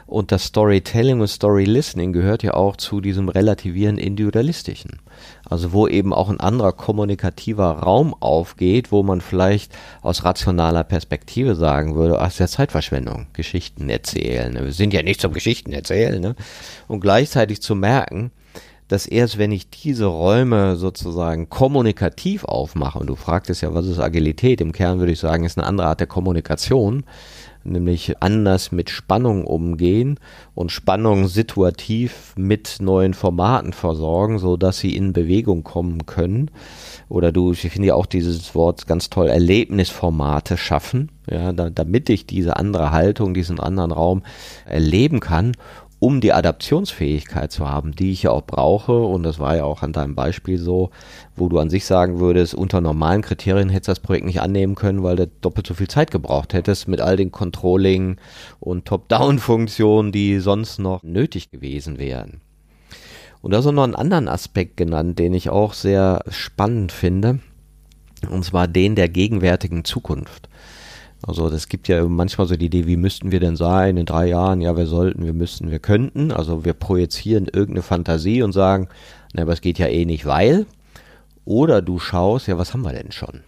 Und 0.07 0.31
das 0.31 0.45
Storytelling 0.45 1.21
und 1.21 1.27
Story 1.27 1.65
Listening 1.65 2.13
gehört 2.13 2.45
ja 2.45 2.55
auch 2.55 2.77
zu 2.77 3.01
diesem 3.01 3.29
relativieren 3.29 3.99
Individualistischen. 3.99 5.01
Also 5.45 5.73
wo 5.73 5.89
eben 5.89 6.13
auch 6.13 6.29
ein 6.29 6.39
anderer 6.39 6.73
kommunikativer 6.73 7.71
Raum 7.71 8.15
aufgeht, 8.21 8.93
wo 8.93 9.03
man 9.03 9.21
vielleicht 9.21 9.73
aus 10.03 10.25
rationaler 10.25 10.85
Perspektive 10.85 11.57
sagen 11.57 11.97
würde, 11.97 12.21
ach, 12.21 12.29
ist 12.29 12.39
ja 12.39 12.47
Zeitverschwendung, 12.47 13.27
Geschichten 13.33 13.91
erzählen. 13.91 14.55
Wir 14.55 14.73
sind 14.73 14.93
ja 14.93 15.03
nicht 15.03 15.21
zum 15.21 15.33
Geschichten 15.33 15.73
erzählen. 15.73 16.21
Ne? 16.21 16.37
Und 16.87 17.01
gleichzeitig 17.01 17.61
zu 17.61 17.75
merken, 17.75 18.31
dass 18.89 19.07
erst 19.07 19.39
wenn 19.39 19.51
ich 19.51 19.69
diese 19.69 20.07
Räume 20.07 20.77
sozusagen 20.77 21.49
kommunikativ 21.49 22.45
aufmache, 22.45 23.01
und 23.01 23.09
du 23.09 23.17
fragtest 23.17 23.63
ja, 23.63 23.75
was 23.75 23.87
ist 23.87 23.99
Agilität? 23.99 24.61
Im 24.61 24.71
Kern 24.71 25.01
würde 25.01 25.13
ich 25.13 25.19
sagen, 25.19 25.45
ist 25.45 25.59
eine 25.59 25.67
andere 25.67 25.89
Art 25.89 25.99
der 25.99 26.07
Kommunikation, 26.07 27.05
nämlich 27.67 28.23
anders 28.23 28.73
mit 28.73 28.91
Spannung 28.91 29.45
umgehen 29.45 30.19
und 30.55 30.73
Spannung 30.73 31.29
situativ 31.29 32.33
mit 32.37 32.77
neuen 32.81 33.14
Formaten 33.14 33.73
versorgen, 33.73 34.39
so 34.39 34.57
dass 34.57 34.79
sie 34.79 34.97
in 34.97 35.12
Bewegung 35.12 35.62
kommen 35.64 36.07
können. 36.07 36.51
Oder 37.09 37.33
du, 37.33 37.53
ich 37.53 37.61
finde 37.61 37.89
ja 37.89 37.95
auch 37.95 38.07
dieses 38.07 38.55
Wort 38.55 38.87
ganz 38.87 39.11
toll, 39.11 39.29
Erlebnisformate 39.29 40.57
schaffen, 40.57 41.11
ja, 41.31 41.53
da, 41.53 41.71
damit 41.71 42.09
ich 42.09 42.27
diese 42.27 42.57
andere 42.57 42.91
Haltung, 42.91 43.35
diesen 43.35 43.61
anderen 43.61 43.93
Raum 43.93 44.23
erleben 44.64 45.21
kann 45.21 45.53
um 46.07 46.21
die 46.21 46.33
Adaptionsfähigkeit 46.33 47.51
zu 47.51 47.69
haben, 47.69 47.91
die 47.91 48.13
ich 48.13 48.23
ja 48.23 48.31
auch 48.31 48.47
brauche, 48.47 48.93
und 48.93 49.25
das 49.25 49.41
war 49.41 49.57
ja 49.57 49.65
auch 49.65 49.83
an 49.83 49.93
deinem 49.93 50.15
Beispiel 50.15 50.57
so, 50.57 50.91
wo 51.35 51.49
du 51.49 51.59
an 51.59 51.69
sich 51.69 51.85
sagen 51.85 52.21
würdest, 52.21 52.55
unter 52.55 52.81
normalen 52.81 53.23
Kriterien 53.23 53.71
hättest 53.71 53.89
du 53.89 53.91
das 53.91 54.01
Projekt 54.01 54.25
nicht 54.25 54.41
annehmen 54.41 54.77
können, 54.77 55.03
weil 55.03 55.17
du 55.17 55.27
doppelt 55.27 55.67
so 55.67 55.75
viel 55.75 55.89
Zeit 55.89 56.13
gebraucht 56.13 56.55
hättest 56.55 56.87
mit 56.87 57.01
all 57.01 57.17
den 57.17 57.33
Controlling 57.33 58.19
und 58.61 58.85
Top-Down-Funktionen, 58.85 60.13
die 60.13 60.39
sonst 60.39 60.79
noch 60.79 61.03
nötig 61.03 61.51
gewesen 61.51 61.99
wären. 61.99 62.41
Und 63.43 63.51
da 63.51 63.59
ist 63.59 63.67
auch 63.67 63.73
noch 63.73 63.83
einen 63.83 63.97
anderen 63.97 64.29
Aspekt 64.29 64.77
genannt, 64.77 65.19
den 65.19 65.35
ich 65.35 65.51
auch 65.51 65.73
sehr 65.73 66.23
spannend 66.29 66.93
finde, 66.93 67.41
und 68.31 68.45
zwar 68.45 68.69
den 68.69 68.95
der 68.95 69.09
gegenwärtigen 69.09 69.85
Zukunft. 69.85 70.49
Also 71.23 71.49
das 71.49 71.69
gibt 71.69 71.89
ja 71.89 72.05
manchmal 72.05 72.47
so 72.47 72.57
die 72.57 72.67
Idee, 72.67 72.87
wie 72.87 72.97
müssten 72.97 73.33
wir 73.33 73.41
denn 73.41 73.57
sein 73.57 73.97
in 73.97 74.07
drei 74.07 74.27
Jahren? 74.27 74.61
Ja, 74.61 74.77
wir 74.77 74.87
sollten, 74.87 75.25
wir 75.25 75.33
müssten, 75.33 75.71
wir 75.71 75.79
könnten. 75.79 76.31
Also 76.31 76.64
wir 76.64 76.75
projizieren 76.75 77.47
irgendeine 77.47 77.83
Fantasie 77.83 78.43
und 78.43 78.53
sagen, 78.53 78.89
na, 79.33 79.43
aber 79.43 79.53
es 79.53 79.61
geht 79.61 79.79
ja 79.79 79.87
eh 79.87 80.05
nicht, 80.05 80.27
weil. 80.27 80.67
Oder 81.45 81.81
du 81.81 81.99
schaust, 81.99 82.49
ja, 82.49 82.59
was 82.59 82.75
haben 82.75 82.83
wir 82.83 82.93
denn 82.93 83.12
schon? 83.12 83.41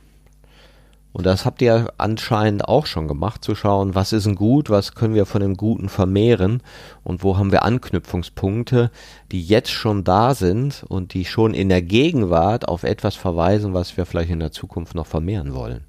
Und 1.12 1.26
das 1.26 1.44
habt 1.44 1.62
ihr 1.62 1.92
anscheinend 1.98 2.68
auch 2.68 2.86
schon 2.86 3.08
gemacht, 3.08 3.42
zu 3.42 3.54
schauen, 3.54 3.94
was 3.94 4.12
ist 4.12 4.26
denn 4.26 4.34
gut, 4.34 4.70
was 4.70 4.94
können 4.94 5.14
wir 5.14 5.26
von 5.26 5.40
dem 5.40 5.56
Guten 5.56 5.88
vermehren 5.88 6.62
und 7.02 7.24
wo 7.24 7.38
haben 7.38 7.50
wir 7.50 7.64
Anknüpfungspunkte, 7.64 8.90
die 9.32 9.42
jetzt 9.42 9.70
schon 9.70 10.04
da 10.04 10.34
sind 10.34 10.84
und 10.86 11.14
die 11.14 11.24
schon 11.24 11.54
in 11.54 11.70
der 11.70 11.82
Gegenwart 11.82 12.68
auf 12.68 12.84
etwas 12.84 13.16
verweisen, 13.16 13.74
was 13.74 13.96
wir 13.96 14.06
vielleicht 14.06 14.30
in 14.30 14.38
der 14.38 14.52
Zukunft 14.52 14.94
noch 14.94 15.06
vermehren 15.06 15.54
wollen 15.54 15.87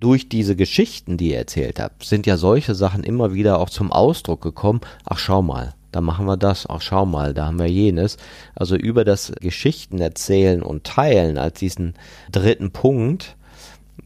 durch 0.00 0.28
diese 0.28 0.56
Geschichten, 0.56 1.16
die 1.16 1.30
ihr 1.30 1.38
erzählt 1.38 1.78
habt, 1.78 2.04
sind 2.04 2.26
ja 2.26 2.36
solche 2.36 2.74
Sachen 2.74 3.04
immer 3.04 3.34
wieder 3.34 3.58
auch 3.58 3.70
zum 3.70 3.92
Ausdruck 3.92 4.40
gekommen. 4.40 4.80
Ach, 5.04 5.18
schau 5.18 5.42
mal, 5.42 5.74
da 5.92 6.00
machen 6.00 6.26
wir 6.26 6.36
das, 6.36 6.68
ach, 6.68 6.80
schau 6.80 7.04
mal, 7.04 7.34
da 7.34 7.46
haben 7.46 7.58
wir 7.58 7.70
jenes. 7.70 8.16
Also 8.54 8.76
über 8.76 9.04
das 9.04 9.32
Geschichten 9.40 10.00
erzählen 10.00 10.62
und 10.62 10.84
teilen 10.84 11.36
als 11.36 11.58
diesen 11.58 11.94
dritten 12.32 12.70
Punkt, 12.70 13.36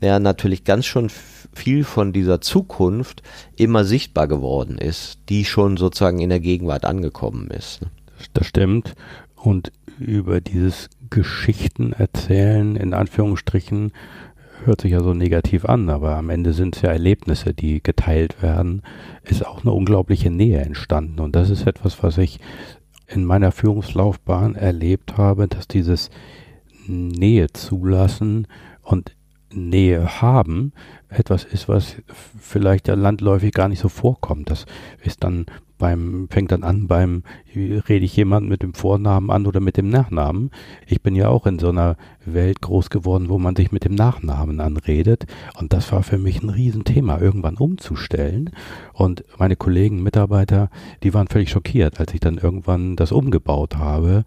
ja, 0.01 0.19
natürlich 0.19 0.65
ganz 0.65 0.87
schon 0.87 1.11
viel 1.55 1.85
von 1.85 2.13
dieser 2.13 2.41
Zukunft 2.41 3.23
immer 3.57 3.85
sichtbar 3.85 4.27
geworden 4.27 4.77
ist, 4.79 5.19
die 5.29 5.45
schon 5.45 5.77
sozusagen 5.77 6.19
in 6.19 6.31
der 6.31 6.41
Gegenwart 6.41 6.85
angekommen 6.85 7.49
ist. 7.49 7.83
Ne? 7.83 7.89
Das 8.33 8.47
stimmt. 8.47 8.95
Und 9.37 9.71
über 9.99 10.41
dieses 10.41 10.89
Geschichten 11.11 11.93
erzählen, 11.93 12.75
in 12.77 12.95
Anführungsstrichen, 12.95 13.93
hört 14.67 14.81
sich 14.81 14.93
ja 14.93 15.01
so 15.01 15.15
negativ 15.15 15.65
an, 15.65 15.89
aber 15.89 16.17
am 16.17 16.31
Ende 16.31 16.53
sind 16.53 16.77
es 16.77 16.83
ja 16.83 16.91
Erlebnisse, 16.91 17.55
die 17.55 17.83
geteilt 17.83 18.43
werden, 18.43 18.83
ist 19.23 19.47
auch 19.47 19.63
eine 19.63 19.73
unglaubliche 19.73 20.31
Nähe 20.31 20.61
entstanden. 20.61 21.21
Und 21.21 21.37
das 21.37 21.51
ist 21.51 21.67
etwas, 21.67 22.03
was 22.03 22.19
ich 22.19 22.41
in 23.07 23.25
meiner 23.25 23.53
Führungslaufbahn 23.53 24.55
erlebt 24.55 25.17
habe, 25.17 25.49
dass 25.49 25.69
dieses 25.69 26.11
Nähe 26.87 27.53
zulassen 27.53 28.47
und 28.83 29.15
Nähe 29.53 30.21
haben 30.21 30.73
etwas 31.09 31.45
ist, 31.45 31.69
was 31.69 31.97
vielleicht 32.39 32.89
landläufig 32.89 33.53
gar 33.53 33.69
nicht 33.69 33.79
so 33.79 33.89
vorkommt. 33.89 34.51
Das 34.51 34.67
ist 35.03 35.23
dann 35.23 35.47
beim, 35.79 36.29
fängt 36.31 36.53
dann 36.53 36.63
an 36.63 36.87
beim, 36.87 37.23
rede 37.55 38.05
ich 38.05 38.17
jemanden 38.17 38.49
mit 38.49 38.63
dem 38.63 38.75
Vornamen 38.75 39.31
an 39.31 39.47
oder 39.47 39.61
mit 39.61 39.77
dem 39.77 39.89
Nachnamen. 39.89 40.51
Ich 40.87 41.03
bin 41.03 41.15
ja 41.15 41.29
auch 41.29 41.47
in 41.47 41.59
so 41.59 41.69
einer 41.69 41.97
Welt 42.27 42.61
groß 42.61 42.91
geworden, 42.91 43.29
wo 43.29 43.39
man 43.39 43.57
sich 43.57 43.73
mit 43.73 43.85
dem 43.85 43.95
Nachnamen 43.95 44.61
anredet. 44.61 45.27
Und 45.59 45.73
das 45.73 45.93
war 45.93 46.03
für 46.03 46.19
mich 46.19 46.43
ein 46.43 46.51
Riesenthema, 46.51 47.19
irgendwann 47.19 47.57
umzustellen. 47.57 48.51
Und 48.93 49.25
meine 49.39 49.57
Kollegen, 49.57 50.03
Mitarbeiter, 50.03 50.71
die 51.03 51.15
waren 51.15 51.29
völlig 51.29 51.51
schockiert, 51.51 52.01
als 52.01 52.15
ich 52.15 52.21
dann 52.21 52.39
irgendwann 52.39 52.97
das 52.97 53.13
umgebaut 53.13 53.77
habe. 53.77 54.25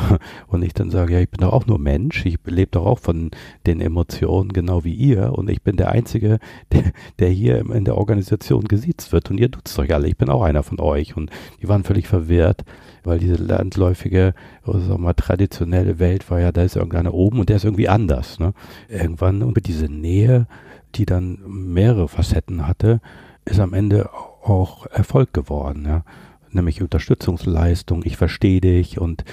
Und 0.46 0.62
ich 0.62 0.74
dann 0.74 0.90
sage, 0.90 1.14
ja, 1.14 1.20
ich 1.20 1.30
bin 1.30 1.40
doch 1.40 1.52
auch 1.52 1.66
nur 1.66 1.78
Mensch. 1.78 2.24
Ich 2.26 2.38
lebe 2.44 2.70
doch 2.70 2.86
auch 2.86 2.98
von 2.98 3.30
den 3.66 3.80
Emotionen, 3.80 4.52
genau 4.52 4.84
wie 4.84 4.94
ihr. 4.94 5.32
Und 5.32 5.50
ich 5.50 5.62
bin 5.62 5.76
der 5.76 5.90
Einzige, 5.90 6.38
der, 6.72 6.92
der 7.18 7.28
hier 7.28 7.58
in 7.70 7.84
der 7.84 7.96
Organisation 7.96 8.64
gesiezt 8.64 9.12
wird. 9.12 9.30
Und 9.30 9.38
ihr 9.38 9.50
tut's 9.50 9.78
euch 9.78 9.92
alle. 9.94 10.08
Ich 10.08 10.16
bin 10.16 10.28
auch 10.28 10.42
einer 10.42 10.62
von 10.62 10.80
euch. 10.80 11.16
Und 11.16 11.30
die 11.62 11.68
waren 11.68 11.84
völlig 11.84 12.06
verwirrt 12.06 12.64
weil 13.04 13.18
diese 13.18 13.34
landläufige, 13.34 14.34
sagen 14.64 15.02
mal, 15.02 15.14
traditionelle 15.14 15.98
Welt 15.98 16.30
war 16.30 16.40
ja, 16.40 16.52
da 16.52 16.62
ist 16.62 16.76
irgendeiner 16.76 17.14
oben 17.14 17.40
und 17.40 17.48
der 17.48 17.56
ist 17.56 17.64
irgendwie 17.64 17.88
anders. 17.88 18.38
Ne? 18.38 18.52
Irgendwann 18.88 19.42
und 19.42 19.66
diese 19.66 19.86
Nähe, 19.86 20.46
die 20.94 21.06
dann 21.06 21.38
mehrere 21.46 22.08
Facetten 22.08 22.66
hatte, 22.66 23.00
ist 23.44 23.60
am 23.60 23.74
Ende 23.74 24.10
auch 24.12 24.86
Erfolg 24.86 25.32
geworden. 25.32 25.84
Ja? 25.86 26.04
nämlich 26.52 26.82
Unterstützungsleistung, 26.82 28.02
ich 28.04 28.16
verstehe 28.16 28.60
dich 28.60 28.98
und 28.98 29.24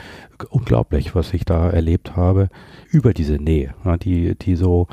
unglaublich, 0.49 1.15
was 1.15 1.34
ich 1.34 1.45
da 1.45 1.70
erlebt 1.70 2.15
habe 2.15 2.49
über 2.89 3.13
diese 3.13 3.38
Nähe, 3.38 3.74
die, 4.03 4.36
die 4.36 4.55
so 4.55 4.88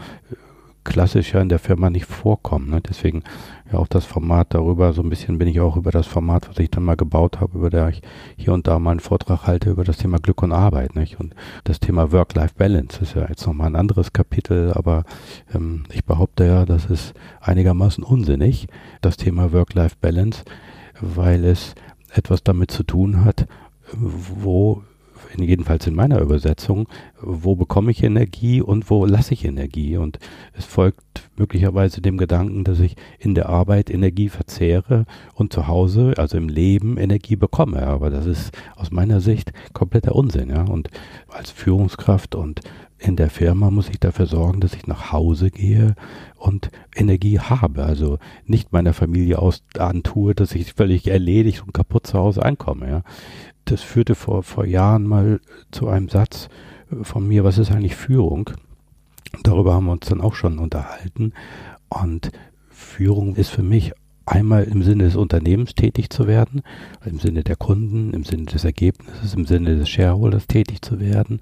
klassisch 0.85 1.35
ja 1.35 1.41
in 1.41 1.49
der 1.49 1.59
Firma 1.59 1.91
nicht 1.91 2.07
vorkommen. 2.07 2.71
Ne? 2.71 2.81
Deswegen 2.81 3.23
ja 3.73 3.79
auch 3.79 3.89
das 3.89 4.05
Format 4.05 4.55
darüber, 4.55 4.93
so 4.93 5.03
ein 5.03 5.09
bisschen 5.09 5.39
bin 5.39 5.49
ich 5.49 5.61
auch 5.61 5.77
über 5.77 5.91
das 5.91 6.07
Format, 6.07 6.49
was 6.49 6.59
ich 6.59 6.71
dann 6.71 6.85
mal 6.85 6.97
gebaut 6.97 7.41
habe, 7.41 7.59
über 7.59 7.71
der 7.71 7.89
ich 7.89 8.03
hier 8.37 8.53
und 8.53 8.67
da 8.67 8.79
mal 8.79 8.93
einen 8.93 9.01
Vortrag 9.01 9.47
halte 9.47 9.71
über 9.71 9.85
das 9.85 9.97
Thema 9.97 10.19
Glück 10.19 10.43
und 10.43 10.53
Arbeit. 10.53 10.95
Nicht? 10.95 11.19
Und 11.19 11.35
das 11.65 11.81
Thema 11.81 12.13
Work-Life-Balance 12.13 13.01
ist 13.03 13.15
ja 13.15 13.27
jetzt 13.29 13.47
nochmal 13.47 13.69
ein 13.69 13.77
anderes 13.77 14.13
Kapitel, 14.13 14.73
aber 14.75 15.05
ähm, 15.55 15.85
ich 15.93 16.05
behaupte 16.05 16.45
ja, 16.45 16.65
das 16.65 16.87
ist 16.87 17.15
einigermaßen 17.41 18.05
unsinnig, 18.05 18.69
das 19.01 19.17
Thema 19.17 19.53
Work-Life-Balance, 19.53 20.45
weil 21.01 21.45
es 21.45 21.75
etwas 22.13 22.45
damit 22.45 22.71
zu 22.71 22.85
tun 22.85 23.25
hat, 23.25 23.47
wo 23.93 24.83
jedenfalls 25.37 25.87
in 25.87 25.95
meiner 25.95 26.21
Übersetzung, 26.21 26.89
wo 27.21 27.57
bekomme 27.57 27.91
ich 27.91 28.03
Energie 28.03 28.61
und 28.61 28.91
wo 28.91 29.05
lasse 29.07 29.35
ich 29.35 29.45
Energie. 29.45 29.97
Und 29.97 30.19
es 30.53 30.65
folgt 30.65 31.29
möglicherweise 31.37 32.01
dem 32.01 32.19
Gedanken, 32.19 32.65
dass 32.65 32.81
ich 32.81 32.97
in 33.19 33.35
der 33.35 33.49
Arbeit 33.49 33.91
Energie 33.91 34.29
verzehre 34.29 35.05
und 35.35 35.53
zu 35.53 35.67
Hause, 35.67 36.15
also 36.17 36.37
im 36.37 36.49
Leben, 36.49 36.97
Energie 36.99 37.37
bekomme. 37.37 37.87
Aber 37.87 38.11
das 38.11 38.27
ist 38.27 38.53
aus 38.77 38.91
meiner 38.91 39.21
Sicht 39.21 39.53
kompletter 39.73 40.15
Unsinn. 40.15 40.51
Ja? 40.51 40.63
Und 40.63 40.89
als 41.29 41.51
Führungskraft 41.51 42.35
und 42.35 42.61
in 42.99 43.17
der 43.17 43.29
Firma 43.29 43.71
muss 43.71 43.91
ich 43.91 44.01
dafür 44.01 44.27
sorgen, 44.27 44.61
dass 44.61 44.75
ich 44.75 44.87
nach 44.87 45.13
Hause 45.13 45.51
gehe 45.51 45.95
und 46.37 46.71
Energie 46.95 47.39
habe. 47.39 47.85
Also 47.85 48.19
nicht 48.47 48.73
meiner 48.73 48.95
Familie 48.95 49.39
aus 49.39 49.63
antue, 49.79 50.35
dass 50.35 50.55
ich 50.55 50.73
völlig 50.73 51.09
erledigt 51.09 51.63
und 51.65 51.75
kaputt 51.75 52.07
zu 52.07 52.19
Hause 52.19 52.45
ankomme. 52.45 52.89
Ja? 52.89 53.03
Das 53.65 53.83
führte 53.83 54.15
vor, 54.15 54.43
vor 54.43 54.65
Jahren 54.65 55.07
mal 55.07 55.41
zu 55.71 55.89
einem 55.89 56.09
Satz 56.09 56.49
von 57.03 57.27
mir, 57.27 57.45
was 57.45 57.59
ist 57.59 57.71
eigentlich 57.71 57.97
Führung? 57.97 58.51
Darüber 59.43 59.75
haben 59.75 59.87
wir 59.87 59.93
uns 59.93 60.07
dann 60.07 60.21
auch 60.21 60.35
schon 60.35 60.59
unterhalten. 60.59 61.33
Und 61.89 62.31
Führung 62.69 63.37
ist 63.37 63.51
für 63.51 63.63
mich 63.63 63.93
einmal 64.27 64.65
im 64.65 64.83
Sinne 64.83 65.05
des 65.05 65.17
Unternehmens 65.17 65.75
tätig 65.75 66.11
zu 66.11 66.27
werden, 66.27 66.63
im 67.05 67.19
Sinne 67.19 67.45
der 67.45 67.57
Kunden, 67.57 68.13
im 68.15 68.25
Sinne 68.25 68.47
des 68.47 68.65
Ergebnisses, 68.65 69.35
im 69.35 69.45
Sinne 69.47 69.77
des 69.77 69.89
Shareholders 69.89 70.47
tätig 70.47 70.83
zu 70.83 70.99
werden, 70.99 71.41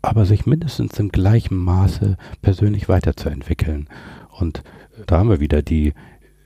aber 0.00 0.24
sich 0.24 0.46
mindestens 0.46 0.98
im 0.98 1.10
gleichen 1.10 1.56
Maße 1.56 2.16
persönlich 2.40 2.88
weiterzuentwickeln. 2.88 3.88
Und 4.30 4.62
da 5.06 5.18
haben 5.18 5.28
wir 5.28 5.40
wieder 5.40 5.62
die 5.62 5.92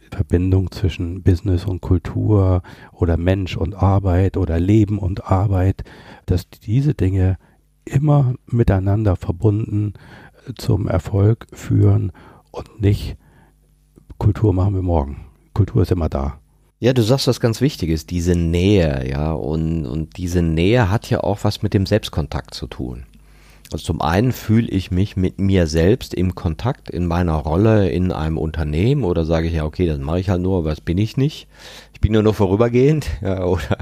Verbindung 0.08 0.70
zwischen 0.70 1.22
Business 1.22 1.64
und 1.64 1.80
Kultur 1.80 2.62
oder 2.92 3.16
Mensch 3.16 3.56
und 3.56 3.74
Arbeit 3.74 4.36
oder 4.36 4.58
Leben 4.58 4.98
und 4.98 5.30
Arbeit, 5.30 5.84
dass 6.26 6.48
diese 6.48 6.94
Dinge 6.94 7.38
immer 7.84 8.34
miteinander 8.46 9.16
verbunden 9.16 9.94
zum 10.56 10.88
Erfolg 10.88 11.46
führen 11.52 12.12
und 12.50 12.80
nicht 12.80 13.16
Kultur 14.18 14.52
machen 14.52 14.74
wir 14.74 14.82
morgen. 14.82 15.26
Kultur 15.54 15.82
ist 15.82 15.92
immer 15.92 16.08
da. 16.08 16.40
Ja, 16.80 16.92
du 16.92 17.02
sagst 17.02 17.26
was 17.26 17.40
ganz 17.40 17.60
Wichtiges, 17.60 18.06
diese 18.06 18.36
Nähe, 18.36 19.08
ja, 19.10 19.32
und, 19.32 19.86
und 19.86 20.16
diese 20.16 20.42
Nähe 20.42 20.90
hat 20.90 21.10
ja 21.10 21.20
auch 21.20 21.42
was 21.42 21.62
mit 21.62 21.74
dem 21.74 21.86
Selbstkontakt 21.86 22.54
zu 22.54 22.68
tun. 22.68 23.04
Also 23.70 23.84
zum 23.84 24.00
einen 24.00 24.32
fühle 24.32 24.68
ich 24.68 24.90
mich 24.90 25.16
mit 25.16 25.38
mir 25.38 25.66
selbst 25.66 26.14
im 26.14 26.34
Kontakt 26.34 26.88
in 26.88 27.06
meiner 27.06 27.34
Rolle 27.34 27.90
in 27.90 28.12
einem 28.12 28.38
Unternehmen 28.38 29.04
oder 29.04 29.26
sage 29.26 29.48
ich 29.48 29.54
ja, 29.54 29.64
okay, 29.64 29.86
das 29.86 29.98
mache 29.98 30.20
ich 30.20 30.30
halt 30.30 30.40
nur, 30.40 30.64
das 30.64 30.80
bin 30.80 30.96
ich 30.96 31.18
nicht. 31.18 31.48
Ich 31.92 32.00
bin 32.00 32.12
nur 32.12 32.22
noch 32.22 32.34
vorübergehend 32.34 33.06
ja, 33.20 33.44
oder, 33.44 33.76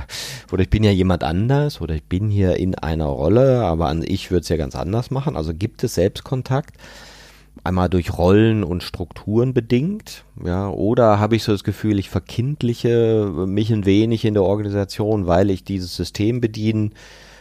oder 0.51 0.62
ich 0.62 0.70
bin 0.70 0.82
ja 0.82 0.91
jemand 0.91 1.22
anders 1.22 1.80
oder 1.80 1.95
ich 1.95 2.03
bin 2.03 2.30
hier 2.30 2.57
in 2.57 2.74
einer 2.74 3.07
Rolle, 3.07 3.64
aber 3.64 3.87
an 3.87 4.03
ich 4.07 4.30
würde 4.30 4.43
es 4.43 4.49
ja 4.49 4.57
ganz 4.57 4.74
anders 4.74 5.12
machen. 5.12 5.37
Also 5.37 5.55
gibt 5.55 5.84
es 5.84 5.95
Selbstkontakt 5.95 6.74
einmal 7.62 7.89
durch 7.89 8.16
Rollen 8.16 8.64
und 8.64 8.82
Strukturen 8.82 9.55
bedingt, 9.55 10.24
ja, 10.45 10.68
oder 10.68 11.18
habe 11.18 11.37
ich 11.37 11.43
so 11.43 11.53
das 11.53 11.64
Gefühl, 11.64 11.99
ich 11.99 12.11
verkindliche 12.11 13.32
mich 13.47 13.72
ein 13.72 13.87
wenig 13.87 14.24
in 14.24 14.34
der 14.34 14.45
Organisation, 14.45 15.26
weil 15.26 15.51
ich 15.51 15.64
dieses 15.64 15.97
System 15.97 16.41
bedienen 16.41 16.93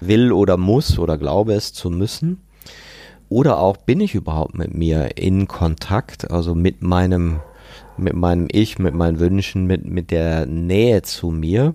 will 0.02 0.32
oder 0.32 0.58
muss 0.58 1.00
oder 1.00 1.18
glaube 1.18 1.54
es 1.54 1.74
zu 1.74 1.90
müssen? 1.90 2.42
Oder 3.30 3.60
auch 3.60 3.78
bin 3.78 4.00
ich 4.00 4.14
überhaupt 4.16 4.56
mit 4.58 4.74
mir 4.74 5.18
in 5.18 5.48
Kontakt, 5.48 6.30
also 6.30 6.54
mit 6.54 6.82
meinem, 6.82 7.40
mit 7.98 8.14
meinem 8.14 8.48
Ich, 8.52 8.78
mit 8.78 8.94
meinen 8.94 9.20
Wünschen, 9.20 9.66
mit, 9.66 9.86
mit 9.86 10.12
der 10.12 10.46
Nähe 10.46 11.02
zu 11.02 11.32
mir? 11.32 11.74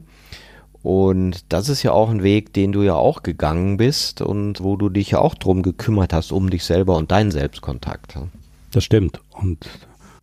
Und 0.83 1.53
das 1.53 1.69
ist 1.69 1.83
ja 1.83 1.93
auch 1.93 2.09
ein 2.09 2.23
Weg, 2.23 2.55
den 2.55 2.73
du 2.73 2.83
ja 2.83 2.95
auch 2.95 3.23
gegangen 3.23 3.77
bist 3.77 4.23
und 4.23 4.63
wo 4.63 4.77
du 4.77 4.89
dich 4.89 5.11
ja 5.11 5.19
auch 5.19 5.35
drum 5.35 5.63
gekümmert 5.63 6.13
hast, 6.13 6.33
um 6.33 6.49
dich 6.49 6.65
selber 6.65 6.97
und 6.97 7.11
deinen 7.11 7.31
Selbstkontakt. 7.31 8.19
Das 8.71 8.85
stimmt. 8.85 9.21
Und 9.31 9.67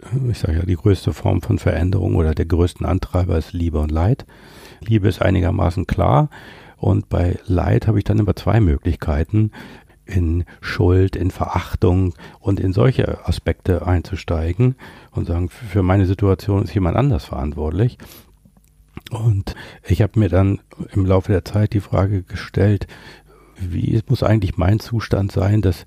äh, 0.01 0.31
ich 0.31 0.39
sage 0.39 0.59
ja, 0.59 0.65
die 0.65 0.75
größte 0.75 1.13
Form 1.13 1.41
von 1.41 1.59
Veränderung 1.59 2.15
oder 2.15 2.33
der 2.33 2.45
größten 2.45 2.85
Antreiber 2.85 3.37
ist 3.37 3.53
Liebe 3.53 3.79
und 3.79 3.91
Leid. 3.91 4.25
Liebe 4.79 5.07
ist 5.07 5.21
einigermaßen 5.21 5.85
klar. 5.85 6.29
Und 6.77 7.09
bei 7.09 7.39
Leid 7.45 7.87
habe 7.87 7.97
ich 7.97 8.03
dann 8.03 8.19
immer 8.19 8.35
zwei 8.35 8.59
Möglichkeiten, 8.59 9.51
in 10.05 10.45
Schuld, 10.61 11.15
in 11.15 11.31
Verachtung 11.31 12.13
und 12.39 12.59
in 12.59 12.71
solche 12.71 13.27
Aspekte 13.27 13.85
einzusteigen 13.85 14.75
und 15.11 15.27
sagen, 15.27 15.49
für 15.49 15.83
meine 15.83 16.05
Situation 16.05 16.63
ist 16.63 16.73
jemand 16.73 16.95
anders 16.95 17.25
verantwortlich. 17.25 17.97
Und 19.11 19.55
ich 19.85 20.01
habe 20.01 20.19
mir 20.19 20.29
dann 20.29 20.61
im 20.93 21.05
Laufe 21.05 21.31
der 21.31 21.45
Zeit 21.45 21.73
die 21.73 21.81
Frage 21.81 22.23
gestellt, 22.23 22.87
wie 23.59 24.01
muss 24.07 24.23
eigentlich 24.23 24.57
mein 24.57 24.79
Zustand 24.79 25.31
sein, 25.31 25.61
dass 25.61 25.85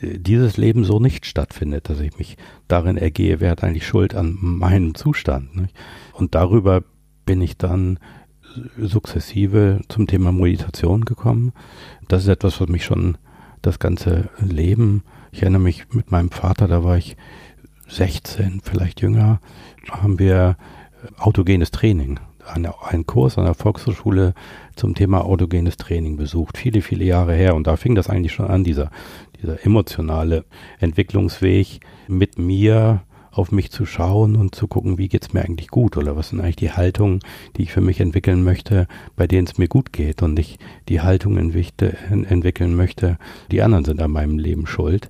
dieses 0.00 0.56
Leben 0.56 0.84
so 0.84 1.00
nicht 1.00 1.26
stattfindet, 1.26 1.88
dass 1.88 2.00
ich 2.00 2.18
mich 2.18 2.36
darin 2.68 2.96
ergehe, 2.96 3.40
wer 3.40 3.50
hat 3.50 3.64
eigentlich 3.64 3.86
Schuld 3.86 4.14
an 4.14 4.36
meinem 4.40 4.94
Zustand. 4.94 5.68
Und 6.12 6.34
darüber 6.34 6.84
bin 7.26 7.40
ich 7.40 7.58
dann 7.58 7.98
sukzessive 8.78 9.80
zum 9.88 10.06
Thema 10.06 10.32
Meditation 10.32 11.04
gekommen. 11.04 11.52
Das 12.08 12.22
ist 12.22 12.28
etwas, 12.28 12.60
was 12.60 12.68
mich 12.68 12.84
schon 12.84 13.18
das 13.62 13.78
ganze 13.78 14.30
Leben, 14.38 15.02
ich 15.32 15.42
erinnere 15.42 15.62
mich 15.62 15.86
mit 15.92 16.10
meinem 16.10 16.30
Vater, 16.30 16.68
da 16.68 16.84
war 16.84 16.96
ich 16.96 17.16
16, 17.88 18.60
vielleicht 18.62 19.00
jünger, 19.00 19.40
haben 19.90 20.18
wir 20.18 20.56
autogenes 21.18 21.70
Training, 21.70 22.20
einen 22.44 23.06
Kurs 23.06 23.36
an 23.36 23.44
der 23.44 23.54
Volkshochschule 23.54 24.34
zum 24.74 24.94
Thema 24.94 25.24
autogenes 25.24 25.76
Training 25.76 26.16
besucht, 26.16 26.56
viele, 26.56 26.82
viele 26.82 27.04
Jahre 27.04 27.34
her. 27.34 27.54
Und 27.54 27.66
da 27.66 27.76
fing 27.76 27.94
das 27.94 28.08
eigentlich 28.08 28.32
schon 28.32 28.46
an, 28.46 28.64
dieser 28.64 28.90
dieser 29.40 29.64
emotionale 29.64 30.44
Entwicklungsweg 30.78 31.80
mit 32.08 32.38
mir 32.38 33.02
auf 33.38 33.52
mich 33.52 33.70
zu 33.70 33.86
schauen 33.86 34.36
und 34.36 34.54
zu 34.54 34.66
gucken, 34.66 34.98
wie 34.98 35.08
geht's 35.08 35.32
mir 35.32 35.42
eigentlich 35.42 35.68
gut 35.68 35.96
oder 35.96 36.16
was 36.16 36.30
sind 36.30 36.40
eigentlich 36.40 36.56
die 36.56 36.72
Haltungen, 36.72 37.20
die 37.56 37.62
ich 37.62 37.72
für 37.72 37.80
mich 37.80 38.00
entwickeln 38.00 38.42
möchte, 38.42 38.88
bei 39.16 39.26
denen 39.26 39.46
es 39.46 39.58
mir 39.58 39.68
gut 39.68 39.92
geht 39.92 40.22
und 40.22 40.34
nicht 40.34 40.60
die 40.88 41.00
Haltungen 41.00 41.54
entwickeln 41.54 42.74
möchte, 42.74 43.18
die 43.50 43.62
anderen 43.62 43.84
sind 43.84 44.02
an 44.02 44.10
meinem 44.10 44.38
Leben 44.38 44.66
schuld. 44.66 45.08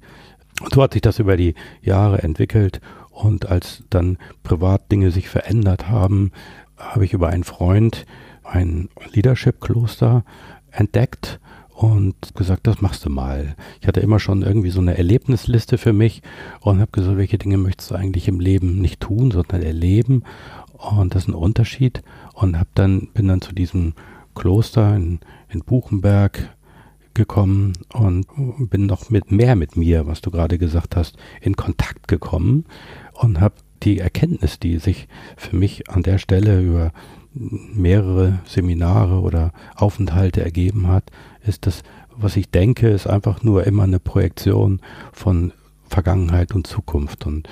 Und 0.60 0.74
so 0.74 0.82
hat 0.82 0.92
sich 0.92 1.02
das 1.02 1.18
über 1.18 1.36
die 1.36 1.54
Jahre 1.80 2.22
entwickelt 2.22 2.80
und 3.10 3.46
als 3.46 3.84
dann 3.90 4.18
privat 4.42 4.92
Dinge 4.92 5.10
sich 5.10 5.28
verändert 5.28 5.88
haben, 5.88 6.32
habe 6.76 7.04
ich 7.04 7.14
über 7.14 7.28
einen 7.28 7.44
Freund 7.44 8.04
ein 8.44 8.88
Leadership-Kloster 9.12 10.24
entdeckt 10.70 11.40
und 11.78 12.34
gesagt, 12.34 12.66
das 12.66 12.80
machst 12.80 13.04
du 13.04 13.10
mal. 13.10 13.54
Ich 13.80 13.86
hatte 13.86 14.00
immer 14.00 14.18
schon 14.18 14.42
irgendwie 14.42 14.70
so 14.70 14.80
eine 14.80 14.98
Erlebnisliste 14.98 15.78
für 15.78 15.92
mich 15.92 16.22
und 16.60 16.80
habe 16.80 16.90
gesagt, 16.90 17.16
welche 17.16 17.38
Dinge 17.38 17.56
möchtest 17.56 17.92
du 17.92 17.94
eigentlich 17.94 18.26
im 18.26 18.40
Leben 18.40 18.80
nicht 18.80 18.98
tun, 18.98 19.30
sondern 19.30 19.62
erleben. 19.62 20.24
Und 20.72 21.14
das 21.14 21.22
ist 21.22 21.28
ein 21.28 21.34
Unterschied. 21.34 22.02
Und 22.34 22.58
habe 22.58 22.68
dann 22.74 23.06
bin 23.14 23.28
dann 23.28 23.40
zu 23.40 23.52
diesem 23.52 23.94
Kloster 24.34 24.96
in, 24.96 25.20
in 25.50 25.60
Buchenberg 25.60 26.52
gekommen 27.14 27.74
und 27.92 28.26
bin 28.70 28.86
noch 28.86 29.08
mit 29.08 29.30
mehr 29.30 29.54
mit 29.54 29.76
mir, 29.76 30.08
was 30.08 30.20
du 30.20 30.32
gerade 30.32 30.58
gesagt 30.58 30.96
hast, 30.96 31.16
in 31.40 31.54
Kontakt 31.54 32.08
gekommen 32.08 32.64
und 33.12 33.40
habe 33.40 33.54
die 33.84 34.00
Erkenntnis, 34.00 34.58
die 34.58 34.78
sich 34.78 35.06
für 35.36 35.54
mich 35.54 35.88
an 35.88 36.02
der 36.02 36.18
Stelle 36.18 36.60
über 36.60 36.92
mehrere 37.34 38.40
Seminare 38.46 39.20
oder 39.20 39.52
Aufenthalte 39.76 40.42
ergeben 40.42 40.88
hat, 40.88 41.04
ist 41.48 41.66
das, 41.66 41.82
was 42.16 42.36
ich 42.36 42.50
denke, 42.50 42.88
ist 42.88 43.06
einfach 43.06 43.42
nur 43.42 43.64
immer 43.64 43.84
eine 43.84 44.00
Projektion 44.00 44.80
von 45.12 45.52
Vergangenheit 45.88 46.54
und 46.54 46.66
Zukunft. 46.66 47.26
Und 47.26 47.48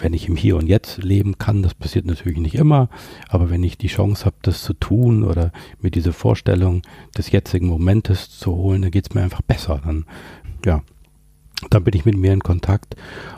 wenn 0.00 0.14
ich 0.14 0.28
im 0.28 0.36
Hier 0.36 0.56
und 0.56 0.66
Jetzt 0.66 1.02
leben 1.02 1.38
kann, 1.38 1.62
das 1.62 1.74
passiert 1.74 2.06
natürlich 2.06 2.38
nicht 2.38 2.54
immer, 2.54 2.88
aber 3.28 3.50
wenn 3.50 3.64
ich 3.64 3.78
die 3.78 3.88
Chance 3.88 4.26
habe, 4.26 4.36
das 4.42 4.62
zu 4.62 4.74
tun 4.74 5.24
oder 5.24 5.52
mir 5.80 5.90
diese 5.90 6.12
Vorstellung 6.12 6.82
des 7.16 7.30
jetzigen 7.30 7.66
Momentes 7.66 8.38
zu 8.38 8.54
holen, 8.54 8.82
dann 8.82 8.90
geht 8.90 9.08
es 9.08 9.14
mir 9.14 9.22
einfach 9.22 9.42
besser. 9.42 9.80
Dann, 9.84 10.04
ja, 10.64 10.82
dann 11.70 11.84
bin 11.84 11.94
ich 11.94 12.04
mit 12.04 12.16
mir 12.16 12.32
in 12.32 12.40
Kontakt. 12.40 12.96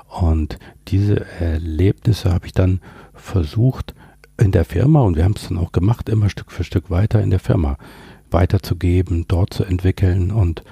Und 0.09 0.59
diese 0.89 1.25
Erlebnisse 1.41 2.33
habe 2.33 2.47
ich 2.47 2.53
dann 2.53 2.81
versucht, 3.15 3.95
in 4.41 4.53
der 4.53 4.65
Firma, 4.65 5.03
und 5.03 5.17
wir 5.17 5.25
haben 5.25 5.35
es 5.37 5.49
dann 5.49 5.59
auch 5.59 5.73
gemacht, 5.73 6.09
immer 6.09 6.31
Stück 6.31 6.53
für 6.53 6.65
Stück 6.65 6.91
weiter 6.91 7.21
in 7.21 7.31
der 7.31 7.41
Firma 7.41 7.77
weiterzugeben, 8.31 9.27
dort 9.29 9.55
zu 9.55 9.65
entwickeln 9.65 10.31
und 10.31 10.63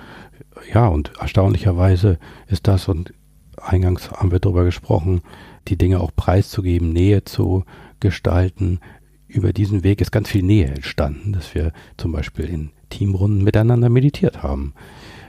ja, 0.73 0.89
und 0.89 1.13
erstaunlicherweise 1.21 2.19
ist 2.49 2.67
das, 2.67 2.89
und 2.89 3.13
eingangs 3.61 4.11
haben 4.11 4.33
wir 4.33 4.41
darüber 4.41 4.65
gesprochen, 4.65 5.21
die 5.69 5.77
Dinge 5.77 6.01
auch 6.01 6.11
preiszugeben, 6.15 6.93
Nähe 6.93 7.25
zu 7.25 7.65
gestalten. 8.01 8.81
Über 9.29 9.53
diesen 9.53 9.85
Weg 9.85 10.01
ist 10.01 10.13
ganz 10.13 10.31
viel 10.31 10.43
Nähe 10.43 10.69
entstanden, 10.69 11.33
dass 11.33 11.55
wir 11.55 11.73
zum 11.97 12.13
Beispiel 12.13 12.47
in 12.47 12.71
Teamrunden 12.91 13.45
miteinander 13.45 13.89
meditiert 13.89 14.43
haben. 14.43 14.75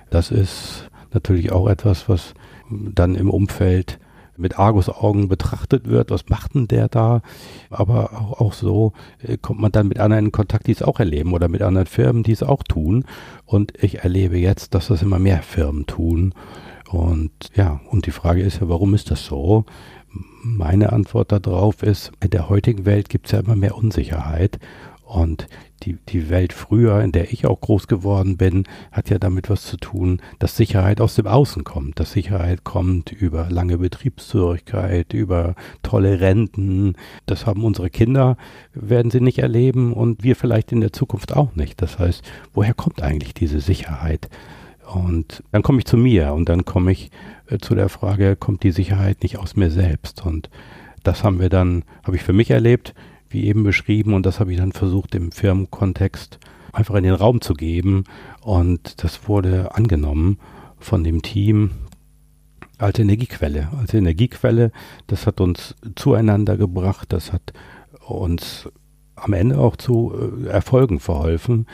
Das 0.09 0.31
ist 0.31 0.89
natürlich 1.13 1.51
auch 1.51 1.67
etwas, 1.67 2.07
was 2.07 2.33
dann 2.69 3.15
im 3.15 3.29
Umfeld 3.29 3.99
mit 4.37 4.59
Argusaugen 4.59 5.27
betrachtet 5.27 5.87
wird, 5.87 6.11
was 6.11 6.29
macht 6.29 6.55
denn 6.55 6.67
der 6.67 6.87
da? 6.87 7.21
Aber 7.69 8.13
auch, 8.13 8.41
auch 8.41 8.53
so 8.53 8.93
äh, 9.21 9.37
kommt 9.37 9.59
man 9.59 9.71
dann 9.71 9.87
mit 9.87 9.99
anderen 9.99 10.25
in 10.25 10.31
Kontakt, 10.31 10.67
die 10.67 10.71
es 10.71 10.83
auch 10.83 10.99
erleben 10.99 11.33
oder 11.33 11.47
mit 11.47 11.61
anderen 11.61 11.87
Firmen, 11.87 12.23
die 12.23 12.31
es 12.31 12.43
auch 12.43 12.63
tun. 12.63 13.05
Und 13.45 13.73
ich 13.81 13.99
erlebe 13.99 14.37
jetzt, 14.37 14.73
dass 14.73 14.87
das 14.87 15.01
immer 15.01 15.19
mehr 15.19 15.41
Firmen 15.41 15.85
tun. 15.85 16.33
Und 16.89 17.31
ja, 17.55 17.81
und 17.89 18.05
die 18.05 18.11
Frage 18.11 18.41
ist 18.41 18.61
ja, 18.61 18.69
warum 18.69 18.93
ist 18.93 19.11
das 19.11 19.25
so? 19.25 19.65
Meine 20.43 20.93
Antwort 20.93 21.31
darauf 21.31 21.83
ist, 21.83 22.11
in 22.21 22.29
der 22.29 22.49
heutigen 22.49 22.85
Welt 22.85 23.09
gibt 23.09 23.25
es 23.25 23.33
ja 23.33 23.39
immer 23.39 23.55
mehr 23.55 23.75
Unsicherheit. 23.75 24.59
Und 25.07 25.47
die, 25.83 25.97
die 26.09 26.29
Welt 26.29 26.51
früher, 26.51 27.01
in 27.01 27.13
der 27.13 27.31
ich 27.31 27.45
auch 27.45 27.61
groß 27.61 27.87
geworden 27.87 28.35
bin, 28.35 28.65
hat 28.91 29.09
ja 29.09 29.17
damit 29.17 29.49
was 29.49 29.63
zu 29.63 29.77
tun, 29.77 30.21
dass 30.37 30.57
Sicherheit 30.57 30.99
aus 30.99 31.15
dem 31.15 31.27
Außen 31.27 31.63
kommt. 31.63 31.99
Dass 31.99 32.11
Sicherheit 32.11 32.65
kommt 32.65 33.13
über 33.13 33.47
lange 33.49 33.77
Betriebszugehörigkeit, 33.77 35.13
über 35.13 35.55
tolle 35.81 36.19
Renten. 36.19 36.95
Das 37.25 37.45
haben 37.45 37.63
unsere 37.63 37.89
Kinder, 37.89 38.35
werden 38.73 39.09
sie 39.09 39.21
nicht 39.21 39.39
erleben 39.39 39.93
und 39.93 40.23
wir 40.23 40.35
vielleicht 40.35 40.73
in 40.73 40.81
der 40.81 40.91
Zukunft 40.91 41.33
auch 41.33 41.55
nicht. 41.55 41.81
Das 41.81 41.99
heißt, 41.99 42.21
woher 42.53 42.73
kommt 42.73 43.01
eigentlich 43.01 43.33
diese 43.33 43.61
Sicherheit? 43.61 44.29
Und 44.93 45.41
dann 45.51 45.63
komme 45.63 45.79
ich 45.79 45.85
zu 45.85 45.95
mir 45.95 46.33
und 46.33 46.49
dann 46.49 46.65
komme 46.65 46.91
ich 46.91 47.11
äh, 47.47 47.59
zu 47.59 47.75
der 47.75 47.87
Frage, 47.87 48.35
kommt 48.35 48.63
die 48.63 48.71
Sicherheit 48.71 49.23
nicht 49.23 49.37
aus 49.37 49.55
mir 49.55 49.71
selbst? 49.71 50.25
Und 50.25 50.49
das 51.03 51.23
haben 51.23 51.39
wir 51.39 51.49
dann, 51.49 51.85
habe 52.03 52.17
ich 52.17 52.23
für 52.23 52.33
mich 52.33 52.51
erlebt 52.51 52.93
wie 53.29 53.45
eben 53.45 53.63
beschrieben, 53.63 54.13
und 54.13 54.25
das 54.25 54.39
habe 54.39 54.51
ich 54.51 54.57
dann 54.57 54.71
versucht 54.71 55.15
im 55.15 55.31
Firmenkontext 55.31 56.39
einfach 56.73 56.95
in 56.95 57.03
den 57.03 57.13
Raum 57.13 57.41
zu 57.41 57.53
geben. 57.53 58.03
Und 58.41 59.03
das 59.03 59.27
wurde 59.27 59.75
angenommen 59.75 60.39
von 60.79 61.03
dem 61.03 61.21
Team 61.21 61.71
als 62.77 62.99
Energiequelle. 62.99 63.69
Als 63.77 63.93
Energiequelle, 63.93 64.71
das 65.07 65.25
hat 65.25 65.41
uns 65.41 65.75
zueinander 65.95 66.57
gebracht, 66.57 67.11
das 67.11 67.33
hat 67.33 67.53
uns 68.07 68.69
am 69.15 69.33
Ende 69.33 69.57
auch 69.57 69.75
zu 69.75 70.13
äh, 70.13 70.47
Erfolgen 70.47 70.99
verholfen, 70.99 71.65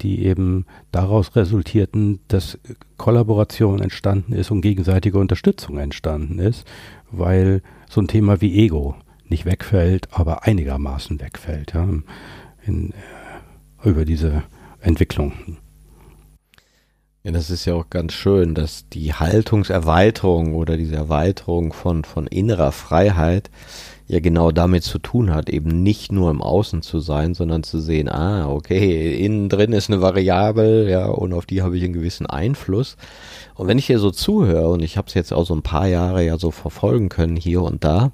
die 0.00 0.24
eben 0.24 0.66
daraus 0.92 1.36
resultierten, 1.36 2.20
dass 2.28 2.58
Kollaboration 2.96 3.80
entstanden 3.80 4.32
ist 4.32 4.50
und 4.50 4.60
gegenseitige 4.60 5.18
Unterstützung 5.18 5.78
entstanden 5.78 6.38
ist, 6.38 6.66
weil 7.10 7.62
so 7.88 8.00
ein 8.00 8.08
Thema 8.08 8.40
wie 8.40 8.58
Ego, 8.64 8.96
nicht 9.30 9.44
wegfällt, 9.44 10.08
aber 10.12 10.44
einigermaßen 10.44 11.20
wegfällt, 11.20 11.74
ja, 11.74 11.88
in, 12.64 12.90
äh, 12.90 13.88
über 13.88 14.04
diese 14.04 14.42
Entwicklung. 14.80 15.32
Ja, 17.26 17.32
das 17.32 17.50
ist 17.50 17.64
ja 17.64 17.74
auch 17.74 17.90
ganz 17.90 18.12
schön, 18.12 18.54
dass 18.54 18.88
die 18.88 19.12
Haltungserweiterung 19.12 20.54
oder 20.54 20.76
diese 20.76 20.94
Erweiterung 20.94 21.72
von, 21.72 22.04
von 22.04 22.28
innerer 22.28 22.70
Freiheit 22.70 23.50
ja 24.06 24.20
genau 24.20 24.52
damit 24.52 24.84
zu 24.84 25.00
tun 25.00 25.34
hat, 25.34 25.50
eben 25.50 25.82
nicht 25.82 26.12
nur 26.12 26.30
im 26.30 26.40
Außen 26.40 26.82
zu 26.82 27.00
sein, 27.00 27.34
sondern 27.34 27.64
zu 27.64 27.80
sehen, 27.80 28.08
ah, 28.08 28.48
okay, 28.48 29.16
innen 29.24 29.48
drin 29.48 29.72
ist 29.72 29.90
eine 29.90 30.00
Variable, 30.00 30.88
ja, 30.88 31.06
und 31.06 31.32
auf 31.32 31.46
die 31.46 31.62
habe 31.62 31.76
ich 31.76 31.82
einen 31.82 31.94
gewissen 31.94 32.26
Einfluss. 32.26 32.96
Und 33.56 33.66
wenn 33.66 33.78
ich 33.78 33.86
hier 33.86 33.98
so 33.98 34.12
zuhöre, 34.12 34.68
und 34.68 34.82
ich 34.82 34.96
habe 34.96 35.08
es 35.08 35.14
jetzt 35.14 35.32
auch 35.32 35.44
so 35.44 35.54
ein 35.54 35.62
paar 35.62 35.88
Jahre 35.88 36.24
ja 36.24 36.38
so 36.38 36.52
verfolgen 36.52 37.08
können 37.08 37.34
hier 37.34 37.62
und 37.62 37.82
da, 37.82 38.12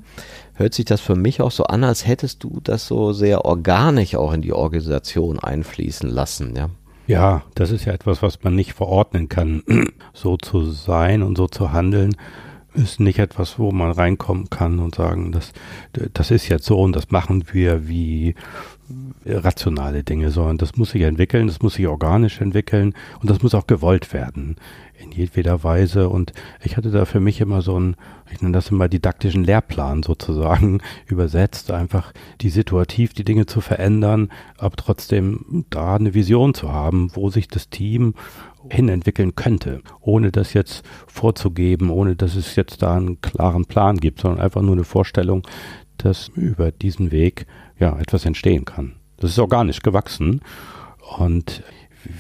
hört 0.63 0.75
sich 0.75 0.85
das 0.85 1.01
für 1.01 1.17
mich 1.17 1.43
auch 1.43 1.51
so 1.51 1.65
an, 1.65 1.85
als 1.85 2.07
hättest 2.07 2.43
du 2.43 2.61
das 2.63 2.87
so 2.87 3.13
sehr 3.13 3.45
organisch 3.45 4.15
auch 4.15 4.33
in 4.33 4.43
die 4.43 4.53
Organisation 4.53 5.39
einfließen 5.39 6.09
lassen, 6.09 6.57
ja. 6.57 6.71
Ja, 7.09 7.43
das 7.57 7.73
ist 7.73 7.85
ja 7.85 7.93
etwas, 7.93 8.23
was 8.23 8.43
man 8.43 8.55
nicht 8.55 8.73
verordnen 8.73 9.29
kann. 9.29 9.63
So 10.15 10.37
zu 10.37 10.63
sein 10.71 11.23
und 11.23 11.39
so 11.39 11.49
zu 11.49 11.73
handeln, 11.73 12.15
ist 12.75 13.01
nicht 13.01 13.19
etwas, 13.19 13.59
wo 13.59 13.73
man 13.73 13.91
reinkommen 13.91 14.51
kann 14.51 14.79
und 14.79 14.95
sagen, 14.95 15.33
das, 15.33 15.53
das 16.13 16.31
ist 16.31 16.49
jetzt 16.49 16.67
so 16.67 16.81
und 16.81 16.95
das 16.95 17.11
machen 17.11 17.45
wir 17.53 17.89
wie 17.89 18.35
rationale 19.25 20.03
Dinge, 20.03 20.31
sondern 20.31 20.59
das 20.59 20.77
muss 20.77 20.91
sich 20.91 21.03
entwickeln, 21.03 21.47
das 21.47 21.63
muss 21.63 21.75
sich 21.75 21.87
organisch 21.87 22.41
entwickeln 22.41 22.95
und 23.21 23.31
das 23.31 23.43
muss 23.43 23.55
auch 23.55 23.67
gewollt 23.67 24.13
werden 24.13 24.57
in 25.03 25.11
jedweder 25.11 25.65
Weise. 25.65 26.09
Und 26.09 26.33
ich 26.63 26.77
hatte 26.77 26.91
da 26.91 27.05
für 27.05 27.21
mich 27.21 27.41
immer 27.41 27.63
so 27.63 27.77
einen, 27.77 27.97
ich 28.33 28.41
nenne 28.41 28.55
das 28.55 28.71
immer 28.71 28.89
didaktischen 28.89 29.45
Lehrplan 29.45 30.03
sozusagen 30.03 30.81
übersetzt, 31.07 31.71
einfach 31.71 32.13
die 32.41 32.51
situativ 32.51 33.13
die 33.13 33.25
Dinge 33.25 33.47
zu 33.47 33.61
verändern, 33.61 34.31
aber 34.59 34.77
trotzdem 34.77 35.65
da 35.71 35.97
eine 35.97 36.15
Vision 36.15 36.55
zu 36.55 36.73
haben, 36.73 37.11
wo 37.15 37.31
sich 37.31 37.49
das 37.49 37.69
Team 37.69 38.15
hinentwickeln 38.71 39.35
könnte, 39.35 39.83
ohne 40.01 40.31
das 40.31 40.55
jetzt 40.55 40.85
vorzugeben, 41.09 41.91
ohne 41.91 42.15
dass 42.15 42.37
es 42.37 42.55
jetzt 42.55 42.83
da 42.83 42.97
einen 42.97 43.21
klaren 43.21 43.67
Plan 43.67 43.97
gibt, 43.97 44.21
sondern 44.21 44.41
einfach 44.41 44.63
nur 44.63 44.75
eine 44.75 44.85
Vorstellung, 44.85 45.43
dass 45.99 46.29
über 46.29 46.71
diesen 46.71 47.11
Weg 47.11 47.47
ja 47.83 47.99
etwas 47.99 48.25
entstehen 48.25 48.65
kann. 48.65 48.95
Das 49.19 49.31
ist 49.31 49.39
organisch 49.39 49.81
gewachsen 49.81 50.41
und 51.19 51.63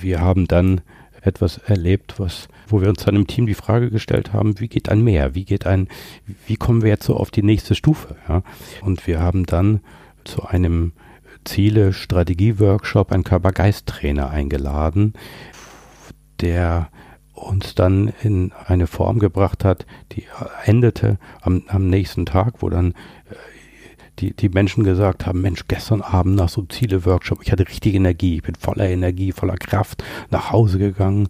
wir 0.01 0.21
haben 0.21 0.47
dann 0.47 0.83
etwas 1.23 1.59
erlebt, 1.59 2.19
was, 2.19 2.49
wo 2.67 2.81
wir 2.81 2.89
uns 2.89 3.05
dann 3.05 3.17
im 3.17 3.29
Team 3.29 3.47
die 3.47 3.55
Frage 3.55 3.91
gestellt 3.91 4.33
haben, 4.33 4.59
wie 4.59 4.69
geht 4.69 4.89
ein 4.89 5.03
mehr? 5.03 5.35
Wie 5.35 5.45
geht 5.45 5.67
ein, 5.67 5.89
wie 6.47 6.57
kommen 6.57 6.83
wir 6.83 6.91
jetzt 6.91 7.07
so 7.07 7.17
auf 7.17 7.31
die 7.31 7.45
nächste 7.45 7.75
Stufe? 7.75 8.17
Ja? 8.29 8.43
Und 8.83 9.07
wir 9.07 9.21
haben 9.21 9.47
dann 9.47 9.81
zu 10.25 10.45
einem 10.45 10.93
Ziele-Strategie-Workshop 11.45 13.13
einen 13.13 13.25
Körper-Geist-Trainer 13.25 14.31
eingeladen, 14.31 15.15
der 16.41 16.89
uns 17.35 17.75
dann 17.75 18.13
in 18.23 18.53
eine 18.67 18.87
Form 18.87 19.19
gebracht 19.19 19.65
hat, 19.65 19.87
die 20.13 20.25
endete 20.65 21.19
am, 21.41 21.63
am 21.69 21.89
nächsten 21.89 22.27
Tag, 22.27 22.63
wo 22.63 22.69
dann 22.69 22.95
die, 24.19 24.35
die 24.35 24.49
Menschen 24.49 24.85
gesagt 24.85 25.27
haben, 25.27 25.41
Mensch, 25.41 25.65
gestern 25.69 26.03
Abend 26.03 26.37
nach 26.37 26.49
so 26.49 26.61
einem 26.61 26.71
Ziele-Workshop, 26.71 27.41
ich 27.43 27.53
hatte 27.53 27.67
richtig 27.67 27.95
Energie, 27.95 28.37
ich 28.37 28.43
bin 28.43 28.55
voller 28.55 28.89
Energie, 28.89 29.33
voller 29.33 29.57
Kraft 29.57 30.05
nach 30.31 30.51
Hause 30.53 30.79
gegangen, 30.79 31.29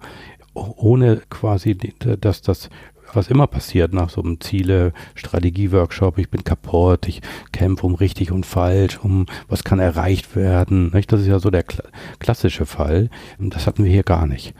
ohne 0.54 1.22
quasi, 1.30 1.76
dass 1.76 2.42
das 2.42 2.68
was 3.14 3.28
immer 3.28 3.46
passiert 3.46 3.92
nach 3.92 4.08
so 4.08 4.22
einem 4.22 4.40
Ziele-Strategie-Workshop. 4.40 6.18
Ich 6.18 6.30
bin 6.30 6.44
kaputt, 6.44 7.06
ich 7.08 7.20
kämpfe 7.52 7.86
um 7.86 7.94
richtig 7.94 8.32
und 8.32 8.46
falsch, 8.46 8.98
um 9.02 9.26
was 9.48 9.64
kann 9.64 9.78
erreicht 9.78 10.34
werden. 10.34 10.90
Nicht? 10.92 11.12
Das 11.12 11.20
ist 11.20 11.26
ja 11.26 11.38
so 11.38 11.50
der 11.50 11.64
klassische 12.18 12.66
Fall. 12.66 13.10
Das 13.38 13.66
hatten 13.66 13.84
wir 13.84 13.90
hier 13.90 14.02
gar 14.02 14.26
nicht. 14.26 14.54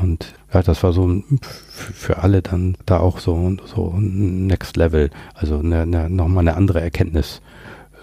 Und 0.00 0.34
ja, 0.52 0.62
das 0.62 0.82
war 0.82 0.92
so 0.92 1.22
für 1.70 2.18
alle 2.18 2.42
dann 2.42 2.76
da 2.86 3.00
auch 3.00 3.18
so, 3.18 3.56
so 3.64 3.94
Next 3.98 4.76
Level, 4.76 5.10
also 5.34 5.58
eine, 5.58 5.82
eine, 5.82 6.10
nochmal 6.10 6.42
eine 6.42 6.56
andere 6.56 6.80
Erkenntnis 6.80 7.40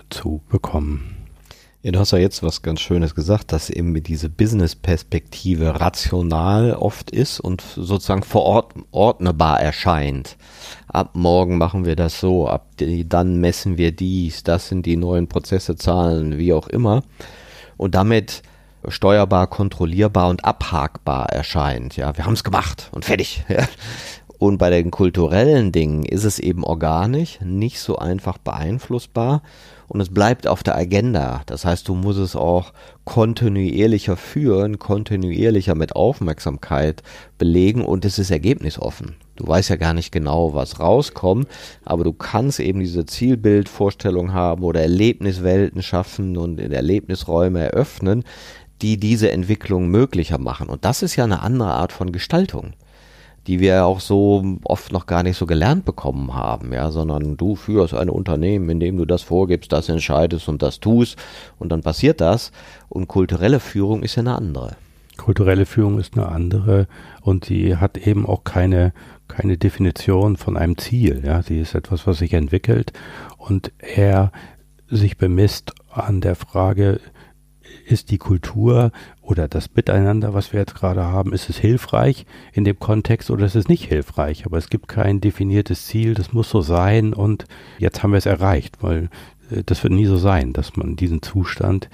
zu 0.10 0.42
bekommen. 0.50 1.16
Ja, 1.86 1.92
du 1.92 2.00
hast 2.00 2.14
ja 2.14 2.18
jetzt 2.18 2.42
was 2.42 2.64
ganz 2.64 2.82
Schönes 2.82 3.14
gesagt, 3.14 3.52
dass 3.52 3.70
eben 3.70 3.94
diese 4.02 4.28
Business-Perspektive 4.28 5.80
rational 5.80 6.74
oft 6.74 7.12
ist 7.12 7.40
und 7.40 7.62
sozusagen 7.62 8.24
verordnbar 8.24 9.62
erscheint. 9.62 10.36
Ab 10.88 11.12
morgen 11.14 11.60
machen 11.60 11.86
wir 11.86 11.96
das 11.96 12.20
so, 12.20 12.48
ab 12.48 12.70
die, 12.80 13.08
dann 13.08 13.40
messen 13.40 13.78
wir 13.78 13.92
dies, 13.92 14.42
das 14.42 14.68
sind 14.68 14.88
die 14.88 14.98
neuen 14.98 15.28
Prozesse, 15.28 15.76
Zahlen, 15.76 16.40
wie 16.40 16.54
auch 16.54 16.70
immer. 16.70 17.04
Und 17.78 17.94
damit 17.94 18.42
steuerbar, 18.88 19.46
kontrollierbar 19.46 20.30
und 20.30 20.44
abhakbar 20.44 21.30
erscheint. 21.30 21.98
Ja, 21.98 22.18
wir 22.18 22.26
haben 22.26 22.34
es 22.34 22.44
gemacht 22.44 22.90
und 22.94 23.06
fertig. 23.06 23.44
Und 24.38 24.58
bei 24.58 24.70
den 24.70 24.92
kulturellen 24.92 25.72
Dingen 25.72 26.04
ist 26.04 26.26
es 26.26 26.40
eben 26.40 26.66
organisch, 26.66 27.40
nicht 27.42 27.80
so 27.80 27.98
einfach 27.98 28.38
beeinflussbar 28.38 29.42
und 29.88 30.02
es 30.02 30.10
bleibt 30.10 30.48
auf 30.48 30.64
der 30.64 30.76
Agenda. 30.76 31.42
Das 31.46 31.66
heißt, 31.66 31.88
du 31.88 31.96
musst 31.96 32.20
es 32.20 32.36
auch 32.36 32.74
kontinuierlicher 33.04 34.18
führen, 34.18 34.80
kontinuierlicher 34.80 35.76
mit 35.76 35.96
Aufmerksamkeit 35.96 37.04
belegen 37.38 37.84
und 37.84 38.06
es 38.06 38.20
ist 38.20 38.32
ergebnisoffen. 38.32 39.16
Du 39.36 39.48
weißt 39.48 39.70
ja 39.70 39.76
gar 39.76 39.94
nicht 39.94 40.12
genau, 40.12 40.54
was 40.54 40.80
rauskommt, 40.80 41.48
aber 41.84 42.04
du 42.04 42.14
kannst 42.14 42.60
eben 42.60 42.80
diese 42.80 43.06
Zielbildvorstellung 43.06 44.34
haben 44.34 44.64
oder 44.64 44.82
Erlebniswelten 44.82 45.84
schaffen 45.84 46.38
und 46.38 46.60
Erlebnisräume 46.60 47.60
eröffnen, 47.60 48.24
die 48.82 48.98
diese 48.98 49.32
Entwicklung 49.32 49.90
möglicher 49.90 50.38
machen. 50.38 50.70
Und 50.70 50.86
das 50.86 51.04
ist 51.04 51.16
ja 51.16 51.26
eine 51.26 51.42
andere 51.42 51.74
Art 51.74 51.92
von 51.92 52.12
Gestaltung, 52.12 52.74
die 53.48 53.60
wir 53.60 53.86
auch 53.86 54.00
so 54.00 54.58
oft 54.64 54.92
noch 54.92 55.06
gar 55.06 55.24
nicht 55.24 55.38
so 55.38 55.46
gelernt 55.46 55.86
bekommen 55.86 56.34
haben, 56.34 56.74
ja, 56.74 56.92
sondern 56.92 57.38
du 57.38 57.56
führst 57.56 57.94
ein 57.94 58.10
Unternehmen, 58.10 58.70
in 58.70 58.80
dem 58.80 58.98
du 58.98 59.06
das 59.06 59.22
vorgibst, 59.22 59.72
das 59.72 59.90
entscheidest 59.90 60.50
und 60.50 60.62
das 60.62 60.80
tust 60.80 61.18
und 61.60 61.70
dann 61.72 61.82
passiert 61.82 62.22
das. 62.22 62.52
Und 62.90 63.08
kulturelle 63.08 63.60
Führung 63.60 64.04
ist 64.04 64.16
ja 64.16 64.22
eine 64.22 64.36
andere. 64.36 64.76
Kulturelle 65.18 65.66
Führung 65.66 66.00
ist 66.00 66.18
eine 66.18 66.28
andere 66.28 66.88
und 67.22 67.46
sie 67.46 67.78
hat 67.78 67.98
eben 67.98 68.26
auch 68.26 68.44
keine, 68.44 68.94
keine 69.28 69.58
Definition 69.58 70.36
von 70.36 70.58
einem 70.58 70.78
Ziel. 70.78 71.22
Ja, 71.26 71.42
sie 71.42 71.60
ist 71.60 71.76
etwas, 71.76 72.06
was 72.06 72.18
sich 72.18 72.34
entwickelt 72.34 72.92
und 73.38 73.72
er 73.80 74.32
sich 74.90 75.18
bemisst 75.18 75.74
an 75.90 76.22
der 76.22 76.36
Frage, 76.36 77.00
ist 77.86 78.12
die 78.12 78.18
Kultur 78.18 78.92
oder 79.22 79.48
das 79.48 79.74
Miteinander, 79.76 80.34
was 80.34 80.54
wir 80.54 80.60
jetzt 80.60 80.76
gerade 80.76 81.04
haben, 81.04 81.34
ist 81.34 81.50
es 81.50 81.58
hilfreich 81.58 82.26
in 82.52 82.64
dem 82.64 82.80
Kontext 82.80 83.30
oder 83.30 83.46
ist 83.46 83.56
es 83.56 83.68
nicht 83.68 83.86
hilfreich? 83.86 84.46
Aber 84.46 84.58
es 84.58 84.70
gibt 84.70 84.88
kein 84.88 85.22
definiertes 85.22 85.86
Ziel, 85.86 86.16
das 86.16 86.34
muss 86.34 86.50
so 86.50 86.62
sein 86.62 87.14
und 87.14 87.46
jetzt 87.78 88.02
haben 88.02 88.12
wir 88.12 88.18
es 88.18 88.26
erreicht, 88.26 88.78
weil 88.82 89.10
äh, 89.52 89.64
das 89.66 89.84
wird 89.84 89.94
nie 89.94 90.06
so 90.06 90.18
sein, 90.18 90.54
dass 90.54 90.76
man 90.76 90.96
diesen 90.96 91.22
Zustand, 91.22 91.90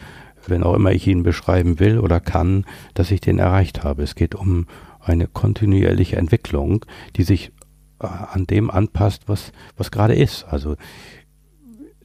wenn 0.48 0.64
auch 0.64 0.74
immer 0.74 0.92
ich 0.92 1.08
ihn 1.08 1.24
beschreiben 1.24 1.80
will 1.80 2.00
oder 2.00 2.20
kann, 2.20 2.66
dass 2.94 3.12
ich 3.12 3.22
den 3.22 3.40
erreicht 3.40 3.84
habe. 3.84 4.04
Es 4.04 4.16
geht 4.16 4.34
um 4.34 4.68
eine 5.00 5.28
kontinuierliche 5.28 6.16
Entwicklung, 6.16 6.86
die 7.16 7.24
sich 7.24 7.52
äh, 8.00 8.08
an 8.08 8.48
dem 8.48 8.72
anpasst, 8.72 9.24
was, 9.28 9.52
was 9.78 9.92
gerade 9.92 10.16
ist. 10.16 10.46
Also 10.46 10.78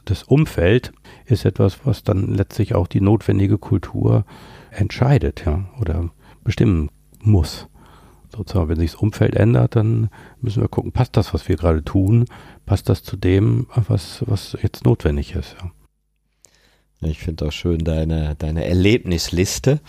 das 0.06 0.22
Umfeld 0.22 0.92
ist 1.26 1.44
etwas, 1.44 1.84
was 1.84 2.02
dann 2.02 2.34
letztlich 2.34 2.74
auch 2.74 2.86
die 2.86 3.00
notwendige 3.00 3.58
Kultur 3.58 4.24
entscheidet, 4.70 5.44
ja, 5.44 5.68
oder 5.80 6.10
bestimmen 6.42 6.90
muss. 7.20 7.68
Sozusagen, 8.34 8.68
wenn 8.68 8.78
sich 8.78 8.92
das 8.92 9.00
Umfeld 9.00 9.34
ändert, 9.34 9.76
dann 9.76 10.08
müssen 10.40 10.62
wir 10.62 10.68
gucken, 10.68 10.92
passt 10.92 11.16
das, 11.16 11.34
was 11.34 11.48
wir 11.48 11.56
gerade 11.56 11.84
tun, 11.84 12.26
passt 12.66 12.88
das 12.88 13.02
zu 13.02 13.16
dem, 13.16 13.66
was, 13.74 14.24
was 14.26 14.56
jetzt 14.62 14.84
notwendig 14.84 15.34
ist, 15.34 15.56
ja. 15.60 15.70
Ich 17.02 17.18
finde 17.18 17.46
auch 17.46 17.52
schön 17.52 17.80
deine, 17.80 18.36
deine 18.36 18.64
Erlebnisliste. 18.64 19.80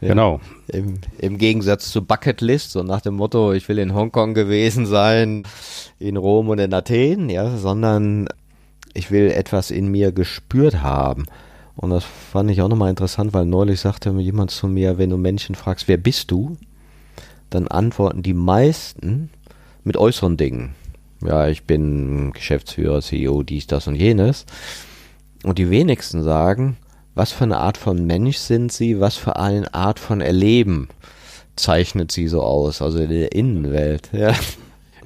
Ja, 0.00 0.08
genau. 0.08 0.40
Im, 0.68 1.00
Im 1.18 1.36
Gegensatz 1.36 1.90
zu 1.90 2.04
Bucketlist, 2.04 2.70
so 2.70 2.82
nach 2.82 3.02
dem 3.02 3.14
Motto, 3.14 3.52
ich 3.52 3.68
will 3.68 3.78
in 3.78 3.94
Hongkong 3.94 4.32
gewesen 4.32 4.86
sein, 4.86 5.42
in 5.98 6.16
Rom 6.16 6.48
und 6.48 6.58
in 6.58 6.72
Athen, 6.72 7.28
ja, 7.28 7.56
sondern 7.58 8.28
ich 8.96 9.10
will 9.10 9.30
etwas 9.30 9.70
in 9.70 9.88
mir 9.88 10.12
gespürt 10.12 10.82
haben. 10.82 11.26
Und 11.76 11.90
das 11.90 12.04
fand 12.04 12.50
ich 12.50 12.62
auch 12.62 12.68
nochmal 12.68 12.90
interessant, 12.90 13.34
weil 13.34 13.44
neulich 13.44 13.80
sagte 13.80 14.10
jemand 14.10 14.50
zu 14.50 14.66
mir, 14.66 14.98
wenn 14.98 15.10
du 15.10 15.18
Menschen 15.18 15.54
fragst, 15.54 15.88
wer 15.88 15.98
bist 15.98 16.30
du, 16.30 16.56
dann 17.50 17.68
antworten 17.68 18.22
die 18.22 18.34
meisten 18.34 19.30
mit 19.84 19.96
äußeren 19.96 20.36
Dingen. 20.36 20.74
Ja, 21.20 21.48
ich 21.48 21.64
bin 21.64 22.32
Geschäftsführer, 22.32 23.02
CEO, 23.02 23.42
dies, 23.42 23.66
das 23.66 23.86
und 23.86 23.94
jenes. 23.94 24.46
Und 25.44 25.58
die 25.58 25.70
wenigsten 25.70 26.22
sagen, 26.22 26.76
was 27.14 27.32
für 27.32 27.44
eine 27.44 27.58
Art 27.58 27.76
von 27.76 28.06
Mensch 28.06 28.38
sind 28.38 28.72
sie, 28.72 29.00
was 29.00 29.16
für 29.16 29.36
eine 29.36 29.72
Art 29.74 29.98
von 29.98 30.20
Erleben 30.20 30.88
zeichnet 31.56 32.12
sie 32.12 32.28
so 32.28 32.42
aus, 32.42 32.82
also 32.82 32.98
in 32.98 33.08
der 33.08 33.32
Innenwelt. 33.32 34.10
Ja 34.12 34.34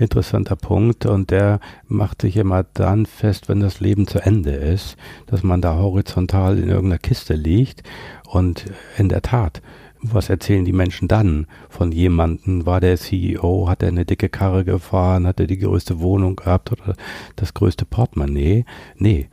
interessanter 0.01 0.57
Punkt 0.57 1.07
und 1.07 1.31
der 1.31 1.61
macht 1.87 2.23
sich 2.23 2.37
immer 2.37 2.65
dann 2.75 3.07
fest, 3.07 3.49
wenn 3.49 3.61
das 3.61 3.81
Leben 3.81 4.07
zu 4.07 4.19
Ende 4.19 4.53
ist, 4.53 4.97
dass 5.27 5.43
man 5.43 5.61
da 5.61 5.77
horizontal 5.77 6.59
in 6.59 6.69
irgendeiner 6.69 6.99
Kiste 6.99 7.35
liegt 7.35 7.83
und 8.27 8.65
in 8.97 9.09
der 9.09 9.23
Tat, 9.23 9.63
was 10.03 10.31
erzählen 10.31 10.65
die 10.65 10.73
Menschen 10.73 11.09
dann 11.09 11.47
von 11.69 11.93
jemandem? 11.93 12.65
War 12.65 12.81
der 12.81 12.97
CEO, 12.97 13.69
hat 13.69 13.83
er 13.83 13.89
eine 13.89 14.07
dicke 14.07 14.31
Karre 14.31 14.65
gefahren, 14.65 15.27
hat 15.27 15.41
er 15.41 15.47
die 15.47 15.59
größte 15.59 16.01
Wohnung 16.01 16.37
gehabt 16.37 16.73
oder 16.73 16.95
das 17.37 17.53
größte 17.53 17.85
Portemonnaie? 17.85 18.65
Nee. 18.97 19.29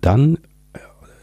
Dann 0.00 0.38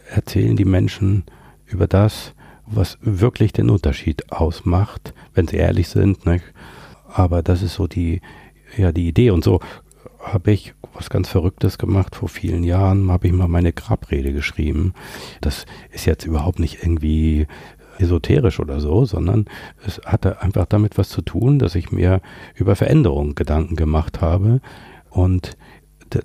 erzählen 0.09 0.55
die 0.55 0.65
Menschen 0.65 1.25
über 1.65 1.87
das, 1.87 2.33
was 2.65 2.97
wirklich 3.01 3.51
den 3.51 3.69
Unterschied 3.69 4.31
ausmacht, 4.31 5.13
wenn 5.33 5.47
sie 5.47 5.57
ehrlich 5.57 5.89
sind. 5.89 6.25
Nicht? 6.25 6.45
Aber 7.13 7.41
das 7.41 7.61
ist 7.61 7.75
so 7.75 7.87
die, 7.87 8.21
ja, 8.77 8.91
die 8.91 9.07
Idee. 9.07 9.31
Und 9.31 9.43
so 9.43 9.59
habe 10.19 10.51
ich 10.51 10.73
was 10.93 11.09
ganz 11.09 11.29
Verrücktes 11.29 11.77
gemacht. 11.77 12.15
Vor 12.15 12.29
vielen 12.29 12.63
Jahren 12.63 13.11
habe 13.11 13.27
ich 13.27 13.33
mal 13.33 13.47
meine 13.47 13.73
Grabrede 13.73 14.33
geschrieben. 14.33 14.93
Das 15.41 15.65
ist 15.91 16.05
jetzt 16.05 16.25
überhaupt 16.25 16.59
nicht 16.59 16.83
irgendwie 16.83 17.47
esoterisch 17.99 18.59
oder 18.59 18.79
so, 18.79 19.05
sondern 19.05 19.45
es 19.85 20.01
hatte 20.05 20.41
einfach 20.41 20.65
damit 20.65 20.97
was 20.97 21.09
zu 21.09 21.21
tun, 21.21 21.59
dass 21.59 21.75
ich 21.75 21.91
mir 21.91 22.21
über 22.55 22.75
Veränderungen 22.75 23.35
Gedanken 23.35 23.75
gemacht 23.75 24.21
habe. 24.21 24.61
Und 25.09 25.57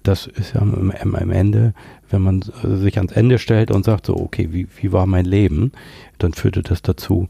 das 0.02 0.26
ist 0.26 0.54
ja 0.54 0.62
am, 0.62 0.92
am 0.92 1.30
Ende, 1.30 1.74
wenn 2.08 2.22
man 2.22 2.42
sich 2.62 2.96
ans 2.96 3.12
Ende 3.12 3.38
stellt 3.38 3.70
und 3.70 3.84
sagt 3.84 4.06
so, 4.06 4.16
okay, 4.16 4.48
wie, 4.50 4.68
wie 4.80 4.92
war 4.92 5.06
mein 5.06 5.24
Leben, 5.24 5.72
dann 6.18 6.32
führte 6.32 6.62
das 6.62 6.80
dazu, 6.80 7.28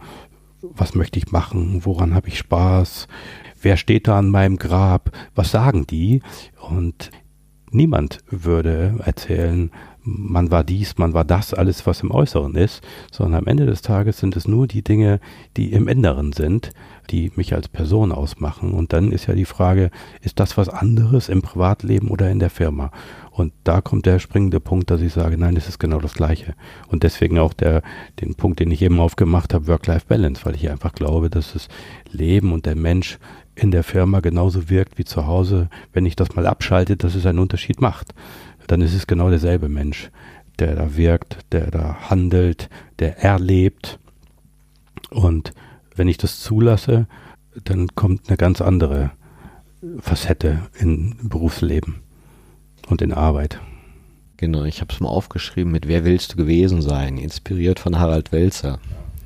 was 0.62 0.94
möchte 0.94 1.18
ich 1.18 1.32
machen, 1.32 1.80
woran 1.84 2.14
habe 2.14 2.28
ich 2.28 2.38
Spaß, 2.38 3.08
wer 3.64 3.76
steht 3.76 4.08
da 4.08 4.18
an 4.18 4.30
meinem 4.30 4.56
Grab, 4.56 5.10
was 5.34 5.50
sagen 5.50 5.86
die? 5.86 6.22
Und 6.60 7.10
niemand 7.70 8.18
würde 8.30 8.96
erzählen, 9.04 9.70
man 10.06 10.50
war 10.50 10.64
dies, 10.64 10.98
man 10.98 11.14
war 11.14 11.24
das, 11.24 11.54
alles 11.54 11.86
was 11.86 12.02
im 12.02 12.10
Äußeren 12.10 12.54
ist, 12.56 12.82
sondern 13.10 13.40
am 13.40 13.46
Ende 13.46 13.64
des 13.64 13.80
Tages 13.80 14.18
sind 14.18 14.36
es 14.36 14.46
nur 14.46 14.66
die 14.66 14.82
Dinge, 14.82 15.18
die 15.56 15.72
im 15.72 15.88
Inneren 15.88 16.32
sind, 16.32 16.72
die 17.10 17.32
mich 17.36 17.54
als 17.54 17.68
Person 17.68 18.12
ausmachen. 18.12 18.72
Und 18.72 18.92
dann 18.92 19.10
ist 19.12 19.26
ja 19.26 19.34
die 19.34 19.46
Frage, 19.46 19.90
ist 20.20 20.40
das 20.40 20.58
was 20.58 20.68
anderes 20.68 21.30
im 21.30 21.40
Privatleben 21.40 22.08
oder 22.08 22.30
in 22.30 22.38
der 22.38 22.50
Firma? 22.50 22.90
Und 23.30 23.52
da 23.64 23.80
kommt 23.80 24.04
der 24.04 24.18
springende 24.18 24.60
Punkt, 24.60 24.90
dass 24.90 25.00
ich 25.00 25.12
sage, 25.12 25.38
nein, 25.38 25.56
es 25.56 25.68
ist 25.68 25.78
genau 25.78 26.00
das 26.00 26.14
Gleiche. 26.14 26.54
Und 26.88 27.02
deswegen 27.02 27.38
auch 27.38 27.54
der, 27.54 27.82
den 28.20 28.34
Punkt, 28.34 28.60
den 28.60 28.70
ich 28.70 28.82
eben 28.82 29.00
aufgemacht 29.00 29.54
habe, 29.54 29.66
Work-Life-Balance, 29.68 30.44
weil 30.44 30.54
ich 30.54 30.70
einfach 30.70 30.92
glaube, 30.92 31.30
dass 31.30 31.54
das 31.54 31.68
Leben 32.10 32.52
und 32.52 32.66
der 32.66 32.76
Mensch 32.76 33.18
in 33.54 33.70
der 33.70 33.84
Firma 33.84 34.20
genauso 34.20 34.68
wirkt 34.68 34.98
wie 34.98 35.04
zu 35.04 35.26
Hause, 35.26 35.68
wenn 35.92 36.06
ich 36.06 36.16
das 36.16 36.34
mal 36.34 36.46
abschalte, 36.46 36.96
dass 36.96 37.14
es 37.14 37.26
einen 37.26 37.38
Unterschied 37.38 37.80
macht. 37.80 38.14
Dann 38.66 38.80
ist 38.80 38.94
es 38.94 39.06
genau 39.06 39.30
derselbe 39.30 39.68
Mensch, 39.68 40.10
der 40.58 40.74
da 40.74 40.96
wirkt, 40.96 41.38
der 41.52 41.70
da 41.70 42.10
handelt, 42.10 42.68
der 42.98 43.18
erlebt. 43.18 43.98
Und 45.10 45.52
wenn 45.94 46.08
ich 46.08 46.18
das 46.18 46.40
zulasse, 46.40 47.06
dann 47.62 47.88
kommt 47.94 48.28
eine 48.28 48.36
ganz 48.36 48.60
andere 48.60 49.12
Facette 50.00 50.68
in 50.78 51.16
Berufsleben 51.22 51.96
und 52.88 53.02
in 53.02 53.12
Arbeit. 53.12 53.60
Genau, 54.36 54.64
ich 54.64 54.80
habe 54.80 54.92
es 54.92 55.00
mal 55.00 55.08
aufgeschrieben 55.08 55.70
mit 55.70 55.86
Wer 55.86 56.04
willst 56.04 56.32
du 56.32 56.36
gewesen 56.36 56.82
sein? 56.82 57.18
Inspiriert 57.18 57.78
von 57.78 57.98
Harald 57.98 58.32
Welzer. 58.32 58.80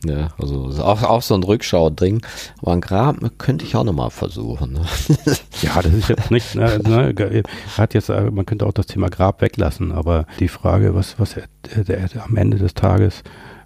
Ja, 0.05 0.28
also 0.38 0.82
auch, 0.82 1.03
auch 1.03 1.22
so 1.22 1.34
ein 1.34 1.42
Rückschau-Ding. 1.42 2.22
Aber 2.62 2.72
ein 2.72 2.80
Grab 2.80 3.16
könnte 3.38 3.64
ich 3.64 3.74
auch 3.76 3.84
nochmal 3.84 4.11
versuchen. 4.11 4.72
Ne? 4.72 4.82
Ja, 5.61 5.82
das 5.82 5.92
ist 5.92 6.09
jetzt 6.09 6.30
nicht, 6.30 6.55
ne, 6.55 6.78
ne, 6.84 7.42
hat 7.76 7.92
jetzt, 7.92 8.11
äh, 8.11 8.30
man 8.30 8.46
könnte 8.46 8.64
auch 8.64 8.72
das 8.72 8.86
Thema 8.86 9.09
Grab 9.09 9.42
weglassen, 9.42 9.90
aber 9.90 10.24
die 10.38 10.46
Frage, 10.46 10.94
was, 10.94 11.18
was 11.18 11.34
der, 11.34 11.82
der, 11.82 12.09
am 12.24 12.36
Ende 12.36 12.59
des 12.59 12.74
Tages, 12.74 13.24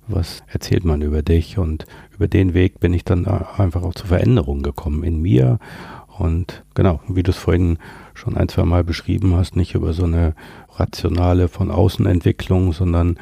was 0.09 0.43
erzählt 0.47 0.87
man 0.87 1.03
über 1.03 1.23
dich? 1.23 1.59
Und 1.59 1.85
über 2.15 2.29
den 2.29 2.55
Weg 2.55 2.81
bin 2.81 2.95
ich 2.95 3.05
dann 3.05 3.27
einfach 3.27 3.83
auch 3.83 3.95
zur 3.95 4.07
Veränderung 4.07 4.63
gekommen 4.63 5.05
in 5.05 5.21
mir. 5.21 5.59
Und 6.19 6.65
genau, 6.75 7.01
wie 7.09 7.23
du 7.23 7.31
es 7.31 7.37
vorhin 7.37 7.79
schon 8.15 8.37
ein, 8.37 8.49
zwei 8.49 8.65
Mal 8.65 8.85
beschrieben 8.85 9.35
hast, 9.37 9.57
nicht 9.57 9.75
über 9.75 9.93
so 9.93 10.05
eine 10.05 10.35
rationale 10.77 11.49
von 11.49 11.71
außen 11.71 12.07
Entwicklung, 12.07 12.73
sondern 12.73 13.19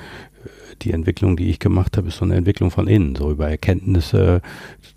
die 0.83 0.93
Entwicklung, 0.93 1.37
die 1.37 1.51
ich 1.51 1.59
gemacht 1.59 1.97
habe, 1.97 2.09
ist 2.09 2.19
so 2.19 2.25
eine 2.25 2.37
Entwicklung 2.37 2.71
von 2.71 2.89
innen, 2.89 3.15
so 3.17 3.31
über 3.31 3.49
Erkenntnisse 3.49 4.43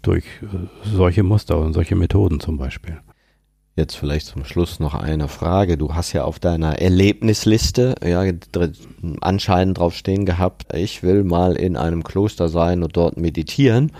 durch 0.01 0.25
äh, 0.41 0.67
solche 0.84 1.23
Muster 1.23 1.57
und 1.57 1.73
solche 1.73 1.95
Methoden 1.95 2.39
zum 2.39 2.57
Beispiel. 2.57 2.99
Jetzt 3.75 3.95
vielleicht 3.95 4.27
zum 4.27 4.45
Schluss 4.45 4.79
noch 4.79 4.93
eine 4.93 5.27
Frage. 5.27 5.77
Du 5.77 5.95
hast 5.95 6.13
ja 6.13 6.25
auf 6.25 6.38
deiner 6.38 6.79
Erlebnisliste 6.79 7.95
ja 8.05 8.23
anscheinend 9.21 9.79
drauf 9.79 9.95
stehen 9.95 10.25
gehabt, 10.25 10.71
ich 10.75 11.01
will 11.01 11.23
mal 11.23 11.55
in 11.55 11.75
einem 11.75 12.03
Kloster 12.03 12.49
sein 12.49 12.84
und 12.84 12.95
dort 12.95 13.17
meditieren. 13.17 13.91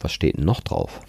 Was 0.00 0.12
steht 0.12 0.36
denn 0.36 0.44
noch 0.44 0.60
drauf? 0.60 1.00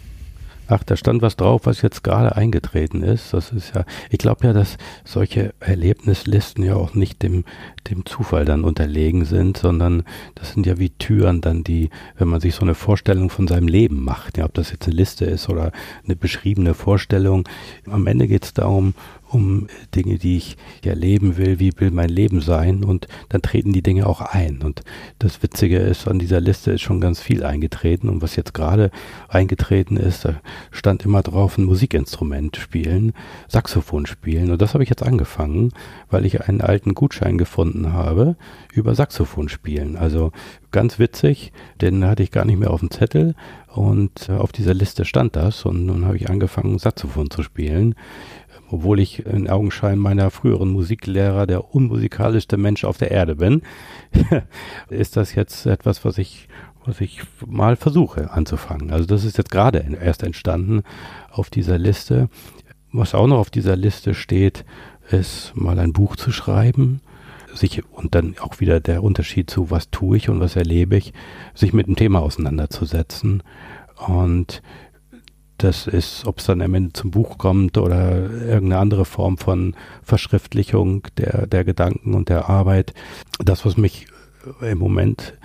Ach, 0.71 0.85
da 0.85 0.95
stand 0.95 1.21
was 1.21 1.35
drauf, 1.35 1.65
was 1.65 1.81
jetzt 1.81 2.01
gerade 2.01 2.33
eingetreten 2.37 3.03
ist. 3.03 3.33
Das 3.33 3.51
ist 3.51 3.75
ja, 3.75 3.83
ich 4.09 4.19
glaube 4.19 4.47
ja, 4.47 4.53
dass 4.53 4.77
solche 5.03 5.53
Erlebnislisten 5.59 6.63
ja 6.63 6.75
auch 6.75 6.93
nicht 6.93 7.21
dem, 7.23 7.43
dem 7.89 8.05
Zufall 8.05 8.45
dann 8.45 8.63
unterlegen 8.63 9.25
sind, 9.25 9.57
sondern 9.57 10.03
das 10.33 10.53
sind 10.53 10.65
ja 10.65 10.79
wie 10.79 10.91
Türen 10.91 11.41
dann, 11.41 11.65
die, 11.65 11.89
wenn 12.17 12.29
man 12.29 12.39
sich 12.39 12.55
so 12.55 12.61
eine 12.61 12.73
Vorstellung 12.73 13.29
von 13.29 13.49
seinem 13.49 13.67
Leben 13.67 14.01
macht, 14.01 14.37
ja, 14.37 14.45
ob 14.45 14.53
das 14.53 14.71
jetzt 14.71 14.87
eine 14.87 14.95
Liste 14.95 15.25
ist 15.25 15.49
oder 15.49 15.73
eine 16.05 16.15
beschriebene 16.15 16.73
Vorstellung, 16.73 17.49
am 17.85 18.07
Ende 18.07 18.29
geht 18.29 18.45
es 18.45 18.53
darum, 18.53 18.93
um 19.31 19.67
Dinge, 19.95 20.17
die 20.17 20.37
ich 20.37 20.57
erleben 20.83 21.37
will, 21.37 21.59
wie 21.59 21.71
will 21.77 21.91
mein 21.91 22.09
Leben 22.09 22.41
sein? 22.41 22.83
Und 22.83 23.07
dann 23.29 23.41
treten 23.41 23.71
die 23.71 23.81
Dinge 23.81 24.07
auch 24.07 24.21
ein. 24.21 24.61
Und 24.61 24.81
das 25.19 25.41
Witzige 25.41 25.77
ist, 25.77 26.07
an 26.07 26.19
dieser 26.19 26.41
Liste 26.41 26.71
ist 26.71 26.81
schon 26.81 27.01
ganz 27.01 27.21
viel 27.21 27.43
eingetreten. 27.43 28.09
Und 28.09 28.21
was 28.21 28.35
jetzt 28.35 28.53
gerade 28.53 28.91
eingetreten 29.29 29.97
ist, 29.97 30.25
da 30.25 30.41
stand 30.71 31.05
immer 31.05 31.21
drauf 31.21 31.57
ein 31.57 31.63
Musikinstrument 31.63 32.57
spielen, 32.57 33.13
Saxophon 33.47 34.05
spielen. 34.05 34.51
Und 34.51 34.61
das 34.61 34.73
habe 34.73 34.83
ich 34.83 34.89
jetzt 34.89 35.03
angefangen, 35.03 35.71
weil 36.09 36.25
ich 36.25 36.47
einen 36.47 36.61
alten 36.61 36.93
Gutschein 36.93 37.37
gefunden 37.37 37.93
habe 37.93 38.35
über 38.73 38.95
Saxophon 38.95 39.49
spielen. 39.49 39.95
Also 39.95 40.31
ganz 40.71 40.99
witzig, 40.99 41.53
den 41.79 42.05
hatte 42.05 42.23
ich 42.23 42.31
gar 42.31 42.45
nicht 42.45 42.59
mehr 42.59 42.71
auf 42.71 42.81
dem 42.81 42.91
Zettel. 42.91 43.35
Und 43.67 44.29
auf 44.29 44.51
dieser 44.51 44.73
Liste 44.73 45.05
stand 45.05 45.37
das. 45.37 45.63
Und 45.65 45.85
nun 45.85 46.05
habe 46.05 46.17
ich 46.17 46.29
angefangen 46.29 46.77
Saxophon 46.77 47.29
zu 47.29 47.41
spielen 47.41 47.95
obwohl 48.71 48.99
ich 48.99 49.25
in 49.25 49.49
Augenschein 49.49 49.99
meiner 49.99 50.31
früheren 50.31 50.69
Musiklehrer 50.69 51.45
der 51.45 51.75
unmusikalischste 51.75 52.57
Mensch 52.57 52.85
auf 52.85 52.97
der 52.97 53.11
Erde 53.11 53.35
bin, 53.35 53.61
ist 54.89 55.17
das 55.17 55.35
jetzt 55.35 55.65
etwas, 55.65 56.05
was 56.05 56.17
ich, 56.17 56.47
was 56.85 57.01
ich 57.01 57.21
mal 57.45 57.75
versuche 57.75 58.31
anzufangen. 58.31 58.91
Also 58.91 59.05
das 59.05 59.25
ist 59.25 59.37
jetzt 59.37 59.51
gerade 59.51 59.85
erst 60.01 60.23
entstanden 60.23 60.83
auf 61.29 61.49
dieser 61.49 61.77
Liste. 61.77 62.29
Was 62.93 63.13
auch 63.13 63.27
noch 63.27 63.39
auf 63.39 63.49
dieser 63.49 63.75
Liste 63.75 64.13
steht, 64.13 64.65
ist 65.09 65.53
mal 65.55 65.77
ein 65.79 65.93
Buch 65.93 66.15
zu 66.15 66.31
schreiben, 66.31 67.01
sich 67.53 67.83
und 67.91 68.15
dann 68.15 68.35
auch 68.39 68.61
wieder 68.61 68.79
der 68.79 69.03
Unterschied 69.03 69.49
zu 69.49 69.69
was 69.69 69.89
tue 69.89 70.15
ich 70.15 70.29
und 70.29 70.39
was 70.39 70.55
erlebe 70.55 70.95
ich, 70.95 71.11
sich 71.53 71.73
mit 71.73 71.87
dem 71.87 71.97
Thema 71.97 72.21
auseinanderzusetzen 72.21 73.43
und 74.07 74.61
das 75.63 75.87
ist, 75.87 76.25
ob 76.25 76.39
es 76.39 76.45
dann 76.45 76.61
am 76.61 76.73
Ende 76.73 76.93
zum 76.93 77.11
Buch 77.11 77.37
kommt 77.37 77.77
oder 77.77 78.29
irgendeine 78.29 78.79
andere 78.79 79.05
Form 79.05 79.37
von 79.37 79.75
Verschriftlichung 80.03 81.07
der, 81.17 81.47
der 81.47 81.63
Gedanken 81.63 82.13
und 82.13 82.29
der 82.29 82.49
Arbeit. 82.49 82.93
Das, 83.39 83.65
was 83.65 83.77
mich 83.77 84.07
im 84.61 84.77
Moment 84.79 85.37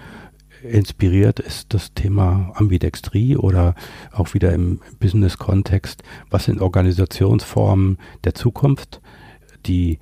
inspiriert, 0.62 1.38
ist 1.38 1.74
das 1.74 1.92
Thema 1.94 2.52
Ambidextrie 2.54 3.36
oder 3.36 3.74
auch 4.12 4.34
wieder 4.34 4.52
im 4.52 4.80
Business-Kontext, 4.98 6.02
was 6.30 6.44
sind 6.44 6.60
Organisationsformen 6.60 7.98
der 8.24 8.34
Zukunft, 8.34 9.00
die 9.66 9.98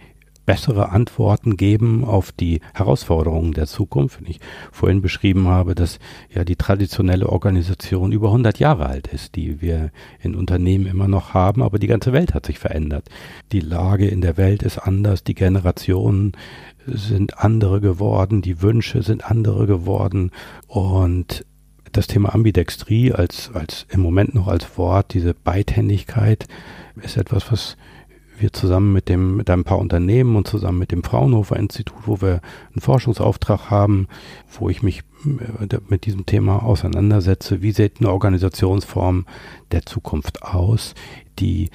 bessere 0.47 0.91
Antworten 0.91 1.57
geben 1.57 2.05
auf 2.05 2.33
die 2.33 2.61
Herausforderungen 2.75 3.53
der 3.53 3.67
Zukunft. 3.67 4.21
Wenn 4.21 4.31
ich 4.31 4.41
vorhin 4.73 5.03
beschrieben 5.03 5.49
habe, 5.49 5.75
dass 5.75 5.99
ja 6.33 6.45
die 6.45 6.57
traditionelle 6.57 7.29
Organisation 7.29 8.13
über 8.13 8.29
100 8.29 8.59
Jahre 8.59 8.87
alt 8.87 9.07
ist, 9.09 9.37
die 9.37 9.61
wir 9.61 9.91
in 10.21 10.35
Unternehmen 10.35 10.87
immer 10.87 11.09
noch 11.09 11.35
haben, 11.35 11.63
aber 11.63 11.79
die 11.79 11.87
ganze 11.87 12.13
Welt 12.13 12.35
hat 12.35 12.47
sich 12.47 12.59
verändert. 12.59 13.09
Die 13.53 13.61
Lage 13.61 14.07
in 14.07 14.21
der 14.21 14.37
Welt 14.37 14.63
ist 14.63 14.79
anders, 14.79 15.25
die 15.25 15.35
Generationen 15.35 16.33
sind 16.87 17.39
andere 17.39 17.81
geworden, 17.81 18.43
die 18.43 18.61
Wünsche 18.61 19.03
sind 19.03 19.31
andere 19.31 19.67
geworden 19.67 20.31
und 20.67 21.45
das 21.93 22.07
Thema 22.09 22.35
Ambidextrie 22.35 23.13
als, 23.13 23.51
als 23.55 23.87
im 23.91 24.01
Moment 24.01 24.35
noch 24.35 24.49
als 24.49 24.77
Wort, 24.77 25.15
diese 25.15 25.33
Beidhändigkeit, 25.33 26.47
ist 27.01 27.17
etwas, 27.17 27.51
was 27.51 27.77
wir 28.39 28.53
zusammen 28.53 28.93
mit 28.93 29.09
dem, 29.09 29.37
mit 29.37 29.51
ein 29.51 29.64
paar 29.64 29.78
Unternehmen 29.78 30.37
und 30.37 30.49
zusammen 30.49 30.78
mit 30.78 30.93
dem 30.93 31.03
Fraunhofer 31.03 31.57
Institut, 31.57 32.07
wo 32.07 32.20
wir 32.20 32.41
einen 32.72 32.80
Forschungsauftrag 32.80 33.70
haben, 33.70 34.09
wo 34.59 34.68
ich 34.68 34.82
mich 34.82 35.03
äh, 35.24 35.78
mit 35.89 36.07
diesem 36.07 36.26
Thema 36.26 36.62
auseinandersetze. 36.62 37.62
Wie 37.62 37.72
sieht 37.72 38.01
eine 38.01 38.11
Organisationsform 38.11 39.26
der 39.72 39.87
Zukunft 39.87 40.43
aus, 40.43 40.95
die 41.39 41.70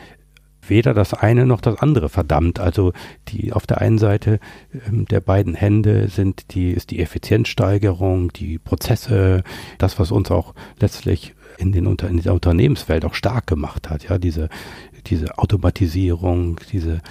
weder 0.70 0.94
das 0.94 1.14
eine 1.14 1.46
noch 1.46 1.62
das 1.62 1.80
andere 1.80 2.10
verdammt. 2.10 2.60
Also 2.60 2.94
die 3.28 3.54
auf 3.54 3.68
der 3.68 3.80
einen 3.82 3.98
Seite 3.98 4.40
ähm, 4.88 5.06
der 5.06 5.20
beiden 5.20 5.56
Hände 5.56 6.08
sind 6.08 6.54
die 6.54 6.72
ist 6.72 6.92
die 6.92 7.00
Effizienzsteigerung, 7.00 8.32
die 8.34 8.60
Prozesse, 8.60 9.44
das 9.78 10.00
was 10.00 10.12
uns 10.12 10.32
auch 10.32 10.54
letztlich 10.80 11.34
in 11.58 11.72
den 11.72 11.88
Unter 11.88 12.08
in 12.08 12.22
der 12.22 12.34
Unternehmenswelt 12.34 13.04
auch 13.04 13.14
stark 13.14 13.48
gemacht 13.48 13.90
hat. 13.90 14.08
Ja, 14.08 14.18
diese 14.18 14.50
diese 15.06 15.38
Automatisierung, 15.38 16.60
diese 16.72 17.02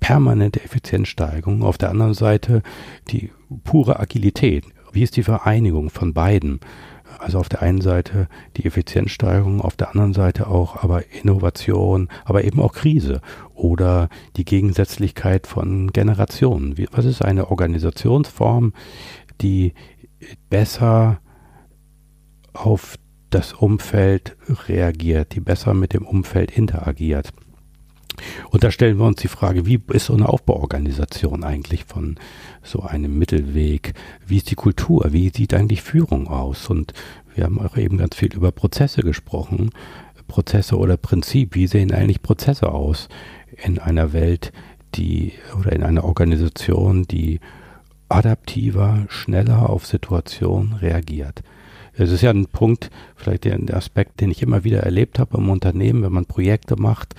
permanente 0.00 0.62
Effizienzsteigerung. 0.62 1.62
Auf 1.62 1.78
der 1.78 1.90
anderen 1.90 2.14
Seite 2.14 2.62
die 3.10 3.30
pure 3.64 3.98
Agilität. 4.00 4.64
Wie 4.92 5.02
ist 5.02 5.16
die 5.16 5.22
Vereinigung 5.22 5.90
von 5.90 6.14
beiden? 6.14 6.60
Also 7.18 7.38
auf 7.38 7.48
der 7.48 7.62
einen 7.62 7.80
Seite 7.80 8.28
die 8.56 8.64
Effizienzsteigerung, 8.64 9.60
auf 9.60 9.76
der 9.76 9.90
anderen 9.90 10.14
Seite 10.14 10.46
auch 10.46 10.84
aber 10.84 11.10
Innovation, 11.12 12.08
aber 12.24 12.44
eben 12.44 12.60
auch 12.60 12.72
Krise 12.72 13.22
oder 13.54 14.08
die 14.36 14.44
Gegensätzlichkeit 14.44 15.46
von 15.46 15.90
Generationen. 15.92 16.76
Was 16.92 17.06
ist 17.06 17.22
eine 17.22 17.50
Organisationsform, 17.50 18.72
die 19.40 19.74
besser 20.48 21.20
auf 22.52 22.96
das 23.30 23.52
Umfeld 23.52 24.36
reagiert, 24.68 25.34
die 25.34 25.40
besser 25.40 25.74
mit 25.74 25.92
dem 25.92 26.06
Umfeld 26.06 26.56
interagiert. 26.56 27.32
Und 28.50 28.64
da 28.64 28.70
stellen 28.70 28.98
wir 28.98 29.06
uns 29.06 29.20
die 29.20 29.28
Frage, 29.28 29.66
wie 29.66 29.80
ist 29.88 30.06
so 30.06 30.14
eine 30.14 30.28
Aufbauorganisation 30.28 31.44
eigentlich 31.44 31.84
von 31.84 32.16
so 32.62 32.82
einem 32.82 33.18
Mittelweg? 33.18 33.94
Wie 34.26 34.38
ist 34.38 34.50
die 34.50 34.56
Kultur? 34.56 35.12
Wie 35.12 35.30
sieht 35.34 35.54
eigentlich 35.54 35.82
Führung 35.82 36.26
aus? 36.26 36.68
Und 36.68 36.94
wir 37.34 37.44
haben 37.44 37.60
auch 37.60 37.76
eben 37.76 37.98
ganz 37.98 38.16
viel 38.16 38.34
über 38.34 38.50
Prozesse 38.50 39.02
gesprochen. 39.02 39.70
Prozesse 40.26 40.76
oder 40.76 40.96
Prinzip. 40.96 41.54
Wie 41.54 41.66
sehen 41.66 41.92
eigentlich 41.92 42.22
Prozesse 42.22 42.70
aus 42.72 43.08
in 43.62 43.78
einer 43.78 44.12
Welt, 44.12 44.52
die 44.94 45.32
oder 45.58 45.72
in 45.72 45.82
einer 45.82 46.04
Organisation, 46.04 47.04
die 47.04 47.40
adaptiver, 48.08 49.06
schneller 49.08 49.70
auf 49.70 49.86
Situationen 49.86 50.74
reagiert? 50.74 51.42
Es 51.98 52.12
ist 52.12 52.22
ja 52.22 52.30
ein 52.30 52.46
Punkt, 52.46 52.90
vielleicht 53.16 53.44
der, 53.44 53.58
Aspekt, 53.76 54.20
den 54.20 54.30
ich 54.30 54.42
immer 54.42 54.64
wieder 54.64 54.80
erlebt 54.80 55.18
habe 55.18 55.38
im 55.38 55.50
Unternehmen, 55.50 56.02
wenn 56.02 56.12
man 56.12 56.26
Projekte 56.26 56.76
macht, 56.80 57.14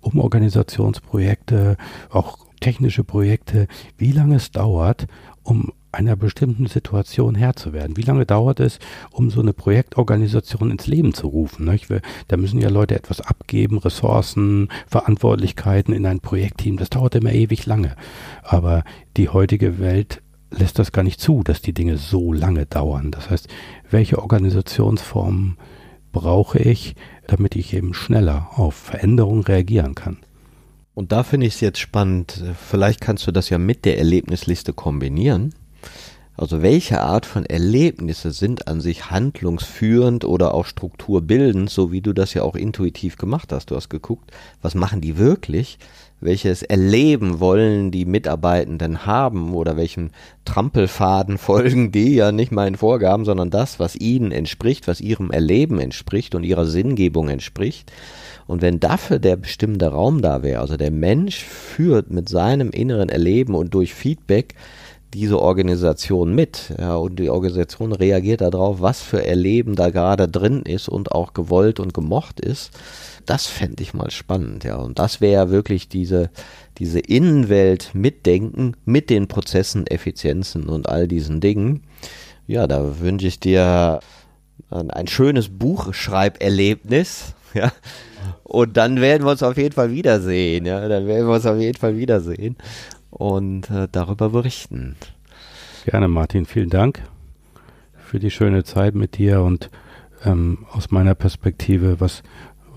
Umorganisationsprojekte, 0.00 1.76
auch 2.10 2.38
technische 2.60 3.04
Projekte, 3.04 3.66
wie 3.98 4.12
lange 4.12 4.36
es 4.36 4.50
dauert, 4.50 5.06
um 5.42 5.72
einer 5.90 6.16
bestimmten 6.16 6.66
Situation 6.66 7.34
Herr 7.34 7.54
zu 7.54 7.74
werden. 7.74 7.98
Wie 7.98 8.02
lange 8.02 8.24
dauert 8.24 8.60
es, 8.60 8.78
um 9.10 9.28
so 9.28 9.42
eine 9.42 9.52
Projektorganisation 9.52 10.70
ins 10.70 10.86
Leben 10.86 11.12
zu 11.12 11.26
rufen? 11.26 11.66
Nicht? 11.66 11.88
Da 12.28 12.36
müssen 12.38 12.60
ja 12.60 12.70
Leute 12.70 12.94
etwas 12.94 13.20
abgeben, 13.20 13.76
Ressourcen, 13.76 14.68
Verantwortlichkeiten 14.86 15.92
in 15.92 16.06
ein 16.06 16.20
Projektteam. 16.20 16.78
Das 16.78 16.88
dauert 16.88 17.14
immer 17.14 17.32
ewig 17.32 17.66
lange. 17.66 17.94
Aber 18.42 18.84
die 19.18 19.28
heutige 19.28 19.78
Welt 19.78 20.22
lässt 20.50 20.78
das 20.78 20.92
gar 20.92 21.02
nicht 21.02 21.20
zu, 21.20 21.42
dass 21.42 21.62
die 21.62 21.74
Dinge 21.74 21.98
so 21.98 22.32
lange 22.32 22.66
dauern. 22.66 23.10
Das 23.10 23.30
heißt, 23.30 23.48
welche 23.92 24.18
Organisationsformen 24.18 25.56
brauche 26.12 26.58
ich, 26.58 26.94
damit 27.26 27.56
ich 27.56 27.74
eben 27.74 27.94
schneller 27.94 28.50
auf 28.56 28.74
Veränderungen 28.74 29.42
reagieren 29.42 29.94
kann? 29.94 30.18
Und 30.94 31.12
da 31.12 31.22
finde 31.22 31.46
ich 31.46 31.54
es 31.54 31.60
jetzt 31.60 31.78
spannend, 31.78 32.42
vielleicht 32.68 33.00
kannst 33.00 33.26
du 33.26 33.32
das 33.32 33.48
ja 33.48 33.58
mit 33.58 33.84
der 33.84 33.98
Erlebnisliste 33.98 34.72
kombinieren. 34.72 35.54
Also 36.36 36.62
welche 36.62 37.00
Art 37.00 37.26
von 37.26 37.44
Erlebnisse 37.44 38.32
sind 38.32 38.66
an 38.66 38.80
sich 38.80 39.10
handlungsführend 39.10 40.24
oder 40.24 40.54
auch 40.54 40.66
strukturbildend, 40.66 41.68
so 41.68 41.92
wie 41.92 42.00
du 42.00 42.12
das 42.12 42.34
ja 42.34 42.42
auch 42.42 42.56
intuitiv 42.56 43.16
gemacht 43.16 43.52
hast. 43.52 43.70
Du 43.70 43.76
hast 43.76 43.90
geguckt, 43.90 44.30
was 44.62 44.74
machen 44.74 45.00
die 45.00 45.18
wirklich? 45.18 45.78
welches 46.22 46.62
Erleben 46.62 47.40
wollen 47.40 47.90
die 47.90 48.04
Mitarbeitenden 48.04 49.06
haben 49.06 49.54
oder 49.54 49.76
welchen 49.76 50.12
Trampelfaden 50.44 51.36
folgen 51.38 51.92
die 51.92 52.14
ja 52.14 52.32
nicht 52.32 52.52
meinen 52.52 52.76
Vorgaben, 52.76 53.24
sondern 53.24 53.50
das, 53.50 53.78
was 53.78 53.96
ihnen 53.96 54.32
entspricht, 54.32 54.88
was 54.88 55.00
ihrem 55.00 55.30
Erleben 55.30 55.78
entspricht 55.78 56.34
und 56.34 56.44
ihrer 56.44 56.66
Sinngebung 56.66 57.28
entspricht. 57.28 57.92
Und 58.46 58.62
wenn 58.62 58.80
dafür 58.80 59.18
der 59.18 59.36
bestimmte 59.36 59.88
Raum 59.88 60.22
da 60.22 60.42
wäre, 60.42 60.60
also 60.60 60.76
der 60.76 60.90
Mensch 60.90 61.44
führt 61.44 62.10
mit 62.10 62.28
seinem 62.28 62.70
inneren 62.70 63.08
Erleben 63.08 63.54
und 63.54 63.74
durch 63.74 63.94
Feedback 63.94 64.54
diese 65.14 65.40
Organisation 65.40 66.34
mit. 66.34 66.74
Ja, 66.78 66.96
und 66.96 67.18
die 67.18 67.30
Organisation 67.30 67.92
reagiert 67.92 68.40
darauf, 68.40 68.80
was 68.80 69.00
für 69.00 69.24
Erleben 69.24 69.76
da 69.76 69.90
gerade 69.90 70.28
drin 70.28 70.62
ist 70.62 70.88
und 70.88 71.12
auch 71.12 71.34
gewollt 71.34 71.80
und 71.80 71.94
gemocht 71.94 72.40
ist 72.40 72.70
das 73.26 73.46
fände 73.46 73.82
ich 73.82 73.94
mal 73.94 74.10
spannend, 74.10 74.64
ja. 74.64 74.76
Und 74.76 74.98
das 74.98 75.20
wäre 75.20 75.50
wirklich 75.50 75.88
diese, 75.88 76.30
diese 76.78 76.98
Innenwelt 76.98 77.90
mitdenken 77.94 78.76
mit 78.84 79.10
den 79.10 79.28
Prozessen, 79.28 79.86
Effizienzen 79.86 80.68
und 80.68 80.88
all 80.88 81.08
diesen 81.08 81.40
Dingen. 81.40 81.82
Ja, 82.46 82.66
da 82.66 83.00
wünsche 83.00 83.26
ich 83.26 83.40
dir 83.40 84.00
ein, 84.70 85.06
schönes 85.06 85.48
Buchschreiberlebnis, 85.48 87.34
ja. 87.54 87.72
Und 88.44 88.76
dann 88.76 89.00
werden 89.00 89.24
wir 89.24 89.32
uns 89.32 89.42
auf 89.42 89.56
jeden 89.56 89.74
Fall 89.74 89.90
wiedersehen, 89.90 90.66
ja. 90.66 90.88
Dann 90.88 91.06
werden 91.06 91.26
wir 91.26 91.34
uns 91.34 91.46
auf 91.46 91.58
jeden 91.58 91.78
Fall 91.78 91.96
wiedersehen 91.96 92.56
und 93.12 93.70
äh, 93.70 93.86
darüber 93.90 94.30
berichten. 94.30 94.96
Gerne, 95.84 96.08
Martin. 96.08 96.46
Vielen 96.46 96.70
Dank 96.70 97.02
für 97.96 98.18
die 98.18 98.30
schöne 98.30 98.64
Zeit 98.64 98.94
mit 98.94 99.16
dir 99.18 99.42
und 99.42 99.70
ähm, 100.24 100.66
aus 100.72 100.90
meiner 100.90 101.14
Perspektive, 101.14 102.00
was 102.00 102.22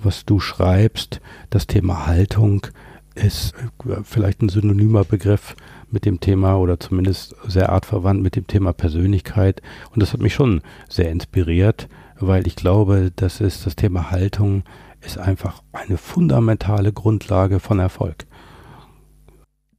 was 0.06 0.24
du 0.24 0.40
schreibst, 0.40 1.20
das 1.50 1.68
Thema 1.68 2.06
Haltung 2.06 2.68
ist 3.16 3.54
äh, 3.86 4.04
vielleicht 4.04 4.42
ein 4.42 4.50
synonymer 4.50 5.04
Begriff 5.04 5.56
mit 5.90 6.06
dem 6.06 6.20
Thema 6.20 6.58
oder 6.58 6.80
zumindest 6.80 7.36
sehr 7.48 7.70
artverwandt 7.70 8.22
mit 8.22 8.36
dem 8.36 8.48
Thema 8.48 8.74
Persönlichkeit. 8.74 9.62
Und 9.94 10.02
das 10.02 10.14
hat 10.14 10.22
mich 10.22 10.34
schon 10.34 10.62
sehr 10.90 11.10
inspiriert, 11.10 11.88
weil 12.20 12.48
ich 12.48 12.56
glaube, 12.56 13.12
das 13.16 13.42
ist 13.42 13.66
das 13.66 13.76
Thema 13.76 14.12
Haltung 14.12 14.64
ist 15.02 15.18
einfach 15.20 15.62
eine 15.72 15.98
fundamentale 15.98 16.92
Grundlage 16.92 17.60
von 17.60 17.78
Erfolg. 17.80 18.26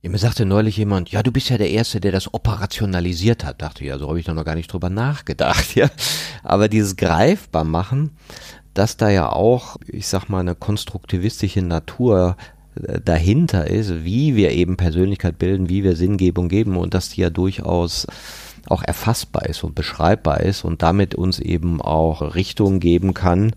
Ja, 0.03 0.11
mir 0.11 0.18
sagte 0.18 0.44
neulich 0.44 0.76
jemand, 0.76 1.11
ja, 1.11 1.22
du 1.22 1.32
bist 1.32 1.49
ja 1.49 1.59
der 1.59 1.70
Erste, 1.70 2.01
der 2.01 2.12
das 2.12 2.32
operationalisiert 2.32 3.44
hat. 3.44 3.62
Dachte 3.62 3.82
ich, 3.82 3.88
ja, 3.88 3.99
so 3.99 4.09
habe 4.09 4.18
ich 4.18 4.26
da 4.26 4.34
noch 4.34 4.44
gar 4.44 4.55
nicht 4.55 4.72
drüber 4.72 4.90
nachgedacht, 4.90 5.74
ja. 5.74 5.88
Aber 6.42 6.68
dieses 6.68 6.97
greifbar 6.97 7.64
machen, 7.64 8.11
dass 8.74 8.97
da 8.97 9.09
ja 9.09 9.30
auch, 9.30 9.76
ich 9.86 10.07
sag 10.07 10.28
mal, 10.28 10.40
eine 10.40 10.55
konstruktivistische 10.55 11.62
Natur 11.62 12.36
äh, 12.74 13.01
dahinter 13.01 13.66
ist, 13.68 14.05
wie 14.05 14.36
wir 14.36 14.53
eben 14.53 14.76
Persönlichkeit 14.76 15.38
bilden, 15.38 15.68
wie 15.68 15.82
wir 15.82 15.97
Sinngebung 15.97 16.49
geben 16.49 16.76
und 16.76 16.94
dass 16.94 17.09
die 17.09 17.22
ja 17.22 17.30
durchaus 17.30 18.07
auch 18.68 18.82
erfassbar 18.82 19.46
ist 19.46 19.64
und 19.64 19.74
beschreibbar 19.74 20.40
ist 20.40 20.64
und 20.64 20.82
damit 20.82 21.14
uns 21.14 21.38
eben 21.38 21.80
auch 21.80 22.34
Richtung 22.34 22.80
geben 22.80 23.14
kann 23.14 23.52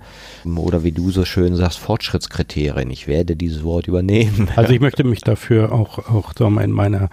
oder 0.46 0.84
wie 0.84 0.92
du 0.92 1.12
so 1.12 1.26
schön 1.26 1.56
sagst, 1.56 1.80
Fortschrittskriterien. 1.80 2.90
Ich 2.92 3.08
werde 3.08 3.36
dieses 3.36 3.64
Wort 3.64 3.88
übernehmen. 3.88 4.50
Also 4.60 4.74
ich 4.74 4.82
möchte 4.82 5.06
mich 5.06 5.22
dafür 5.22 5.72
auch, 5.72 6.00
auch 6.10 6.34
sagen 6.38 6.56
wir, 6.56 6.64
in 6.64 6.72
meiner 6.72 7.10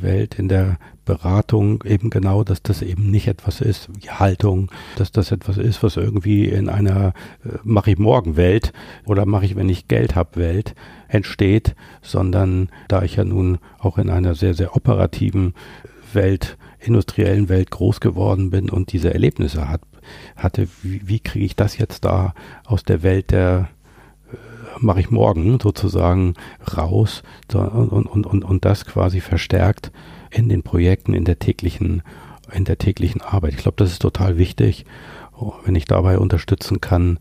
Welt 0.00 0.38
in 0.38 0.48
der 0.48 0.78
Beratung 1.04 1.82
eben 1.84 2.10
genau, 2.10 2.44
dass 2.44 2.62
das 2.62 2.82
eben 2.82 3.10
nicht 3.10 3.28
etwas 3.28 3.62
ist 3.62 3.88
wie 3.94 4.10
Haltung, 4.10 4.70
dass 4.96 5.10
das 5.10 5.32
etwas 5.32 5.56
ist, 5.56 5.82
was 5.82 5.96
irgendwie 5.96 6.44
in 6.44 6.68
einer 6.68 7.14
äh, 7.44 7.58
mache 7.64 7.92
ich 7.92 7.98
morgen 7.98 8.36
Welt 8.36 8.72
oder 9.06 9.24
mache 9.24 9.46
ich, 9.46 9.56
wenn 9.56 9.70
ich 9.70 9.88
Geld 9.88 10.14
habe 10.14 10.38
Welt 10.38 10.74
entsteht, 11.08 11.74
sondern 12.02 12.68
da 12.88 13.02
ich 13.02 13.16
ja 13.16 13.24
nun 13.24 13.58
auch 13.78 13.96
in 13.96 14.10
einer 14.10 14.34
sehr, 14.34 14.52
sehr 14.52 14.76
operativen 14.76 15.54
Welt, 16.12 16.58
industriellen 16.80 17.48
Welt 17.48 17.70
groß 17.70 18.00
geworden 18.00 18.50
bin 18.50 18.70
und 18.70 18.92
diese 18.92 19.12
Erlebnisse 19.12 19.68
hat, 19.68 19.80
hatte, 20.36 20.68
wie, 20.82 21.06
wie 21.06 21.20
kriege 21.20 21.44
ich 21.44 21.56
das 21.56 21.78
jetzt 21.78 22.04
da 22.04 22.34
aus 22.64 22.82
der 22.82 23.02
Welt 23.02 23.30
der 23.30 23.68
mache 24.80 25.00
ich 25.00 25.10
morgen 25.10 25.58
sozusagen 25.60 26.34
raus 26.76 27.22
und, 27.52 27.88
und, 27.88 28.26
und, 28.26 28.44
und 28.44 28.64
das 28.64 28.84
quasi 28.84 29.20
verstärkt 29.20 29.92
in 30.30 30.48
den 30.48 30.62
Projekten, 30.62 31.14
in 31.14 31.24
der 31.24 31.38
täglichen, 31.38 32.02
in 32.52 32.64
der 32.64 32.78
täglichen 32.78 33.20
Arbeit. 33.20 33.54
Ich 33.54 33.58
glaube, 33.58 33.76
das 33.76 33.90
ist 33.90 34.02
total 34.02 34.38
wichtig, 34.38 34.84
wenn 35.64 35.74
ich 35.74 35.84
dabei 35.84 36.18
unterstützen 36.18 36.80
kann, 36.80 37.18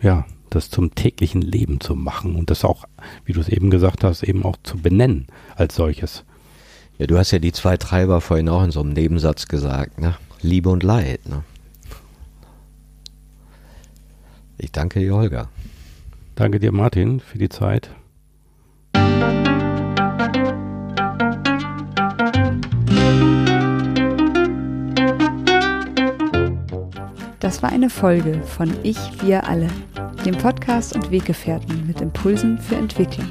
ja, 0.00 0.26
das 0.50 0.70
zum 0.70 0.94
täglichen 0.94 1.42
Leben 1.42 1.80
zu 1.80 1.94
machen 1.94 2.34
und 2.36 2.50
das 2.50 2.64
auch, 2.64 2.84
wie 3.24 3.32
du 3.32 3.40
es 3.40 3.48
eben 3.48 3.70
gesagt 3.70 4.02
hast, 4.02 4.22
eben 4.22 4.44
auch 4.44 4.56
zu 4.62 4.78
benennen 4.78 5.26
als 5.56 5.74
solches. 5.74 6.24
Ja, 6.98 7.06
du 7.06 7.16
hast 7.16 7.30
ja 7.30 7.38
die 7.38 7.52
zwei 7.52 7.76
Treiber 7.76 8.20
vorhin 8.20 8.48
auch 8.48 8.64
in 8.64 8.72
so 8.72 8.80
einem 8.80 8.92
Nebensatz 8.92 9.46
gesagt, 9.46 10.00
ne? 10.00 10.16
Liebe 10.42 10.68
und 10.68 10.82
Leid, 10.82 11.28
ne? 11.28 11.44
Ich 14.56 14.72
danke 14.72 14.98
dir, 14.98 15.14
Holger. 15.14 15.48
Danke 16.34 16.58
dir, 16.58 16.72
Martin, 16.72 17.20
für 17.20 17.38
die 17.38 17.48
Zeit. 17.48 17.90
Das 27.38 27.62
war 27.62 27.70
eine 27.70 27.90
Folge 27.90 28.42
von 28.42 28.74
Ich, 28.82 28.98
wir 29.22 29.46
alle, 29.46 29.68
dem 30.24 30.36
Podcast 30.36 30.96
und 30.96 31.12
Weggefährten 31.12 31.86
mit 31.86 32.00
Impulsen 32.00 32.58
für 32.58 32.74
Entwicklung. 32.74 33.30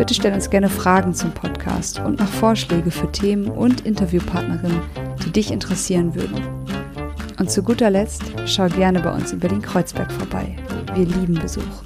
Bitte 0.00 0.14
stell 0.14 0.32
uns 0.32 0.48
gerne 0.48 0.70
Fragen 0.70 1.12
zum 1.12 1.30
Podcast 1.32 2.00
und 2.00 2.20
noch 2.20 2.26
Vorschläge 2.26 2.90
für 2.90 3.12
Themen 3.12 3.50
und 3.50 3.82
Interviewpartnerinnen, 3.82 4.80
die 5.26 5.30
dich 5.30 5.50
interessieren 5.50 6.14
würden. 6.14 6.40
Und 7.38 7.50
zu 7.50 7.62
guter 7.62 7.90
Letzt 7.90 8.22
schau 8.46 8.66
gerne 8.68 9.00
bei 9.00 9.12
uns 9.12 9.34
über 9.34 9.48
den 9.48 9.60
Kreuzberg 9.60 10.10
vorbei. 10.10 10.56
Wir 10.94 11.04
lieben 11.04 11.34
Besuch. 11.34 11.82